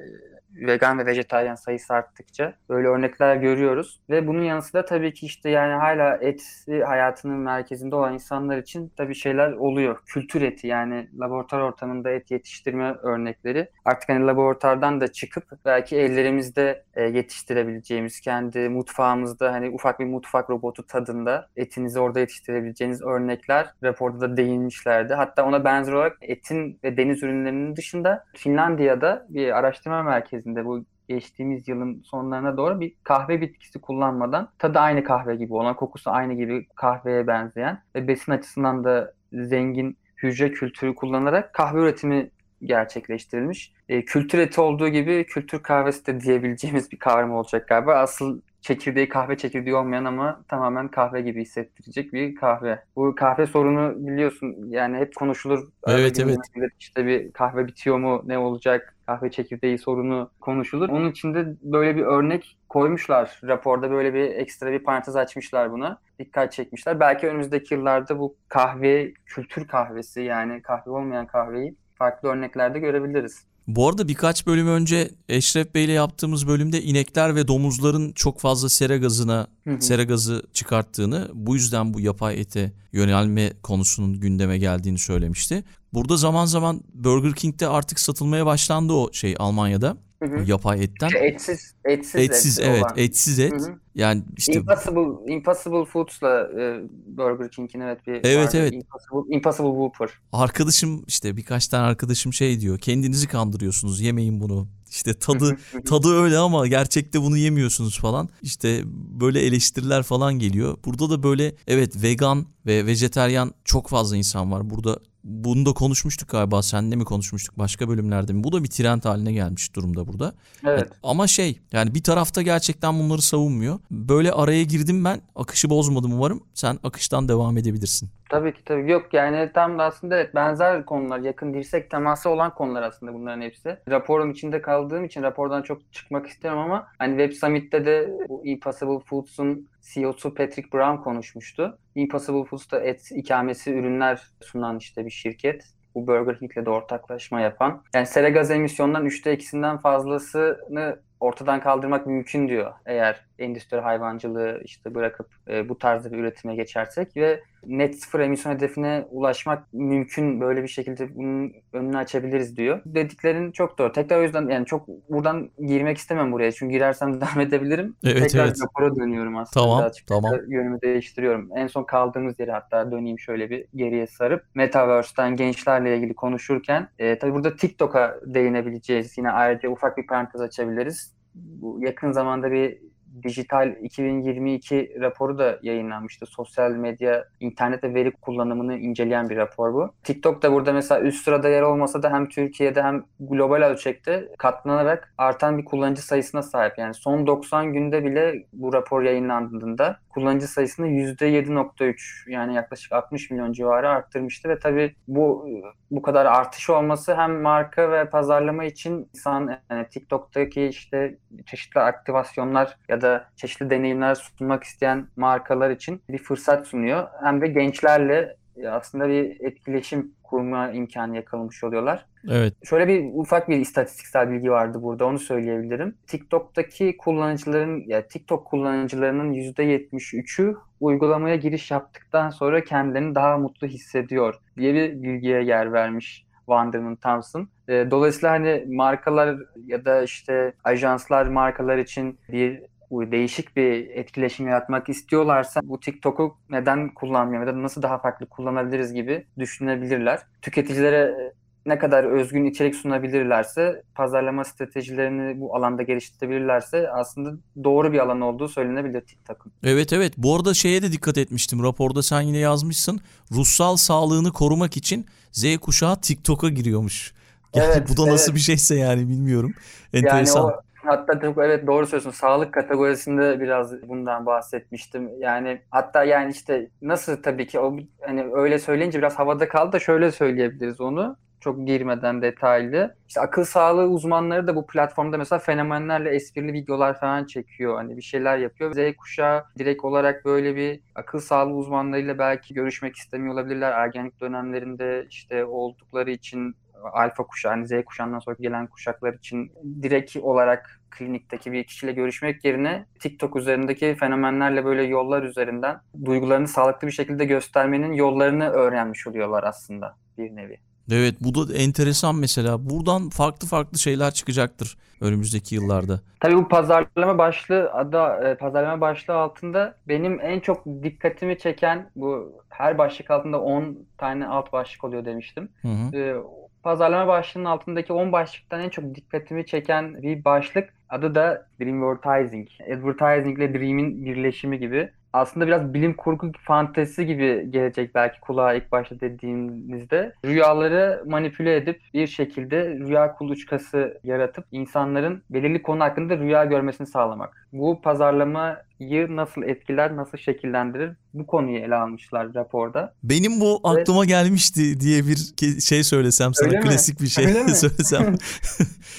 vegan 0.54 0.98
ve 0.98 1.06
vejetaryen 1.06 1.54
sayısı 1.54 1.94
arttıkça 1.94 2.52
böyle 2.68 2.88
örnekler 2.88 3.36
görüyoruz. 3.36 4.00
Ve 4.10 4.26
bunun 4.26 4.42
yanı 4.42 4.62
sıra 4.62 4.84
tabii 4.84 5.14
ki 5.14 5.26
işte 5.26 5.50
yani 5.50 5.74
hala 5.74 6.16
et 6.16 6.66
hayatının 6.86 7.38
merkezinde 7.38 7.96
olan 7.96 8.14
insanlar 8.14 8.58
için 8.58 8.92
tabii 8.96 9.14
şeyler 9.14 9.52
oluyor. 9.52 9.98
Kültür 10.06 10.42
eti 10.42 10.66
yani 10.66 11.08
laboratuvar 11.20 11.62
ortamında 11.62 12.10
et 12.10 12.30
yetiştirme 12.30 12.94
örnekleri. 13.02 13.68
Artık 13.84 14.08
hani 14.08 14.26
laboratuvardan 14.26 15.00
da 15.00 15.12
çıkıp 15.12 15.44
belki 15.64 15.96
ellerimizde 15.96 16.84
e, 16.94 17.02
yetiştirebileceğimiz, 17.02 18.20
kendi 18.20 18.68
mutfağımızda 18.68 19.52
hani 19.52 19.70
ufak 19.70 20.00
bir 20.00 20.04
mutfak 20.04 20.50
robotu 20.50 20.86
tadında 20.86 21.48
etinizi 21.56 22.00
orada 22.00 22.20
yetiştirebileceğiniz 22.20 23.02
örnekler 23.02 23.66
raporda 23.82 24.20
da 24.20 24.36
değinmişlerdi. 24.36 25.14
Hatta 25.14 25.44
ona 25.44 25.64
benzer 25.64 25.92
olarak 25.92 26.16
etin 26.20 26.78
ve 26.84 26.96
deniz 26.96 27.22
ürünlerinin 27.22 27.76
dışında 27.76 28.24
Finlandiya'da 28.36 29.26
bir 29.28 29.58
araştırma 29.58 30.02
merkezi 30.02 30.37
merkezinde 30.38 30.64
bu 30.64 30.84
geçtiğimiz 31.08 31.68
yılın 31.68 32.02
sonlarına 32.04 32.56
doğru 32.56 32.80
bir 32.80 32.94
kahve 33.04 33.40
bitkisi 33.40 33.80
kullanmadan 33.80 34.48
tadı 34.58 34.78
aynı 34.78 35.04
kahve 35.04 35.36
gibi 35.36 35.54
olan, 35.54 35.76
kokusu 35.76 36.10
aynı 36.10 36.34
gibi 36.34 36.66
kahveye 36.74 37.26
benzeyen 37.26 37.82
ve 37.94 38.08
besin 38.08 38.32
açısından 38.32 38.84
da 38.84 39.12
zengin 39.32 39.96
hücre 40.16 40.52
kültürü 40.52 40.94
kullanarak 40.94 41.54
kahve 41.54 41.80
üretimi 41.80 42.30
gerçekleştirilmiş. 42.62 43.72
E, 43.88 44.04
kültür 44.04 44.38
eti 44.38 44.60
olduğu 44.60 44.88
gibi 44.88 45.26
kültür 45.26 45.62
kahvesi 45.62 46.06
de 46.06 46.20
diyebileceğimiz 46.20 46.92
bir 46.92 46.98
kavram 46.98 47.32
olacak 47.32 47.68
galiba. 47.68 47.94
Asıl 47.94 48.40
çekirdeği 48.60 49.08
kahve 49.08 49.36
çekirdeği 49.36 49.74
olmayan 49.74 50.04
ama 50.04 50.40
tamamen 50.48 50.88
kahve 50.88 51.20
gibi 51.20 51.42
hissettirecek 51.42 52.12
bir 52.12 52.34
kahve. 52.34 52.82
Bu 52.96 53.14
kahve 53.14 53.46
sorunu 53.46 54.06
biliyorsun 54.06 54.56
yani 54.68 54.96
hep 54.96 55.14
konuşulur. 55.14 55.68
Evet 55.86 56.20
evet. 56.20 56.38
İşte 56.80 57.06
bir 57.06 57.32
kahve 57.32 57.66
bitiyor 57.66 57.98
mu 57.98 58.22
ne 58.26 58.38
olacak 58.38 58.97
kahve 59.08 59.30
çekirdeği 59.30 59.78
sorunu 59.78 60.30
konuşulur. 60.40 60.88
Onun 60.88 61.10
için 61.10 61.34
de 61.34 61.56
böyle 61.62 61.96
bir 61.96 62.02
örnek 62.02 62.56
koymuşlar. 62.68 63.40
Raporda 63.44 63.90
böyle 63.90 64.14
bir 64.14 64.20
ekstra 64.20 64.72
bir 64.72 64.78
parantez 64.78 65.16
açmışlar 65.16 65.72
buna. 65.72 66.00
Dikkat 66.18 66.52
çekmişler. 66.52 67.00
Belki 67.00 67.26
önümüzdeki 67.26 67.74
yıllarda 67.74 68.18
bu 68.18 68.36
kahve, 68.48 69.12
kültür 69.26 69.66
kahvesi 69.66 70.20
yani 70.20 70.62
kahve 70.62 70.90
olmayan 70.90 71.26
kahveyi 71.26 71.74
farklı 71.94 72.28
örneklerde 72.28 72.78
görebiliriz. 72.78 73.44
Bu 73.66 73.88
arada 73.88 74.08
birkaç 74.08 74.46
bölüm 74.46 74.68
önce 74.68 75.10
Eşref 75.28 75.74
Bey 75.74 75.84
ile 75.84 75.92
yaptığımız 75.92 76.48
bölümde 76.48 76.82
inekler 76.82 77.36
ve 77.36 77.48
domuzların 77.48 78.12
çok 78.12 78.40
fazla 78.40 78.68
sera 78.68 78.96
gazına, 78.96 79.46
sera 79.80 80.02
gazı 80.02 80.42
çıkarttığını, 80.52 81.28
bu 81.34 81.54
yüzden 81.54 81.94
bu 81.94 82.00
yapay 82.00 82.40
ete 82.40 82.72
yönelme 82.92 83.52
konusunun 83.62 84.20
gündeme 84.20 84.58
geldiğini 84.58 84.98
söylemişti. 84.98 85.64
Burada 85.92 86.16
zaman 86.16 86.46
zaman 86.46 86.80
Burger 86.94 87.32
King'de 87.32 87.68
artık 87.68 88.00
satılmaya 88.00 88.46
başlandı 88.46 88.92
o 88.92 89.12
şey 89.12 89.34
Almanya'da. 89.38 89.96
Hı 90.22 90.28
hı. 90.28 90.44
Yapay 90.46 90.84
etten. 90.84 91.10
Etsiz, 91.22 91.74
etsiz, 91.84 92.20
etsiz 92.20 92.58
et 92.58 92.64
evet, 92.68 92.82
olan. 92.82 92.92
etsiz 92.96 93.38
et. 93.38 93.52
Hı 93.52 93.56
hı. 93.56 93.78
Yani 93.94 94.22
işte 94.36 94.52
Impossible 94.52 95.32
Impossible 95.32 95.84
Foods'la 95.84 96.48
e, 96.60 96.82
Burger 97.06 97.50
King'in 97.50 97.80
evet 97.80 98.06
bir 98.06 98.12
Evet 98.12 98.46
vardı. 98.46 98.56
evet. 98.56 98.72
Impossible, 98.72 99.34
Impossible 99.34 99.68
Whopper. 99.68 100.08
Arkadaşım 100.32 101.04
işte 101.06 101.36
birkaç 101.36 101.68
tane 101.68 101.86
arkadaşım 101.86 102.32
şey 102.32 102.60
diyor. 102.60 102.78
Kendinizi 102.78 103.28
kandırıyorsunuz. 103.28 104.00
Yemeyin 104.00 104.40
bunu. 104.40 104.68
İşte 104.90 105.14
tadı 105.14 105.56
tadı 105.86 106.22
öyle 106.22 106.38
ama 106.38 106.66
gerçekte 106.66 107.22
bunu 107.22 107.36
yemiyorsunuz 107.36 108.00
falan. 108.00 108.28
İşte 108.42 108.82
böyle 109.20 109.40
eleştiriler 109.40 110.02
falan 110.02 110.38
geliyor. 110.38 110.78
Burada 110.84 111.10
da 111.10 111.22
böyle 111.22 111.54
evet 111.66 112.02
vegan 112.02 112.46
ve 112.66 112.86
vejeteryan 112.86 113.52
çok 113.64 113.88
fazla 113.88 114.16
insan 114.16 114.52
var. 114.52 114.70
Burada 114.70 114.98
bunu 115.28 115.66
da 115.66 115.72
konuşmuştuk 115.72 116.28
galiba. 116.28 116.62
Seninle 116.62 116.96
mi 116.96 117.04
konuşmuştuk 117.04 117.58
başka 117.58 117.88
bölümlerde 117.88 118.32
mi? 118.32 118.44
Bu 118.44 118.52
da 118.52 118.64
bir 118.64 118.68
trend 118.68 119.04
haline 119.04 119.32
gelmiş 119.32 119.74
durumda 119.74 120.06
burada. 120.06 120.34
Evet. 120.64 120.88
Ama 121.02 121.26
şey 121.26 121.60
yani 121.72 121.94
bir 121.94 122.02
tarafta 122.02 122.42
gerçekten 122.42 122.98
bunları 122.98 123.22
savunmuyor. 123.22 123.78
Böyle 123.90 124.32
araya 124.32 124.62
girdim 124.62 125.04
ben. 125.04 125.20
Akışı 125.36 125.70
bozmadım 125.70 126.12
umarım. 126.12 126.42
Sen 126.54 126.78
akıştan 126.82 127.28
devam 127.28 127.58
edebilirsin. 127.58 128.10
Tabii 128.28 128.54
ki 128.54 128.64
tabii. 128.64 128.90
Yok 128.90 129.14
yani 129.14 129.50
tam 129.54 129.78
da 129.78 129.84
aslında 129.84 130.16
evet 130.16 130.34
benzer 130.34 130.84
konular, 130.84 131.18
yakın 131.18 131.54
dirsek 131.54 131.90
teması 131.90 132.30
olan 132.30 132.54
konular 132.54 132.82
aslında 132.82 133.14
bunların 133.14 133.40
hepsi. 133.42 133.78
Raporun 133.90 134.30
içinde 134.30 134.62
kaldığım 134.62 135.04
için 135.04 135.22
rapordan 135.22 135.62
çok 135.62 135.92
çıkmak 135.92 136.26
istiyorum 136.26 136.60
ama 136.60 136.86
hani 136.98 137.18
Web 137.18 137.32
Summit'te 137.32 137.86
de 137.86 138.10
bu 138.28 138.46
Impossible 138.46 138.98
Foods'un 139.06 139.68
CEO'su 139.94 140.34
Patrick 140.34 140.72
Brown 140.72 141.02
konuşmuştu. 141.02 141.78
Impossible 141.94 142.44
Foods'ta 142.44 142.80
et 142.80 143.10
ikamesi 143.10 143.74
ürünler 143.74 144.22
sunan 144.40 144.78
işte 144.78 145.04
bir 145.04 145.10
şirket. 145.10 145.64
Bu 145.94 146.06
Burger 146.06 146.38
King'le 146.38 146.66
de 146.66 146.70
ortaklaşma 146.70 147.40
yapan. 147.40 147.82
Yani 147.94 148.06
sera 148.06 148.28
gaz 148.28 148.50
emisyonundan 148.50 149.06
3'te 149.06 149.34
2'sinden 149.34 149.78
fazlasını 149.80 151.00
ortadan 151.20 151.60
kaldırmak 151.60 152.06
mümkün 152.06 152.48
diyor. 152.48 152.72
Eğer 152.86 153.27
endüstri 153.38 153.80
hayvancılığı 153.80 154.60
işte 154.64 154.94
bırakıp 154.94 155.26
e, 155.48 155.68
bu 155.68 155.78
tarzda 155.78 156.12
bir 156.12 156.18
üretime 156.18 156.56
geçersek 156.56 157.16
ve 157.16 157.40
net 157.66 158.00
sıfır 158.00 158.20
emisyon 158.20 158.52
hedefine 158.52 159.04
ulaşmak 159.10 159.72
mümkün 159.72 160.40
böyle 160.40 160.62
bir 160.62 160.68
şekilde 160.68 161.16
bunun 161.16 161.52
önünü 161.72 161.96
açabiliriz 161.96 162.56
diyor. 162.56 162.80
Dediklerin 162.86 163.52
çok 163.52 163.78
doğru. 163.78 163.92
Tekrar 163.92 164.18
o 164.18 164.22
yüzden 164.22 164.48
yani 164.48 164.66
çok 164.66 164.88
buradan 164.88 165.50
girmek 165.66 165.98
istemem 165.98 166.32
buraya. 166.32 166.52
Çünkü 166.52 166.72
girersem 166.72 167.20
devam 167.20 167.40
edebilirim. 167.40 167.96
Evet, 168.04 168.22
Tekrar 168.22 168.46
evet. 168.46 168.56
rapora 168.62 168.96
dönüyorum 168.96 169.36
aslında. 169.36 169.64
Tamam, 169.64 169.80
Birazcık 169.80 170.06
tamam. 170.06 170.34
Yönümü 170.48 170.80
değiştiriyorum. 170.82 171.50
En 171.56 171.66
son 171.66 171.84
kaldığımız 171.84 172.40
yere 172.40 172.52
hatta 172.52 172.92
döneyim 172.92 173.18
şöyle 173.18 173.50
bir 173.50 173.66
geriye 173.74 174.06
sarıp 174.06 174.44
Metaverse'den 174.54 175.36
gençlerle 175.36 175.96
ilgili 175.96 176.14
konuşurken 176.14 176.88
e, 176.98 177.18
tabii 177.18 177.34
burada 177.34 177.56
TikTok'a 177.56 178.20
değinebileceğiz. 178.26 179.18
Yine 179.18 179.30
ayrıca 179.30 179.68
ufak 179.68 179.96
bir 179.96 180.06
parantez 180.06 180.40
açabiliriz. 180.40 181.14
Bu 181.34 181.78
yakın 181.80 182.12
zamanda 182.12 182.52
bir 182.52 182.78
Dijital 183.22 183.74
2022 183.82 184.96
raporu 185.00 185.38
da 185.38 185.58
yayınlanmıştı. 185.62 186.26
Sosyal 186.26 186.70
medya, 186.70 187.24
internet 187.40 187.84
ve 187.84 187.94
veri 187.94 188.10
kullanımını 188.10 188.78
inceleyen 188.78 189.28
bir 189.28 189.36
rapor 189.36 189.74
bu. 189.74 189.94
TikTok 190.04 190.42
da 190.42 190.52
burada 190.52 190.72
mesela 190.72 191.00
üst 191.00 191.24
sırada 191.24 191.48
yer 191.48 191.62
olmasa 191.62 192.02
da 192.02 192.12
hem 192.12 192.28
Türkiye'de 192.28 192.82
hem 192.82 193.04
global 193.20 193.62
ölçekte 193.62 194.28
katlanarak 194.38 195.14
artan 195.18 195.58
bir 195.58 195.64
kullanıcı 195.64 196.06
sayısına 196.06 196.42
sahip. 196.42 196.78
Yani 196.78 196.94
son 196.94 197.26
90 197.26 197.72
günde 197.72 198.04
bile 198.04 198.46
bu 198.52 198.72
rapor 198.72 199.02
yayınlandığında 199.02 199.98
kullanıcı 200.18 200.48
sayısını 200.48 200.86
%7.3 200.88 202.30
yani 202.30 202.54
yaklaşık 202.54 202.92
60 202.92 203.30
milyon 203.30 203.52
civarı 203.52 203.88
arttırmıştı 203.88 204.48
ve 204.48 204.58
tabii 204.58 204.94
bu 205.08 205.48
bu 205.90 206.02
kadar 206.02 206.26
artış 206.26 206.70
olması 206.70 207.14
hem 207.14 207.40
marka 207.40 207.90
ve 207.90 208.10
pazarlama 208.10 208.64
için 208.64 209.08
insan 209.14 209.58
yani 209.70 209.88
TikTok'taki 209.88 210.66
işte 210.66 211.18
çeşitli 211.46 211.80
aktivasyonlar 211.80 212.76
ya 212.88 213.00
da 213.00 213.07
çeşitli 213.36 213.70
deneyimler 213.70 214.14
sunmak 214.14 214.64
isteyen 214.64 215.06
markalar 215.16 215.70
için 215.70 216.02
bir 216.10 216.18
fırsat 216.18 216.66
sunuyor. 216.66 217.06
Hem 217.22 217.40
de 217.40 217.46
gençlerle 217.46 218.36
aslında 218.70 219.08
bir 219.08 219.40
etkileşim 219.40 220.12
kurma 220.22 220.70
imkanı 220.70 221.16
yakalamış 221.16 221.64
oluyorlar. 221.64 222.06
Evet. 222.28 222.54
Şöyle 222.64 222.88
bir 222.88 223.10
ufak 223.14 223.48
bir 223.48 223.56
istatistiksel 223.56 224.30
bilgi 224.30 224.50
vardı 224.50 224.78
burada 224.82 225.06
onu 225.06 225.18
söyleyebilirim. 225.18 225.94
TikTok'taki 226.06 226.96
kullanıcıların 226.96 227.84
ya 227.86 228.06
TikTok 228.06 228.46
kullanıcılarının 228.46 229.32
%73'ü 229.32 230.56
uygulamaya 230.80 231.36
giriş 231.36 231.70
yaptıktan 231.70 232.30
sonra 232.30 232.64
kendilerini 232.64 233.14
daha 233.14 233.38
mutlu 233.38 233.66
hissediyor 233.66 234.34
diye 234.56 234.74
bir 234.74 235.02
bilgiye 235.02 235.42
yer 235.42 235.72
vermiş 235.72 236.26
Wanderman 236.46 236.96
Thompson. 236.96 237.48
Dolayısıyla 237.68 238.30
hani 238.30 238.64
markalar 238.68 239.36
ya 239.66 239.84
da 239.84 240.02
işte 240.02 240.52
ajanslar 240.64 241.26
markalar 241.26 241.78
için 241.78 242.18
bir 242.32 242.62
değişik 242.90 243.56
bir 243.56 243.90
etkileşim 243.90 244.48
yaratmak 244.48 244.88
istiyorlarsa 244.88 245.60
bu 245.64 245.80
TikTok'u 245.80 246.36
neden 246.50 246.94
kullanmıyor 246.94 247.46
ya 247.46 247.54
da 247.54 247.62
nasıl 247.62 247.82
daha 247.82 247.98
farklı 247.98 248.26
kullanabiliriz 248.26 248.92
gibi 248.92 249.26
düşünebilirler. 249.38 250.20
Tüketicilere 250.42 251.32
ne 251.66 251.78
kadar 251.78 252.04
özgün 252.04 252.44
içerik 252.44 252.74
sunabilirlerse, 252.74 253.82
pazarlama 253.94 254.44
stratejilerini 254.44 255.40
bu 255.40 255.56
alanda 255.56 255.82
geliştirebilirlerse 255.82 256.90
aslında 256.90 257.32
doğru 257.64 257.92
bir 257.92 257.98
alan 257.98 258.20
olduğu 258.20 258.48
söylenebilir 258.48 259.00
TikTok'un. 259.00 259.52
Evet 259.62 259.92
evet. 259.92 260.12
Bu 260.16 260.36
arada 260.36 260.54
şeye 260.54 260.82
de 260.82 260.92
dikkat 260.92 261.18
etmiştim. 261.18 261.62
Raporda 261.62 262.02
sen 262.02 262.20
yine 262.20 262.38
yazmışsın. 262.38 263.00
Ruhsal 263.32 263.76
sağlığını 263.76 264.32
korumak 264.32 264.76
için 264.76 265.06
Z 265.32 265.56
kuşağı 265.56 266.00
TikTok'a 266.00 266.48
giriyormuş. 266.48 267.12
Yani 267.54 267.72
Evet, 267.72 267.88
bu 267.88 267.96
da 267.96 268.12
nasıl 268.12 268.32
evet. 268.32 268.36
bir 268.36 268.40
şeyse 268.40 268.74
yani 268.74 269.08
bilmiyorum. 269.08 269.54
Enteresan. 269.92 270.40
Yani 270.40 270.52
o 270.52 270.60
hatta 270.84 271.34
evet 271.44 271.66
doğru 271.66 271.86
söylüyorsun. 271.86 272.10
Sağlık 272.10 272.54
kategorisinde 272.54 273.40
biraz 273.40 273.82
bundan 273.88 274.26
bahsetmiştim. 274.26 275.10
Yani 275.20 275.62
hatta 275.70 276.04
yani 276.04 276.30
işte 276.30 276.70
nasıl 276.82 277.22
tabii 277.22 277.46
ki 277.46 277.60
o 277.60 277.76
hani 278.00 278.26
öyle 278.32 278.58
söyleyince 278.58 278.98
biraz 278.98 279.18
havada 279.18 279.48
kaldı 279.48 279.72
da 279.72 279.78
şöyle 279.78 280.10
söyleyebiliriz 280.12 280.80
onu. 280.80 281.16
Çok 281.40 281.66
girmeden 281.66 282.22
detaylı. 282.22 282.96
İşte 283.08 283.20
akıl 283.20 283.44
sağlığı 283.44 283.88
uzmanları 283.88 284.46
da 284.46 284.56
bu 284.56 284.66
platformda 284.66 285.18
mesela 285.18 285.38
fenomenlerle 285.38 286.10
esprili 286.10 286.52
videolar 286.52 287.00
falan 287.00 287.24
çekiyor. 287.24 287.76
Hani 287.76 287.96
bir 287.96 288.02
şeyler 288.02 288.38
yapıyor. 288.38 288.72
Z 288.72 288.96
kuşağı 288.96 289.44
direkt 289.58 289.84
olarak 289.84 290.24
böyle 290.24 290.56
bir 290.56 290.80
akıl 290.94 291.18
sağlığı 291.18 291.54
uzmanlarıyla 291.54 292.18
belki 292.18 292.54
görüşmek 292.54 292.96
istemiyor 292.96 293.34
olabilirler. 293.34 293.72
Ergenlik 293.72 294.20
dönemlerinde 294.20 295.06
işte 295.10 295.44
oldukları 295.44 296.10
için 296.10 296.54
alfa 296.92 297.22
kuşağı, 297.22 297.52
hani 297.52 297.66
Z 297.68 297.72
kuşağından 297.86 298.18
sonra 298.18 298.36
gelen 298.40 298.66
kuşaklar 298.66 299.14
için 299.14 299.52
direkt 299.82 300.16
olarak 300.16 300.80
klinikteki 300.90 301.52
bir 301.52 301.64
kişiyle 301.64 301.92
görüşmek 301.92 302.44
yerine 302.44 302.86
TikTok 303.00 303.36
üzerindeki 303.36 303.94
fenomenlerle 303.94 304.64
böyle 304.64 304.82
yollar 304.82 305.22
üzerinden 305.22 305.80
duygularını 306.04 306.48
sağlıklı 306.48 306.86
bir 306.86 306.92
şekilde 306.92 307.24
göstermenin 307.24 307.92
yollarını 307.92 308.48
öğrenmiş 308.48 309.06
oluyorlar 309.06 309.44
aslında 309.44 309.96
bir 310.18 310.36
nevi. 310.36 310.60
Evet 310.92 311.14
bu 311.20 311.48
da 311.48 311.54
enteresan 311.54 312.14
mesela. 312.14 312.70
Buradan 312.70 313.08
farklı 313.08 313.48
farklı 313.48 313.78
şeyler 313.78 314.10
çıkacaktır 314.10 314.76
önümüzdeki 315.00 315.54
yıllarda. 315.54 316.00
Tabii 316.20 316.36
bu 316.36 316.48
pazarlama 316.48 317.18
başlığı 317.18 317.72
adı 317.72 318.36
pazarlama 318.38 318.80
başlığı 318.80 319.14
altında 319.14 319.78
benim 319.88 320.20
en 320.20 320.40
çok 320.40 320.66
dikkatimi 320.82 321.38
çeken 321.38 321.90
bu 321.96 322.32
her 322.48 322.78
başlık 322.78 323.10
altında 323.10 323.40
10 323.40 323.78
tane 323.98 324.26
alt 324.26 324.52
başlık 324.52 324.84
oluyor 324.84 325.04
demiştim. 325.04 325.48
Hı 325.62 325.68
hı. 325.68 325.96
Ee, 325.96 326.16
pazarlama 326.62 327.06
başlığının 327.08 327.44
altındaki 327.44 327.92
10 327.92 328.12
başlıktan 328.12 328.60
en 328.60 328.68
çok 328.68 328.94
dikkatimi 328.94 329.46
çeken 329.46 330.02
bir 330.02 330.24
başlık 330.24 330.74
adı 330.88 331.14
da 331.14 331.48
Dreamvertising. 331.60 332.48
Advertising 332.60 333.38
ile 333.38 333.54
Dream'in 333.54 334.04
birleşimi 334.04 334.58
gibi. 334.58 334.92
Aslında 335.12 335.46
biraz 335.46 335.74
bilim 335.74 335.94
kurgu 335.94 336.32
fantezisi 336.44 337.06
gibi 337.06 337.46
gelecek 337.50 337.94
belki 337.94 338.20
kulağa 338.20 338.54
ilk 338.54 338.72
başta 338.72 339.00
dediğimizde. 339.00 340.12
Rüyaları 340.24 341.04
manipüle 341.06 341.56
edip 341.56 341.80
bir 341.94 342.06
şekilde 342.06 342.68
rüya 342.68 343.14
kuluçkası 343.14 344.00
yaratıp 344.04 344.44
insanların 344.52 345.22
belirli 345.30 345.62
konu 345.62 345.80
hakkında 345.80 346.18
rüya 346.18 346.44
görmesini 346.44 346.86
sağlamak. 346.86 347.46
Bu 347.52 347.80
pazarlamayı 347.82 349.16
nasıl 349.16 349.42
etkiler, 349.42 349.96
nasıl 349.96 350.18
şekillendirir? 350.18 350.90
Bu 351.14 351.26
konuyu 351.26 351.58
ele 351.58 351.74
almışlar 351.74 352.34
raporda. 352.34 352.94
Benim 353.02 353.40
bu 353.40 353.60
aklıma 353.64 354.04
gelmişti 354.04 354.80
diye 354.80 355.02
bir 355.06 355.16
şey 355.60 355.84
söylesem 355.84 356.34
sana 356.34 356.48
Öyle 356.48 356.58
mi? 356.58 356.64
klasik 356.64 357.00
bir 357.00 357.06
şey 357.06 357.26
Öyle 357.26 357.42
mi? 357.42 357.50
söylesem. 357.54 358.16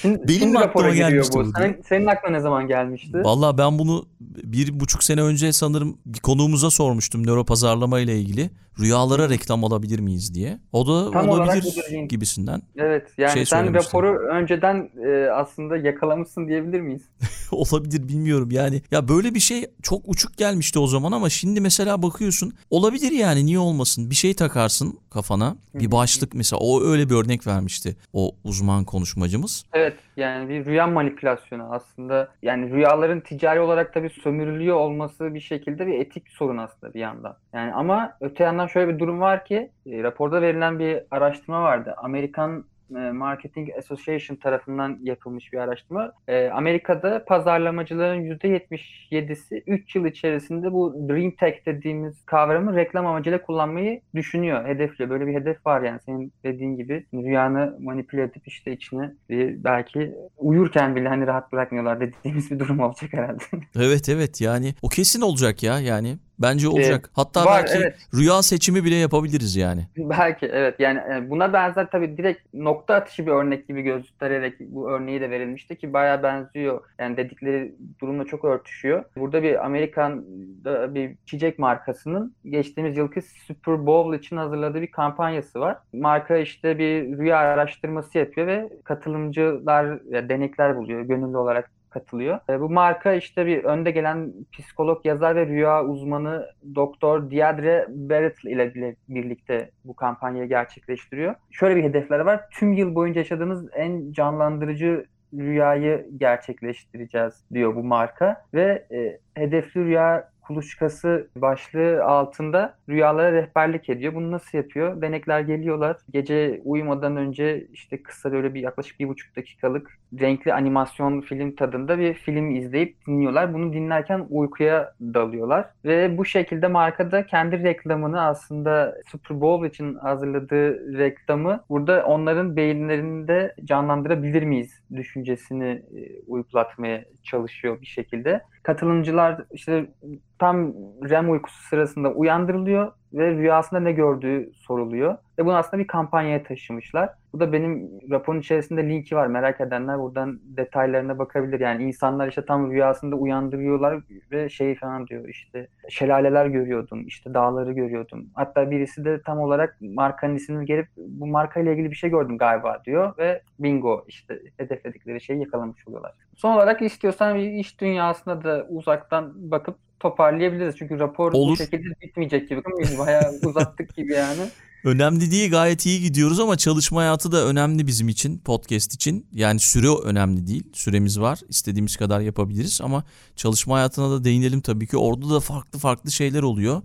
Şimdi, 0.02 0.28
Benim 0.28 0.40
şimdi 0.40 0.58
aklıma 0.58 0.90
gelmişti 0.90 1.38
bu. 1.38 1.44
bu. 1.44 1.52
Senin, 1.58 1.82
senin 1.88 2.06
aklına 2.06 2.36
ne 2.36 2.40
zaman 2.40 2.66
gelmişti? 2.66 3.18
Valla 3.24 3.58
ben 3.58 3.78
bunu 3.78 4.06
bir 4.20 4.80
buçuk 4.80 5.04
sene 5.04 5.22
önce 5.22 5.52
sanırım 5.52 5.98
bir 6.06 6.20
konuğumuza 6.20 6.70
sormuştum 6.70 7.26
nöro 7.26 7.44
pazarlama 7.44 8.00
ile 8.00 8.18
ilgili. 8.18 8.50
Rüyalara 8.80 9.28
reklam 9.28 9.64
alabilir 9.64 9.98
miyiz 9.98 10.34
diye. 10.34 10.58
O 10.72 10.86
da 10.86 11.10
Tam 11.10 11.28
olabilir 11.28 11.64
gibisinden. 12.08 12.62
Evet 12.76 13.08
yani 13.18 13.32
şey 13.32 13.46
sen 13.46 13.74
raporu 13.74 14.18
önceden 14.18 14.90
e, 15.06 15.30
aslında 15.30 15.76
yakalamışsın 15.76 16.48
diyebilir 16.48 16.80
miyiz? 16.80 17.02
olabilir 17.52 18.08
bilmiyorum 18.08 18.48
yani. 18.50 18.82
Ya 18.90 19.08
böyle 19.08 19.34
bir 19.34 19.40
şey 19.40 19.66
çok 19.82 20.02
uçuk 20.06 20.36
gelmişti 20.36 20.78
o 20.78 20.86
zaman 20.86 21.12
ama 21.12 21.28
şimdi 21.28 21.60
mesela 21.60 22.02
bakıyorsun 22.02 22.52
olabilir 22.70 23.10
yani 23.12 23.46
niye 23.46 23.58
olmasın? 23.58 24.10
Bir 24.10 24.14
şey 24.14 24.34
takarsın 24.34 24.98
kafana. 25.10 25.56
Bir 25.74 25.92
başlık 25.92 26.34
mesela 26.34 26.60
o 26.60 26.82
öyle 26.82 27.10
bir 27.10 27.14
örnek 27.14 27.46
vermişti 27.46 27.96
o 28.12 28.30
uzman 28.44 28.84
konuşmacımız. 28.84 29.64
Evet 29.72 29.96
yani 30.16 30.48
bir 30.48 30.64
rüya 30.64 30.86
manipülasyonu 30.86 31.62
aslında 31.70 32.28
yani 32.42 32.70
rüyaların 32.70 33.20
ticari 33.20 33.60
olarak 33.60 33.94
tabii 33.94 34.10
sömürülüyor 34.10 34.76
olması 34.76 35.34
bir 35.34 35.40
şekilde 35.40 35.86
bir 35.90 35.98
etik 36.00 36.28
sorun 36.28 36.56
aslında 36.56 36.94
bir 36.94 37.00
yandan. 37.00 37.36
Yani 37.52 37.72
ama 37.74 38.16
öte 38.20 38.44
yandan 38.44 38.66
şöyle 38.66 38.94
bir 38.94 38.98
durum 38.98 39.20
var 39.20 39.44
ki 39.44 39.70
e, 39.86 40.02
raporda 40.02 40.42
verilen 40.42 40.78
bir 40.78 41.02
araştırma 41.10 41.62
vardı. 41.62 41.94
Amerikan 41.96 42.64
Marketing 42.98 43.68
Association 43.78 44.36
tarafından 44.36 44.98
yapılmış 45.02 45.52
bir 45.52 45.58
araştırma. 45.58 46.12
E, 46.28 46.48
Amerika'da 46.48 47.24
pazarlamacıların 47.24 48.20
%77'si 48.20 49.62
3 49.66 49.96
yıl 49.96 50.04
içerisinde 50.04 50.72
bu 50.72 51.08
Dream 51.08 51.30
Tech 51.30 51.66
dediğimiz 51.66 52.24
kavramı 52.24 52.76
reklam 52.76 53.06
amacıyla 53.06 53.42
kullanmayı 53.42 54.00
düşünüyor, 54.14 54.68
hedefliyor. 54.68 55.10
Böyle 55.10 55.26
bir 55.26 55.34
hedef 55.34 55.66
var 55.66 55.82
yani 55.82 56.00
senin 56.06 56.32
dediğin 56.44 56.76
gibi 56.76 57.06
rüyanı 57.14 57.76
manipüle 57.80 58.22
edip 58.22 58.48
işte 58.48 58.72
içine 58.72 59.12
bir 59.28 59.64
belki 59.64 60.14
uyurken 60.38 60.96
bile 60.96 61.08
hani 61.08 61.26
rahat 61.26 61.52
bırakmıyorlar 61.52 62.00
dediğimiz 62.00 62.50
bir 62.50 62.58
durum 62.58 62.80
olacak 62.80 63.12
herhalde. 63.12 63.42
Evet 63.76 64.08
evet 64.08 64.40
yani 64.40 64.74
o 64.82 64.88
kesin 64.88 65.20
olacak 65.20 65.62
ya 65.62 65.80
yani. 65.80 66.18
Bence 66.42 66.68
olacak. 66.68 67.10
Hatta 67.12 67.44
var, 67.44 67.62
belki 67.62 67.78
evet. 67.78 67.96
rüya 68.14 68.42
seçimi 68.42 68.84
bile 68.84 68.94
yapabiliriz 68.94 69.56
yani. 69.56 69.86
Belki 69.96 70.46
evet 70.46 70.80
yani 70.80 70.98
e, 70.98 71.30
buna 71.30 71.52
benzer 71.52 71.90
tabii 71.90 72.16
direkt 72.16 72.54
nokta 72.54 72.94
atışı 72.94 73.26
bir 73.26 73.30
örnek 73.30 73.68
gibi 73.68 73.82
göstererek 73.82 74.54
bu 74.60 74.90
örneği 74.90 75.20
de 75.20 75.30
verilmişti 75.30 75.76
ki 75.76 75.92
bayağı 75.92 76.22
benziyor. 76.22 76.80
Yani 76.98 77.16
dedikleri 77.16 77.74
durumla 78.00 78.24
çok 78.24 78.44
örtüşüyor. 78.44 79.04
Burada 79.16 79.42
bir 79.42 79.64
Amerikan'da 79.64 80.94
bir 80.94 81.16
çiçek 81.26 81.58
markasının 81.58 82.34
geçtiğimiz 82.44 82.96
yılki 82.96 83.22
Super 83.22 83.86
Bowl 83.86 84.18
için 84.18 84.36
hazırladığı 84.36 84.82
bir 84.82 84.90
kampanyası 84.90 85.60
var. 85.60 85.78
Marka 85.92 86.36
işte 86.36 86.78
bir 86.78 87.18
rüya 87.18 87.38
araştırması 87.38 88.18
yapıyor 88.18 88.46
ve 88.46 88.68
katılımcılar 88.84 90.00
ya 90.10 90.28
denekler 90.28 90.76
buluyor. 90.76 91.00
Gönüllü 91.00 91.36
olarak 91.36 91.70
katılıyor. 91.90 92.38
E, 92.48 92.60
bu 92.60 92.70
marka 92.70 93.12
işte 93.12 93.46
bir 93.46 93.64
önde 93.64 93.90
gelen 93.90 94.32
psikolog, 94.52 95.06
yazar 95.06 95.36
ve 95.36 95.46
rüya 95.46 95.84
uzmanı 95.84 96.46
Doktor 96.74 97.30
Diadre 97.30 97.86
Barrett 97.88 98.44
ile 98.44 98.96
birlikte 99.08 99.70
bu 99.84 99.96
kampanyayı 99.96 100.48
gerçekleştiriyor. 100.48 101.34
Şöyle 101.50 101.76
bir 101.76 101.84
hedefler 101.84 102.20
var. 102.20 102.40
Tüm 102.50 102.72
yıl 102.72 102.94
boyunca 102.94 103.20
yaşadığınız 103.20 103.68
en 103.74 104.12
canlandırıcı 104.12 105.06
rüyayı 105.34 106.06
gerçekleştireceğiz 106.16 107.44
diyor 107.52 107.74
bu 107.76 107.84
marka 107.84 108.44
ve 108.54 108.86
e, 108.92 109.18
hedefli 109.40 109.84
rüya 109.84 110.30
kuluçkası 110.50 111.28
başlığı 111.36 112.04
altında 112.04 112.74
rüyalara 112.88 113.32
rehberlik 113.32 113.88
ediyor. 113.88 114.14
Bunu 114.14 114.30
nasıl 114.30 114.58
yapıyor? 114.58 115.02
Denekler 115.02 115.40
geliyorlar. 115.40 115.96
Gece 116.12 116.60
uyumadan 116.64 117.16
önce 117.16 117.66
işte 117.72 118.02
kısa 118.02 118.32
böyle 118.32 118.54
bir 118.54 118.60
yaklaşık 118.60 119.00
bir 119.00 119.08
buçuk 119.08 119.36
dakikalık 119.36 119.98
renkli 120.20 120.54
animasyon 120.54 121.20
film 121.20 121.54
tadında 121.54 121.98
bir 121.98 122.14
film 122.14 122.50
izleyip 122.50 123.06
dinliyorlar. 123.06 123.54
Bunu 123.54 123.72
dinlerken 123.72 124.26
uykuya 124.30 124.94
dalıyorlar. 125.00 125.70
Ve 125.84 126.18
bu 126.18 126.24
şekilde 126.24 126.68
markada 126.68 127.26
kendi 127.26 127.62
reklamını 127.62 128.22
aslında 128.22 128.96
Super 129.06 129.40
Bowl 129.40 129.66
için 129.66 129.94
hazırladığı 129.94 130.98
reklamı 130.98 131.64
burada 131.68 132.04
onların 132.06 132.56
beyinlerinde 132.56 133.54
canlandırabilir 133.64 134.42
miyiz 134.42 134.82
düşüncesini 134.96 135.82
e, 135.96 136.20
uygulatmaya 136.26 137.04
çalışıyor 137.22 137.80
bir 137.80 137.86
şekilde. 137.86 138.40
Katılımcılar 138.62 139.44
işte 139.52 139.90
tam 140.38 140.72
REM 141.10 141.30
uykusu 141.30 141.62
sırasında 141.62 142.12
uyandırılıyor 142.12 142.92
ve 143.12 143.30
rüyasında 143.30 143.80
ne 143.80 143.92
gördüğü 143.92 144.50
soruluyor. 144.54 145.16
Ve 145.38 145.46
bunu 145.46 145.56
aslında 145.56 145.82
bir 145.82 145.86
kampanyaya 145.86 146.42
taşımışlar. 146.42 147.10
Bu 147.32 147.40
da 147.40 147.52
benim 147.52 147.90
raporun 148.10 148.40
içerisinde 148.40 148.88
linki 148.88 149.16
var. 149.16 149.26
Merak 149.26 149.60
edenler 149.60 149.98
buradan 149.98 150.40
detaylarına 150.44 151.18
bakabilir. 151.18 151.60
Yani 151.60 151.84
insanlar 151.84 152.28
işte 152.28 152.44
tam 152.44 152.70
rüyasında 152.70 153.16
uyandırıyorlar 153.16 154.00
ve 154.32 154.48
şey 154.48 154.74
falan 154.74 155.06
diyor 155.06 155.28
işte 155.28 155.68
şelaleler 155.88 156.46
görüyordum, 156.46 157.06
işte 157.06 157.34
dağları 157.34 157.72
görüyordum. 157.72 158.26
Hatta 158.34 158.70
birisi 158.70 159.04
de 159.04 159.22
tam 159.22 159.38
olarak 159.38 159.76
markanın 159.80 160.34
ismini 160.34 160.64
gelip 160.64 160.86
bu 160.96 161.26
markayla 161.26 161.72
ilgili 161.72 161.90
bir 161.90 161.96
şey 161.96 162.10
gördüm 162.10 162.38
galiba 162.38 162.82
diyor 162.84 163.18
ve 163.18 163.42
bingo 163.58 164.04
işte 164.08 164.38
hedefledikleri 164.56 165.20
şeyi 165.20 165.40
yakalamış 165.40 165.88
oluyorlar. 165.88 166.12
Son 166.36 166.54
olarak 166.56 166.82
istiyorsan 166.82 167.38
iş 167.38 167.80
dünyasına 167.80 168.44
da 168.44 168.66
uzaktan 168.68 169.32
bakıp 169.50 169.76
toparlayabiliriz. 170.00 170.74
Çünkü 170.78 170.98
rapor 170.98 171.32
Olur. 171.32 171.52
bu 171.52 171.56
şekilde 171.56 172.00
bitmeyecek 172.02 172.48
gibi. 172.48 172.62
Bayağı 172.98 173.32
uzattık 173.44 173.96
gibi 173.96 174.12
yani. 174.12 174.40
Önemli 174.84 175.30
değil 175.30 175.50
gayet 175.50 175.86
iyi 175.86 176.00
gidiyoruz 176.00 176.40
ama 176.40 176.56
çalışma 176.56 177.00
hayatı 177.00 177.32
da 177.32 177.46
önemli 177.46 177.86
bizim 177.86 178.08
için 178.08 178.38
podcast 178.38 178.94
için. 178.94 179.26
Yani 179.32 179.60
süre 179.60 179.88
önemli 180.04 180.46
değil. 180.46 180.64
Süremiz 180.72 181.20
var. 181.20 181.40
İstediğimiz 181.48 181.96
kadar 181.96 182.20
yapabiliriz 182.20 182.80
ama 182.80 183.04
çalışma 183.36 183.76
hayatına 183.76 184.10
da 184.10 184.24
değinelim 184.24 184.60
tabii 184.60 184.86
ki. 184.86 184.96
Orada 184.96 185.30
da 185.30 185.40
farklı 185.40 185.78
farklı 185.78 186.10
şeyler 186.10 186.42
oluyor. 186.42 186.82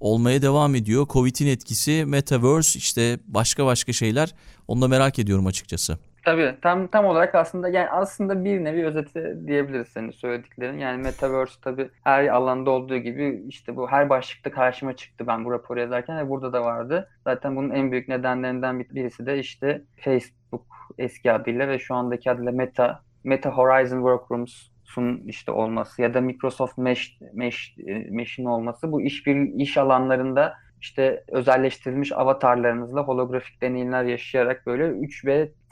Olmaya 0.00 0.42
devam 0.42 0.74
ediyor. 0.74 1.06
Covid'in 1.08 1.46
etkisi, 1.46 2.04
metaverse 2.06 2.78
işte 2.78 3.18
başka 3.26 3.66
başka 3.66 3.92
şeyler. 3.92 4.34
Onu 4.68 4.82
da 4.82 4.88
merak 4.88 5.18
ediyorum 5.18 5.46
açıkçası. 5.46 5.98
Tabii 6.24 6.54
tam 6.62 6.86
tam 6.86 7.04
olarak 7.04 7.34
aslında 7.34 7.68
yani 7.68 7.88
aslında 7.88 8.44
bir 8.44 8.64
nevi 8.64 8.86
özeti 8.86 9.34
diyebiliriz 9.46 9.88
senin 9.88 10.10
söylediklerin. 10.10 10.78
Yani 10.78 11.02
Metaverse 11.02 11.60
tabii 11.62 11.90
her 12.04 12.28
alanda 12.28 12.70
olduğu 12.70 12.96
gibi 12.96 13.42
işte 13.48 13.76
bu 13.76 13.88
her 13.88 14.10
başlıkta 14.10 14.50
karşıma 14.50 14.96
çıktı 14.96 15.26
ben 15.26 15.44
bu 15.44 15.52
raporu 15.52 15.80
yazarken 15.80 16.18
ve 16.18 16.28
burada 16.28 16.52
da 16.52 16.64
vardı. 16.64 17.10
Zaten 17.24 17.56
bunun 17.56 17.70
en 17.70 17.92
büyük 17.92 18.08
nedenlerinden 18.08 18.80
birisi 18.80 19.26
de 19.26 19.38
işte 19.38 19.82
Facebook 19.96 20.66
eski 20.98 21.32
adıyla 21.32 21.68
ve 21.68 21.78
şu 21.78 21.94
andaki 21.94 22.30
adıyla 22.30 22.52
Meta 22.52 23.02
Meta 23.24 23.50
Horizon 23.50 23.96
Workrooms 23.96 24.72
işte 25.26 25.52
olması 25.52 26.02
ya 26.02 26.14
da 26.14 26.20
Microsoft 26.20 26.78
Mesh, 26.78 27.18
Mesh 27.32 27.76
Mesh'in 28.10 28.44
olması 28.44 28.92
bu 28.92 29.02
iş 29.02 29.26
bir 29.26 29.54
iş 29.54 29.76
alanlarında 29.78 30.54
işte 30.82 31.24
özelleştirilmiş 31.28 32.12
avatarlarınızla 32.12 33.02
holografik 33.02 33.62
deneyimler 33.62 34.04
yaşayarak 34.04 34.66
böyle 34.66 34.86
3 34.86 35.24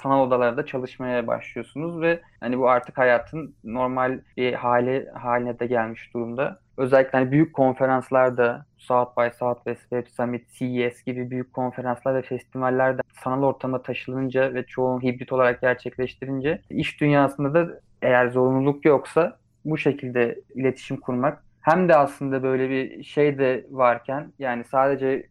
sanal 0.03 0.27
odalarda 0.27 0.67
çalışmaya 0.67 1.27
başlıyorsunuz 1.27 2.01
ve 2.01 2.21
hani 2.41 2.59
bu 2.59 2.69
artık 2.69 2.99
hayatın 2.99 3.55
normal 3.65 4.21
bir 4.37 4.53
hali 4.53 5.09
haline 5.11 5.59
de 5.59 5.67
gelmiş 5.67 6.15
durumda. 6.15 6.61
Özellikle 6.77 7.19
hani 7.19 7.31
büyük 7.31 7.55
konferanslarda 7.55 8.67
South 8.79 9.19
by 9.19 9.37
Southwest 9.39 9.81
Web 9.81 10.07
Summit, 10.07 10.51
CES 10.51 11.05
gibi 11.05 11.31
büyük 11.31 11.53
konferanslar 11.53 12.15
ve 12.15 12.23
festivallerde 12.23 13.03
sanal 13.25 13.43
ortama 13.43 13.83
taşılınca 13.83 14.55
ve 14.55 14.67
çoğu 14.67 15.03
hibrit 15.03 15.33
olarak 15.33 15.61
gerçekleştirince 15.61 16.63
iş 16.71 17.01
dünyasında 17.01 17.55
da 17.55 17.81
eğer 18.03 18.29
zorunluluk 18.29 18.85
yoksa 18.85 19.39
bu 19.65 19.79
şekilde 19.79 20.41
iletişim 20.55 20.97
kurmak 20.97 21.50
hem 21.61 21.89
de 21.89 21.97
aslında 21.97 22.43
böyle 22.43 22.71
bir 22.71 23.03
şey 23.03 23.39
de 23.39 23.67
varken 23.71 24.33
yani 24.39 24.65
sadece 24.65 25.27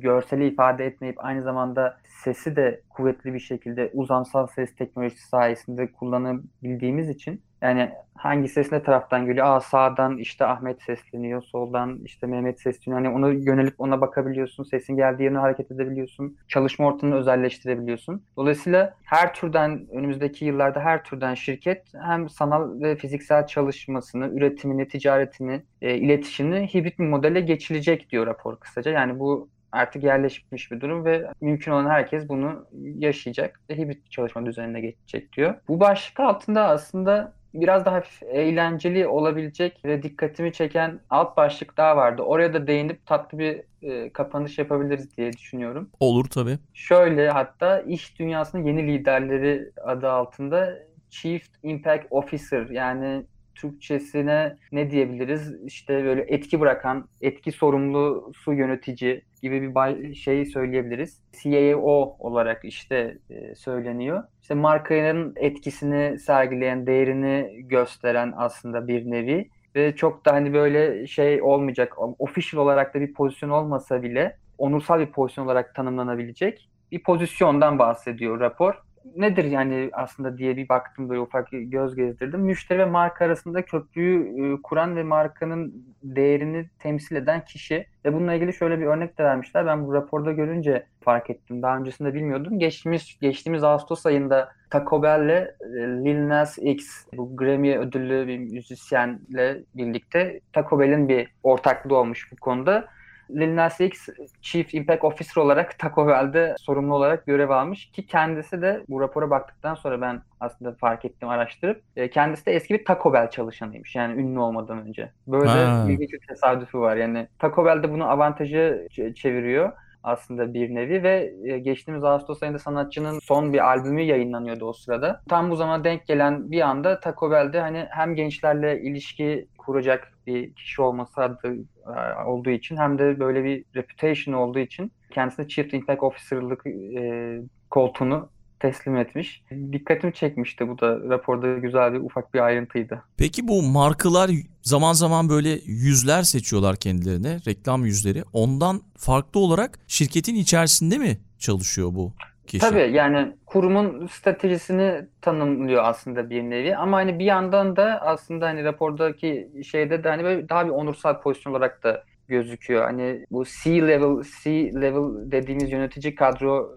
görseli 0.00 0.48
ifade 0.48 0.86
etmeyip 0.86 1.24
aynı 1.24 1.42
zamanda 1.42 1.98
sesi 2.24 2.56
de 2.56 2.80
kuvvetli 2.90 3.34
bir 3.34 3.40
şekilde 3.40 3.90
uzansal 3.94 4.46
ses 4.46 4.74
teknolojisi 4.74 5.28
sayesinde 5.28 5.92
kullanabildiğimiz 5.92 7.08
için 7.08 7.42
yani 7.62 7.90
hangi 8.14 8.48
ses 8.48 8.72
ne 8.72 8.82
taraftan 8.82 9.26
geliyor? 9.26 9.46
Aa 9.46 9.60
sağdan 9.60 10.18
işte 10.18 10.44
Ahmet 10.46 10.82
sesleniyor, 10.82 11.42
soldan 11.42 11.98
işte 12.04 12.26
Mehmet 12.26 12.60
sesleniyor. 12.60 13.04
Hani 13.04 13.16
onu 13.16 13.32
yönelip 13.32 13.74
ona 13.78 14.00
bakabiliyorsun. 14.00 14.64
Sesin 14.64 14.96
geldiği 14.96 15.22
yerine 15.22 15.38
hareket 15.38 15.70
edebiliyorsun. 15.70 16.36
Çalışma 16.48 16.86
ortamını 16.86 17.16
özelleştirebiliyorsun. 17.16 18.22
Dolayısıyla 18.36 18.94
her 19.04 19.34
türden 19.34 19.86
önümüzdeki 19.92 20.44
yıllarda 20.44 20.80
her 20.80 21.04
türden 21.04 21.34
şirket 21.34 21.82
hem 22.02 22.28
sanal 22.28 22.80
ve 22.80 22.96
fiziksel 22.96 23.46
çalışmasını, 23.46 24.28
üretimini, 24.28 24.88
ticaretini, 24.88 25.62
e, 25.82 25.94
iletişimini 25.94 26.74
hibrit 26.74 26.98
bir 26.98 27.04
modele 27.04 27.40
geçilecek 27.40 28.10
diyor 28.10 28.26
rapor 28.26 28.56
kısaca. 28.56 28.90
Yani 28.90 29.18
bu 29.18 29.48
artık 29.72 30.04
yerleşmiş 30.04 30.72
bir 30.72 30.80
durum 30.80 31.04
ve 31.04 31.30
mümkün 31.40 31.72
olan 31.72 31.90
herkes 31.90 32.28
bunu 32.28 32.66
yaşayacak 32.98 33.60
ve 33.70 33.76
hibrit 33.78 34.10
çalışma 34.10 34.46
düzenine 34.46 34.80
geçecek 34.80 35.32
diyor. 35.32 35.54
Bu 35.68 35.80
başlık 35.80 36.20
altında 36.20 36.68
aslında 36.68 37.32
biraz 37.60 37.84
daha 37.84 38.02
eğlenceli 38.30 39.06
olabilecek 39.06 39.84
ve 39.84 40.02
dikkatimi 40.02 40.52
çeken 40.52 41.00
alt 41.10 41.36
başlık 41.36 41.76
daha 41.76 41.96
vardı. 41.96 42.22
Oraya 42.22 42.54
da 42.54 42.66
değinip 42.66 43.06
tatlı 43.06 43.38
bir 43.38 43.62
e, 43.82 44.10
kapanış 44.12 44.58
yapabiliriz 44.58 45.16
diye 45.16 45.32
düşünüyorum. 45.32 45.90
Olur 46.00 46.24
tabii. 46.24 46.58
Şöyle 46.74 47.30
hatta 47.30 47.80
iş 47.80 48.18
dünyasının 48.18 48.64
yeni 48.64 48.86
liderleri 48.86 49.70
adı 49.84 50.10
altında 50.10 50.78
Chief 51.10 51.42
Impact 51.62 52.06
Officer 52.10 52.66
yani 52.66 53.24
Türkçesine 53.54 54.56
ne 54.72 54.90
diyebiliriz? 54.90 55.54
İşte 55.66 56.04
böyle 56.04 56.22
etki 56.28 56.60
bırakan, 56.60 57.08
etki 57.20 57.52
sorumlusu 57.52 58.52
yönetici 58.52 59.22
gibi 59.42 59.74
bir 59.74 60.14
şey 60.14 60.46
söyleyebiliriz. 60.46 61.20
CAO 61.42 62.16
olarak 62.18 62.64
işte 62.64 63.18
e, 63.30 63.54
söyleniyor. 63.54 64.22
İşte 64.42 64.54
markanın 64.54 65.32
etkisini 65.36 66.18
sergileyen, 66.18 66.86
değerini 66.86 67.62
gösteren 67.62 68.32
aslında 68.36 68.88
bir 68.88 69.10
nevi 69.10 69.50
ve 69.74 69.96
çok 69.96 70.26
da 70.26 70.32
hani 70.32 70.54
böyle 70.54 71.06
şey 71.06 71.42
olmayacak, 71.42 71.94
official 72.18 72.62
olarak 72.62 72.94
da 72.94 73.00
bir 73.00 73.14
pozisyon 73.14 73.50
olmasa 73.50 74.02
bile 74.02 74.36
onursal 74.58 75.00
bir 75.00 75.12
pozisyon 75.12 75.44
olarak 75.44 75.74
tanımlanabilecek 75.74 76.68
bir 76.92 77.02
pozisyondan 77.02 77.78
bahsediyor 77.78 78.40
rapor 78.40 78.74
nedir 79.16 79.44
yani 79.44 79.90
aslında 79.92 80.38
diye 80.38 80.56
bir 80.56 80.68
baktım 80.68 81.08
böyle 81.08 81.20
ufak 81.20 81.48
göz 81.52 81.96
gezdirdim. 81.96 82.40
Müşteri 82.40 82.78
ve 82.78 82.84
marka 82.84 83.24
arasında 83.24 83.64
köprüyü 83.64 84.54
e, 84.54 84.62
kuran 84.62 84.96
ve 84.96 85.02
markanın 85.02 85.86
değerini 86.02 86.70
temsil 86.78 87.16
eden 87.16 87.44
kişi. 87.44 87.86
Ve 88.04 88.12
bununla 88.12 88.34
ilgili 88.34 88.52
şöyle 88.52 88.78
bir 88.80 88.86
örnek 88.86 89.18
de 89.18 89.24
vermişler. 89.24 89.66
Ben 89.66 89.86
bu 89.86 89.94
raporda 89.94 90.32
görünce 90.32 90.86
fark 91.00 91.30
ettim. 91.30 91.62
Daha 91.62 91.76
öncesinde 91.76 92.14
bilmiyordum. 92.14 92.58
Geçtiğimiz 92.58 93.18
geçtiğimiz 93.20 93.64
Ağustos 93.64 94.06
ayında 94.06 94.52
Taco 94.70 95.02
Bell'le 95.02 95.46
e, 95.60 95.78
Lil 96.04 96.28
Nas 96.28 96.58
X 96.58 97.06
bu 97.12 97.36
Grammy 97.36 97.78
ödüllü 97.78 98.26
bir 98.26 98.38
müzisyenle 98.38 99.62
birlikte 99.74 100.40
Taco 100.52 100.80
Bell'in 100.80 101.08
bir 101.08 101.28
ortaklığı 101.42 101.96
olmuş 101.96 102.32
bu 102.32 102.36
konuda 102.36 102.88
Lil 103.30 103.56
Nas 103.56 103.80
X 103.80 104.08
Chief 104.42 104.74
Impact 104.74 105.04
Officer 105.04 105.42
olarak 105.42 105.78
Taco 105.78 106.08
Bell'de 106.08 106.54
sorumlu 106.58 106.94
olarak 106.94 107.26
görev 107.26 107.50
almış 107.50 107.90
ki 107.90 108.06
kendisi 108.06 108.62
de 108.62 108.82
bu 108.88 109.00
rapora 109.00 109.30
baktıktan 109.30 109.74
sonra 109.74 110.00
ben 110.00 110.22
aslında 110.40 110.72
fark 110.72 111.04
ettim 111.04 111.28
araştırıp 111.28 111.82
e, 111.96 112.10
kendisi 112.10 112.46
de 112.46 112.52
eski 112.52 112.74
bir 112.74 112.84
Taco 112.84 113.12
Bell 113.12 113.30
çalışanıymış 113.30 113.94
yani 113.94 114.20
ünlü 114.20 114.38
olmadan 114.38 114.86
önce. 114.86 115.10
Böyle 115.26 115.92
ilginç 115.92 116.12
bir 116.12 116.26
tesadüfü 116.28 116.78
var 116.78 116.96
yani 116.96 117.28
Taco 117.38 117.64
Bell'de 117.64 117.92
bunu 117.92 118.10
avantajı 118.10 118.88
çeviriyor 119.14 119.72
aslında 120.06 120.54
bir 120.54 120.74
nevi 120.74 121.02
ve 121.02 121.34
e, 121.44 121.58
geçtiğimiz 121.58 122.04
Ağustos 122.04 122.42
ayında 122.42 122.58
sanatçının 122.58 123.18
son 123.18 123.52
bir 123.52 123.66
albümü 123.66 124.02
yayınlanıyordu 124.02 124.64
o 124.64 124.72
sırada. 124.72 125.22
Tam 125.28 125.50
bu 125.50 125.56
zaman 125.56 125.84
denk 125.84 126.06
gelen 126.06 126.50
bir 126.50 126.60
anda 126.60 127.00
Taco 127.00 127.30
Bell'de 127.30 127.60
hani 127.60 127.86
hem 127.90 128.14
gençlerle 128.14 128.80
ilişki 128.80 129.48
kuracak 129.58 130.12
bir 130.26 130.54
kişi 130.54 130.82
olması 130.82 131.20
adı 131.20 131.56
e, 131.86 132.24
olduğu 132.26 132.50
için 132.50 132.76
hem 132.76 132.98
de 132.98 133.20
böyle 133.20 133.44
bir 133.44 133.64
reputation 133.74 134.34
olduğu 134.34 134.58
için 134.58 134.92
kendisine 135.10 135.48
Chief 135.48 135.74
Impact 135.74 136.02
Officer'lık 136.02 136.66
e, 136.66 137.40
koltuğunu 137.70 138.28
teslim 138.60 138.96
etmiş. 138.96 139.42
Dikkatimi 139.72 140.14
çekmişti 140.14 140.68
bu 140.68 140.78
da 140.78 141.00
raporda 141.00 141.58
güzel 141.58 141.92
bir 141.92 141.98
ufak 141.98 142.34
bir 142.34 142.40
ayrıntıydı. 142.40 143.02
Peki 143.16 143.48
bu 143.48 143.62
markalar 143.62 144.30
zaman 144.62 144.92
zaman 144.92 145.28
böyle 145.28 145.48
yüzler 145.64 146.22
seçiyorlar 146.22 146.76
kendilerine, 146.76 147.38
reklam 147.46 147.86
yüzleri. 147.86 148.24
Ondan 148.32 148.82
farklı 148.96 149.40
olarak 149.40 149.78
şirketin 149.86 150.34
içerisinde 150.34 150.98
mi 150.98 151.18
çalışıyor 151.38 151.94
bu 151.94 152.12
kişi? 152.46 152.60
Tabii 152.60 152.90
yani 152.92 153.32
kurumun 153.46 154.06
stratejisini 154.06 155.06
tanımlıyor 155.20 155.84
aslında 155.84 156.30
bir 156.30 156.42
nevi 156.42 156.76
ama 156.76 156.96
hani 156.96 157.18
bir 157.18 157.24
yandan 157.24 157.76
da 157.76 158.00
aslında 158.02 158.46
hani 158.46 158.64
rapordaki 158.64 159.50
şeyde 159.70 160.04
de 160.04 160.08
hani 160.08 160.24
böyle 160.24 160.48
daha 160.48 160.66
bir 160.66 160.70
onursal 160.70 161.20
pozisyon 161.20 161.52
olarak 161.52 161.82
da 161.84 162.04
gözüküyor. 162.28 162.84
Hani 162.84 163.24
bu 163.30 163.44
C-level, 163.44 164.22
C-level 164.42 165.30
dediğimiz 165.30 165.72
yönetici 165.72 166.14
kadro 166.14 166.76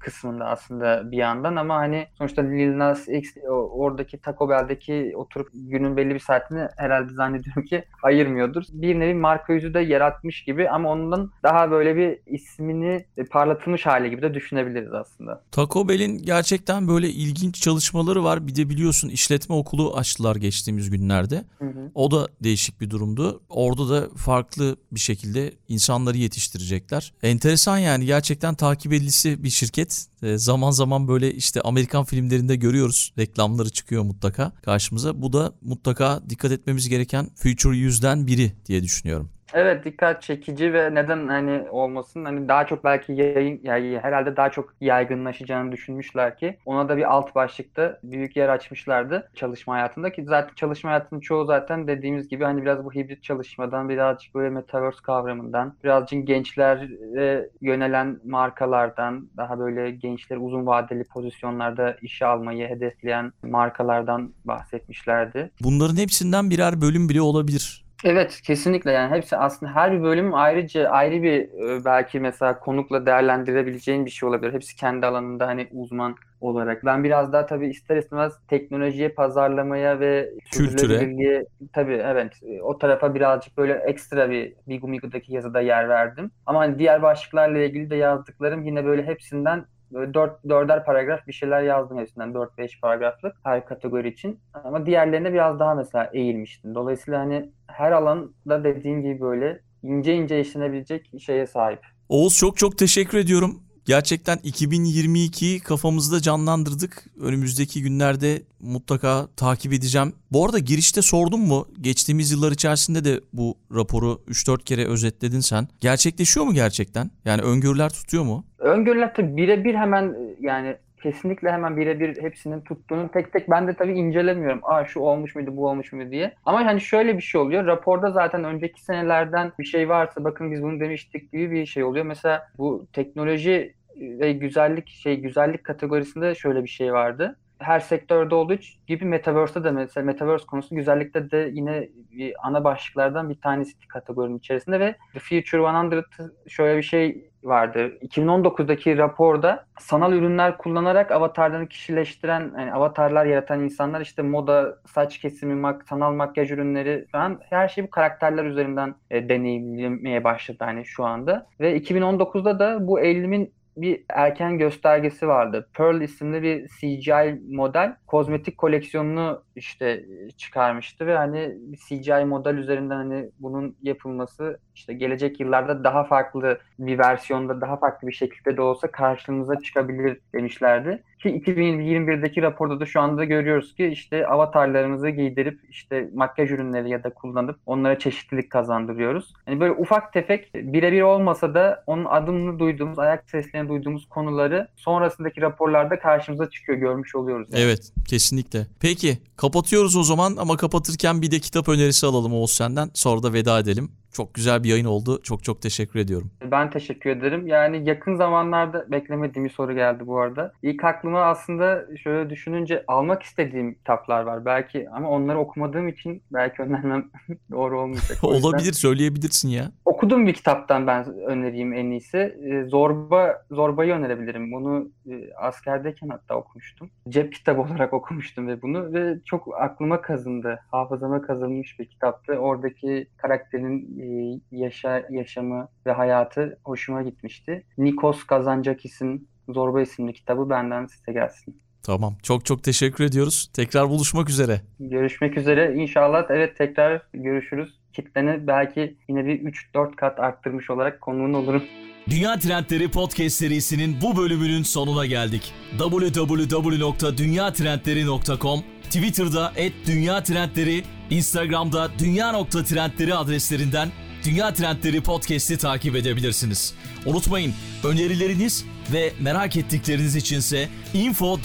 kısmında 0.00 0.44
aslında 0.44 1.10
bir 1.10 1.16
yandan 1.16 1.56
ama 1.56 1.76
hani 1.76 2.06
sonuçta 2.18 2.42
Lil 2.42 2.78
Nas 2.78 3.08
X 3.08 3.30
oradaki 3.50 4.18
Taco 4.18 4.48
Bell'deki 4.48 5.12
oturup 5.16 5.48
günün 5.54 5.96
belli 5.96 6.14
bir 6.14 6.18
saatini 6.18 6.68
herhalde 6.76 7.12
zannediyorum 7.12 7.64
ki 7.64 7.84
ayırmıyordur. 8.02 8.64
Bir 8.72 9.00
nevi 9.00 9.14
marka 9.14 9.52
yüzü 9.52 9.74
de 9.74 9.80
yaratmış 9.80 10.44
gibi 10.44 10.70
ama 10.70 10.90
ondan 10.90 11.30
daha 11.42 11.70
böyle 11.70 11.96
bir 11.96 12.18
ismini 12.26 13.06
parlatılmış 13.30 13.86
hali 13.86 14.10
gibi 14.10 14.22
de 14.22 14.34
düşünebiliriz 14.34 14.92
aslında. 14.92 15.44
Taco 15.50 15.88
Bell'in 15.88 16.22
gerçekten 16.22 16.88
böyle 16.88 17.08
ilginç 17.08 17.60
çalışmaları 17.60 18.24
var. 18.24 18.46
Bir 18.46 18.56
de 18.56 18.68
biliyorsun 18.68 19.08
işletme 19.08 19.54
okulu 19.54 19.96
açtılar 19.96 20.36
geçtiğimiz 20.36 20.90
günlerde. 20.90 21.44
Hı 21.58 21.64
hı. 21.64 21.90
O 21.94 22.10
da 22.10 22.28
değişik 22.42 22.80
bir 22.80 22.90
durumdu. 22.90 23.40
Orada 23.48 23.88
da 23.88 24.08
farklı 24.16 24.76
bir 24.92 25.00
şekilde 25.00 25.52
insanları 25.68 26.16
yetiştirecekler. 26.16 27.12
Enteresan 27.22 27.78
yani 27.78 28.06
gerçekten 28.06 28.54
takip 28.54 28.92
edilisi 28.92 29.44
bir 29.44 29.50
şirket 29.50 29.67
şirket. 29.68 30.06
E, 30.22 30.38
zaman 30.38 30.70
zaman 30.70 31.08
böyle 31.08 31.34
işte 31.34 31.60
Amerikan 31.60 32.04
filmlerinde 32.04 32.56
görüyoruz. 32.56 33.12
Reklamları 33.18 33.70
çıkıyor 33.70 34.02
mutlaka 34.02 34.52
karşımıza. 34.62 35.22
Bu 35.22 35.32
da 35.32 35.52
mutlaka 35.62 36.22
dikkat 36.30 36.52
etmemiz 36.52 36.88
gereken 36.88 37.30
Future 37.34 37.76
yüzden 37.76 38.26
biri 38.26 38.52
diye 38.66 38.82
düşünüyorum. 38.82 39.30
Evet 39.54 39.84
dikkat 39.84 40.22
çekici 40.22 40.72
ve 40.72 40.94
neden 40.94 41.28
hani 41.28 41.70
olmasın 41.70 42.24
hani 42.24 42.48
daha 42.48 42.66
çok 42.66 42.84
belki 42.84 43.12
yayın 43.12 43.60
yani 43.62 43.98
herhalde 44.02 44.36
daha 44.36 44.50
çok 44.50 44.74
yaygınlaşacağını 44.80 45.72
düşünmüşler 45.72 46.36
ki 46.36 46.58
ona 46.66 46.88
da 46.88 46.96
bir 46.96 47.12
alt 47.12 47.34
başlıkta 47.34 47.98
büyük 48.02 48.36
yer 48.36 48.48
açmışlardı 48.48 49.30
çalışma 49.34 49.74
hayatında 49.74 50.12
ki 50.12 50.24
zaten 50.24 50.54
çalışma 50.54 50.90
hayatının 50.90 51.20
çoğu 51.20 51.44
zaten 51.44 51.86
dediğimiz 51.86 52.28
gibi 52.28 52.44
hani 52.44 52.62
biraz 52.62 52.84
bu 52.84 52.92
hibrit 52.92 53.22
çalışmadan 53.22 53.88
birazcık 53.88 54.34
böyle 54.34 54.50
metaverse 54.50 54.98
kavramından 55.02 55.76
birazcık 55.84 56.26
gençlere 56.26 57.50
yönelen 57.60 58.20
markalardan 58.24 59.28
daha 59.36 59.58
böyle 59.58 59.90
gençleri 59.90 60.38
uzun 60.38 60.66
vadeli 60.66 61.04
pozisyonlarda 61.04 61.96
işe 62.02 62.26
almayı 62.26 62.68
hedefleyen 62.68 63.32
markalardan 63.42 64.32
bahsetmişlerdi. 64.44 65.50
Bunların 65.60 65.96
hepsinden 65.96 66.50
birer 66.50 66.80
bölüm 66.80 67.08
bile 67.08 67.20
olabilir 67.20 67.87
Evet 68.04 68.40
kesinlikle 68.44 68.92
yani 68.92 69.16
hepsi 69.16 69.36
aslında 69.36 69.74
her 69.74 69.92
bir 69.92 70.02
bölüm 70.02 70.34
ayrıca 70.34 70.88
ayrı 70.88 71.22
bir 71.22 71.40
e, 71.40 71.84
belki 71.84 72.20
mesela 72.20 72.58
konukla 72.58 73.06
değerlendirebileceğin 73.06 74.06
bir 74.06 74.10
şey 74.10 74.28
olabilir. 74.28 74.52
Hepsi 74.52 74.76
kendi 74.76 75.06
alanında 75.06 75.46
hani 75.46 75.68
uzman 75.72 76.16
olarak. 76.40 76.84
Ben 76.84 77.04
biraz 77.04 77.32
daha 77.32 77.46
tabii 77.46 77.68
ister 77.68 77.96
istemez 77.96 78.32
teknolojiye, 78.48 79.08
pazarlamaya 79.08 80.00
ve 80.00 80.30
kültüre 80.52 81.44
tabii 81.72 81.94
evet 81.94 82.32
o 82.62 82.78
tarafa 82.78 83.14
birazcık 83.14 83.56
böyle 83.58 83.72
ekstra 83.72 84.30
bir 84.30 84.54
Bigumigu'daki 84.68 85.34
yazıda 85.34 85.60
yer 85.60 85.88
verdim. 85.88 86.30
Ama 86.46 86.60
hani 86.60 86.78
diğer 86.78 87.02
başlıklarla 87.02 87.58
ilgili 87.58 87.90
de 87.90 87.96
yazdıklarım 87.96 88.64
yine 88.64 88.84
böyle 88.84 89.06
hepsinden 89.06 89.66
Böyle 89.92 90.14
dört, 90.14 90.48
dörder 90.48 90.84
paragraf 90.84 91.26
bir 91.26 91.32
şeyler 91.32 91.62
yazdım 91.62 91.98
hepsinden. 91.98 92.34
4-5 92.34 92.80
paragraflık 92.80 93.36
her 93.44 93.66
kategori 93.66 94.08
için. 94.08 94.40
Ama 94.64 94.86
diğerlerine 94.86 95.32
biraz 95.32 95.58
daha 95.58 95.74
mesela 95.74 96.10
eğilmiştim. 96.12 96.74
Dolayısıyla 96.74 97.20
hani 97.20 97.50
her 97.66 97.92
alanda 97.92 98.64
dediğim 98.64 99.02
gibi 99.02 99.20
böyle 99.20 99.60
ince 99.82 100.14
ince 100.14 100.40
işlenebilecek 100.40 101.10
şeye 101.20 101.46
sahip. 101.46 101.80
Oğuz 102.08 102.36
çok 102.36 102.56
çok 102.56 102.78
teşekkür 102.78 103.18
ediyorum. 103.18 103.62
Gerçekten 103.88 104.36
2022'yi 104.36 105.60
kafamızda 105.60 106.20
canlandırdık. 106.20 107.04
Önümüzdeki 107.20 107.82
günlerde 107.82 108.42
mutlaka 108.60 109.26
takip 109.36 109.72
edeceğim. 109.72 110.12
Bu 110.32 110.46
arada 110.46 110.58
girişte 110.58 111.02
sordum 111.02 111.40
mu? 111.40 111.66
Geçtiğimiz 111.80 112.32
yıllar 112.32 112.52
içerisinde 112.52 113.04
de 113.04 113.20
bu 113.32 113.54
raporu 113.74 114.20
3-4 114.28 114.64
kere 114.64 114.86
özetledin 114.86 115.40
sen. 115.40 115.68
Gerçekleşiyor 115.80 116.46
mu 116.46 116.54
gerçekten? 116.54 117.10
Yani 117.24 117.42
öngörüler 117.42 117.88
tutuyor 117.88 118.24
mu? 118.24 118.44
Öngörüler 118.58 119.14
tabii 119.14 119.36
birebir 119.36 119.74
hemen 119.74 120.16
yani 120.40 120.76
kesinlikle 121.02 121.52
hemen 121.52 121.76
birebir 121.76 122.22
hepsinin 122.22 122.60
tuttuğunu 122.60 123.08
tek 123.08 123.32
tek 123.32 123.50
ben 123.50 123.66
de 123.66 123.74
tabii 123.74 123.92
incelemiyorum. 123.92 124.60
Aa 124.62 124.84
şu 124.84 125.00
olmuş 125.00 125.34
muydu 125.34 125.56
bu 125.56 125.68
olmuş 125.68 125.92
muydu 125.92 126.10
diye. 126.10 126.34
Ama 126.44 126.66
hani 126.66 126.80
şöyle 126.80 127.16
bir 127.16 127.22
şey 127.22 127.40
oluyor. 127.40 127.66
Raporda 127.66 128.10
zaten 128.10 128.44
önceki 128.44 128.82
senelerden 128.84 129.52
bir 129.58 129.64
şey 129.64 129.88
varsa 129.88 130.24
bakın 130.24 130.52
biz 130.52 130.62
bunu 130.62 130.80
demiştik 130.80 131.32
gibi 131.32 131.50
bir 131.50 131.66
şey 131.66 131.84
oluyor. 131.84 132.04
Mesela 132.04 132.48
bu 132.58 132.86
teknoloji 132.92 133.77
ve 134.00 134.32
güzellik 134.32 134.88
şey 134.88 135.16
güzellik 135.20 135.64
kategorisinde 135.64 136.34
şöyle 136.34 136.62
bir 136.62 136.68
şey 136.68 136.92
vardı. 136.92 137.38
Her 137.58 137.80
sektörde 137.80 138.34
olduğu 138.34 138.58
gibi 138.86 139.04
Metaverse'de 139.04 139.64
de 139.64 139.70
mesela 139.70 140.04
Metaverse 140.04 140.46
konusu 140.46 140.74
güzellikte 140.74 141.30
de 141.30 141.50
yine 141.52 141.88
bir 142.12 142.34
ana 142.42 142.64
başlıklardan 142.64 143.30
bir 143.30 143.40
tanesi 143.40 143.88
kategorinin 143.88 144.38
içerisinde 144.38 144.80
ve 144.80 144.96
The 145.12 145.18
Future 145.18 145.96
100 146.18 146.30
şöyle 146.52 146.76
bir 146.78 146.82
şey 146.82 147.30
vardı. 147.44 147.98
2019'daki 148.02 148.98
raporda 148.98 149.66
sanal 149.80 150.12
ürünler 150.12 150.58
kullanarak 150.58 151.10
avatarlarını 151.10 151.68
kişileştiren, 151.68 152.52
yani 152.58 152.72
avatarlar 152.72 153.26
yaratan 153.26 153.64
insanlar 153.64 154.00
işte 154.00 154.22
moda, 154.22 154.78
saç 154.86 155.18
kesimi, 155.18 155.54
mak 155.54 155.88
sanal 155.88 156.12
makyaj 156.12 156.50
ürünleri 156.50 157.06
falan 157.12 157.40
her 157.50 157.68
şey 157.68 157.84
bu 157.84 157.90
karakterler 157.90 158.44
üzerinden 158.44 158.94
e, 159.10 159.28
deneyimlemeye 159.28 160.24
başladı 160.24 160.58
hani 160.60 160.84
şu 160.84 161.04
anda. 161.04 161.46
Ve 161.60 161.78
2019'da 161.78 162.58
da 162.58 162.86
bu 162.86 163.00
eğilimin 163.00 163.52
bir 163.82 164.04
erken 164.08 164.58
göstergesi 164.58 165.28
vardı. 165.28 165.68
Pearl 165.74 166.00
isimli 166.00 166.42
bir 166.42 166.68
CGI 166.68 167.40
model 167.48 167.96
kozmetik 168.06 168.58
koleksiyonunu 168.58 169.42
işte 169.56 170.04
çıkarmıştı 170.36 171.06
ve 171.06 171.16
hani 171.16 171.58
CGI 171.88 172.24
model 172.24 172.54
üzerinden 172.54 172.96
hani 172.96 173.30
bunun 173.38 173.76
yapılması 173.82 174.58
işte 174.78 174.94
gelecek 174.94 175.40
yıllarda 175.40 175.84
daha 175.84 176.04
farklı 176.04 176.58
bir 176.78 176.98
versiyonda 176.98 177.60
daha 177.60 177.76
farklı 177.76 178.08
bir 178.08 178.12
şekilde 178.12 178.56
de 178.56 178.62
olsa 178.62 178.90
karşımıza 178.90 179.60
çıkabilir 179.60 180.18
demişlerdi. 180.34 181.02
Ki 181.22 181.28
2021'deki 181.28 182.42
raporda 182.42 182.80
da 182.80 182.86
şu 182.86 183.00
anda 183.00 183.24
görüyoruz 183.24 183.74
ki 183.74 183.86
işte 183.86 184.26
avatarlarımızı 184.26 185.08
giydirip 185.08 185.60
işte 185.70 186.10
makyaj 186.14 186.50
ürünleri 186.50 186.90
ya 186.90 187.04
da 187.04 187.10
kullanıp 187.10 187.58
onlara 187.66 187.98
çeşitlilik 187.98 188.50
kazandırıyoruz. 188.50 189.34
Yani 189.46 189.60
böyle 189.60 189.72
ufak 189.72 190.12
tefek 190.12 190.54
birebir 190.54 191.02
olmasa 191.02 191.54
da 191.54 191.84
onun 191.86 192.04
adını 192.04 192.58
duyduğumuz, 192.58 192.98
ayak 192.98 193.30
seslerini 193.30 193.68
duyduğumuz 193.68 194.08
konuları 194.08 194.68
sonrasındaki 194.76 195.40
raporlarda 195.40 195.98
karşımıza 195.98 196.50
çıkıyor, 196.50 196.78
görmüş 196.78 197.14
oluyoruz. 197.14 197.48
Yani. 197.52 197.62
Evet, 197.62 197.92
kesinlikle. 198.08 198.66
Peki, 198.80 199.18
kapatıyoruz 199.36 199.96
o 199.96 200.02
zaman 200.02 200.36
ama 200.36 200.56
kapatırken 200.56 201.22
bir 201.22 201.30
de 201.30 201.38
kitap 201.38 201.68
önerisi 201.68 202.06
alalım 202.06 202.34
Oğuz 202.34 202.52
senden. 202.52 202.90
Sonra 202.94 203.22
da 203.22 203.32
veda 203.32 203.58
edelim. 203.58 203.90
Çok 204.12 204.34
güzel 204.34 204.64
bir 204.64 204.68
yayın 204.68 204.84
oldu. 204.84 205.20
Çok 205.22 205.44
çok 205.44 205.62
teşekkür 205.62 206.00
ediyorum. 206.00 206.30
Ben 206.50 206.70
teşekkür 206.70 207.10
ederim. 207.10 207.46
Yani 207.46 207.88
yakın 207.88 208.16
zamanlarda 208.16 208.90
beklemediğim 208.90 209.44
bir 209.44 209.52
soru 209.52 209.74
geldi 209.74 210.06
bu 210.06 210.20
arada. 210.20 210.52
İlk 210.62 210.84
aklıma 210.84 211.20
aslında 211.20 211.86
şöyle 212.02 212.30
düşününce 212.30 212.84
almak 212.88 213.22
istediğim 213.22 213.74
kitaplar 213.74 214.22
var. 214.22 214.44
Belki 214.44 214.90
ama 214.90 215.10
onları 215.10 215.38
okumadığım 215.38 215.88
için 215.88 216.22
belki 216.32 216.62
önermem 216.62 217.10
doğru 217.50 217.80
olmayacak. 217.80 218.18
Olabilir 218.22 218.72
söyleyebilirsin 218.72 219.48
ya. 219.48 219.72
Okuduğum 219.84 220.26
bir 220.26 220.32
kitaptan 220.32 220.86
ben 220.86 221.14
önereyim 221.14 221.72
en 221.72 221.90
iyisi. 221.90 222.18
Ee, 222.18 222.64
Zorba 222.68 223.42
Zorba'yı 223.50 223.92
önerebilirim. 223.92 224.52
Bunu 224.52 224.90
e, 225.10 225.34
askerdeyken 225.34 226.08
hatta 226.08 226.36
okumuştum. 226.36 226.90
Cep 227.08 227.32
kitabı 227.32 227.60
olarak 227.68 227.92
okumuştum 227.92 228.48
ve 228.48 228.62
bunu 228.62 228.92
ve 228.92 229.20
çok 229.24 229.60
aklıma 229.60 230.00
kazındı. 230.00 230.60
Hafızama 230.70 231.22
kazınmış 231.22 231.78
bir 231.78 231.84
kitaptı. 231.84 232.32
Oradaki 232.32 233.08
karakterin 233.16 233.98
e, 234.00 234.40
yaşa, 234.56 235.06
yaşamı 235.10 235.68
ve 235.86 235.92
hayatı 235.92 236.58
hoşuma 236.64 237.02
gitmişti. 237.02 237.64
Nikos 237.78 238.24
Kazantzakis'in 238.24 239.28
Zorba 239.48 239.82
isimli 239.82 240.12
kitabı 240.12 240.50
benden 240.50 240.86
size 240.86 241.12
gelsin. 241.12 241.60
Tamam. 241.82 242.16
Çok 242.22 242.44
çok 242.44 242.64
teşekkür 242.64 243.04
ediyoruz. 243.04 243.50
Tekrar 243.52 243.88
buluşmak 243.88 244.30
üzere. 244.30 244.60
Görüşmek 244.80 245.38
üzere. 245.38 245.74
İnşallah 245.74 246.26
evet 246.30 246.56
tekrar 246.56 247.02
görüşürüz. 247.12 247.78
Kitleni 247.98 248.46
belki 248.46 248.94
yine 249.08 249.26
bir 249.26 249.40
3-4 249.74 249.96
kat 249.96 250.20
arttırmış 250.20 250.70
olarak 250.70 251.00
konuğun 251.00 251.34
olurum. 251.34 251.62
Dünya 252.10 252.38
Trendleri 252.38 252.90
Podcast 252.90 253.36
serisinin 253.36 253.96
bu 254.02 254.16
bölümünün 254.16 254.62
sonuna 254.62 255.06
geldik. 255.06 255.52
www.dünyatrendleri.com 255.78 258.60
Twitter'da 258.82 259.52
@dünya 259.86 260.22
trendleri, 260.22 260.82
Instagram'da 261.10 261.90
dünya.trendleri 261.98 263.14
adreslerinden 263.14 263.88
Dünya 264.24 264.52
Trendleri 264.52 265.00
Podcast'i 265.00 265.58
takip 265.58 265.96
edebilirsiniz. 265.96 266.74
Unutmayın 267.06 267.54
önerileriniz 267.84 268.64
ve 268.92 269.12
merak 269.20 269.56
ettikleriniz 269.56 270.16
içinse 270.16 270.68
info 270.94 271.38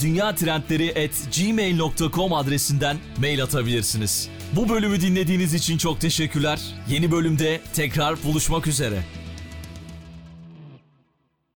gmail.com 1.36 2.32
adresinden 2.32 2.96
mail 3.20 3.42
atabilirsiniz. 3.42 4.33
Bu 4.56 4.68
bölümü 4.68 5.00
dinlediğiniz 5.00 5.54
için 5.54 5.78
çok 5.78 6.00
teşekkürler. 6.00 6.60
Yeni 6.88 7.10
bölümde 7.10 7.60
tekrar 7.74 8.22
buluşmak 8.24 8.66
üzere. 8.66 9.02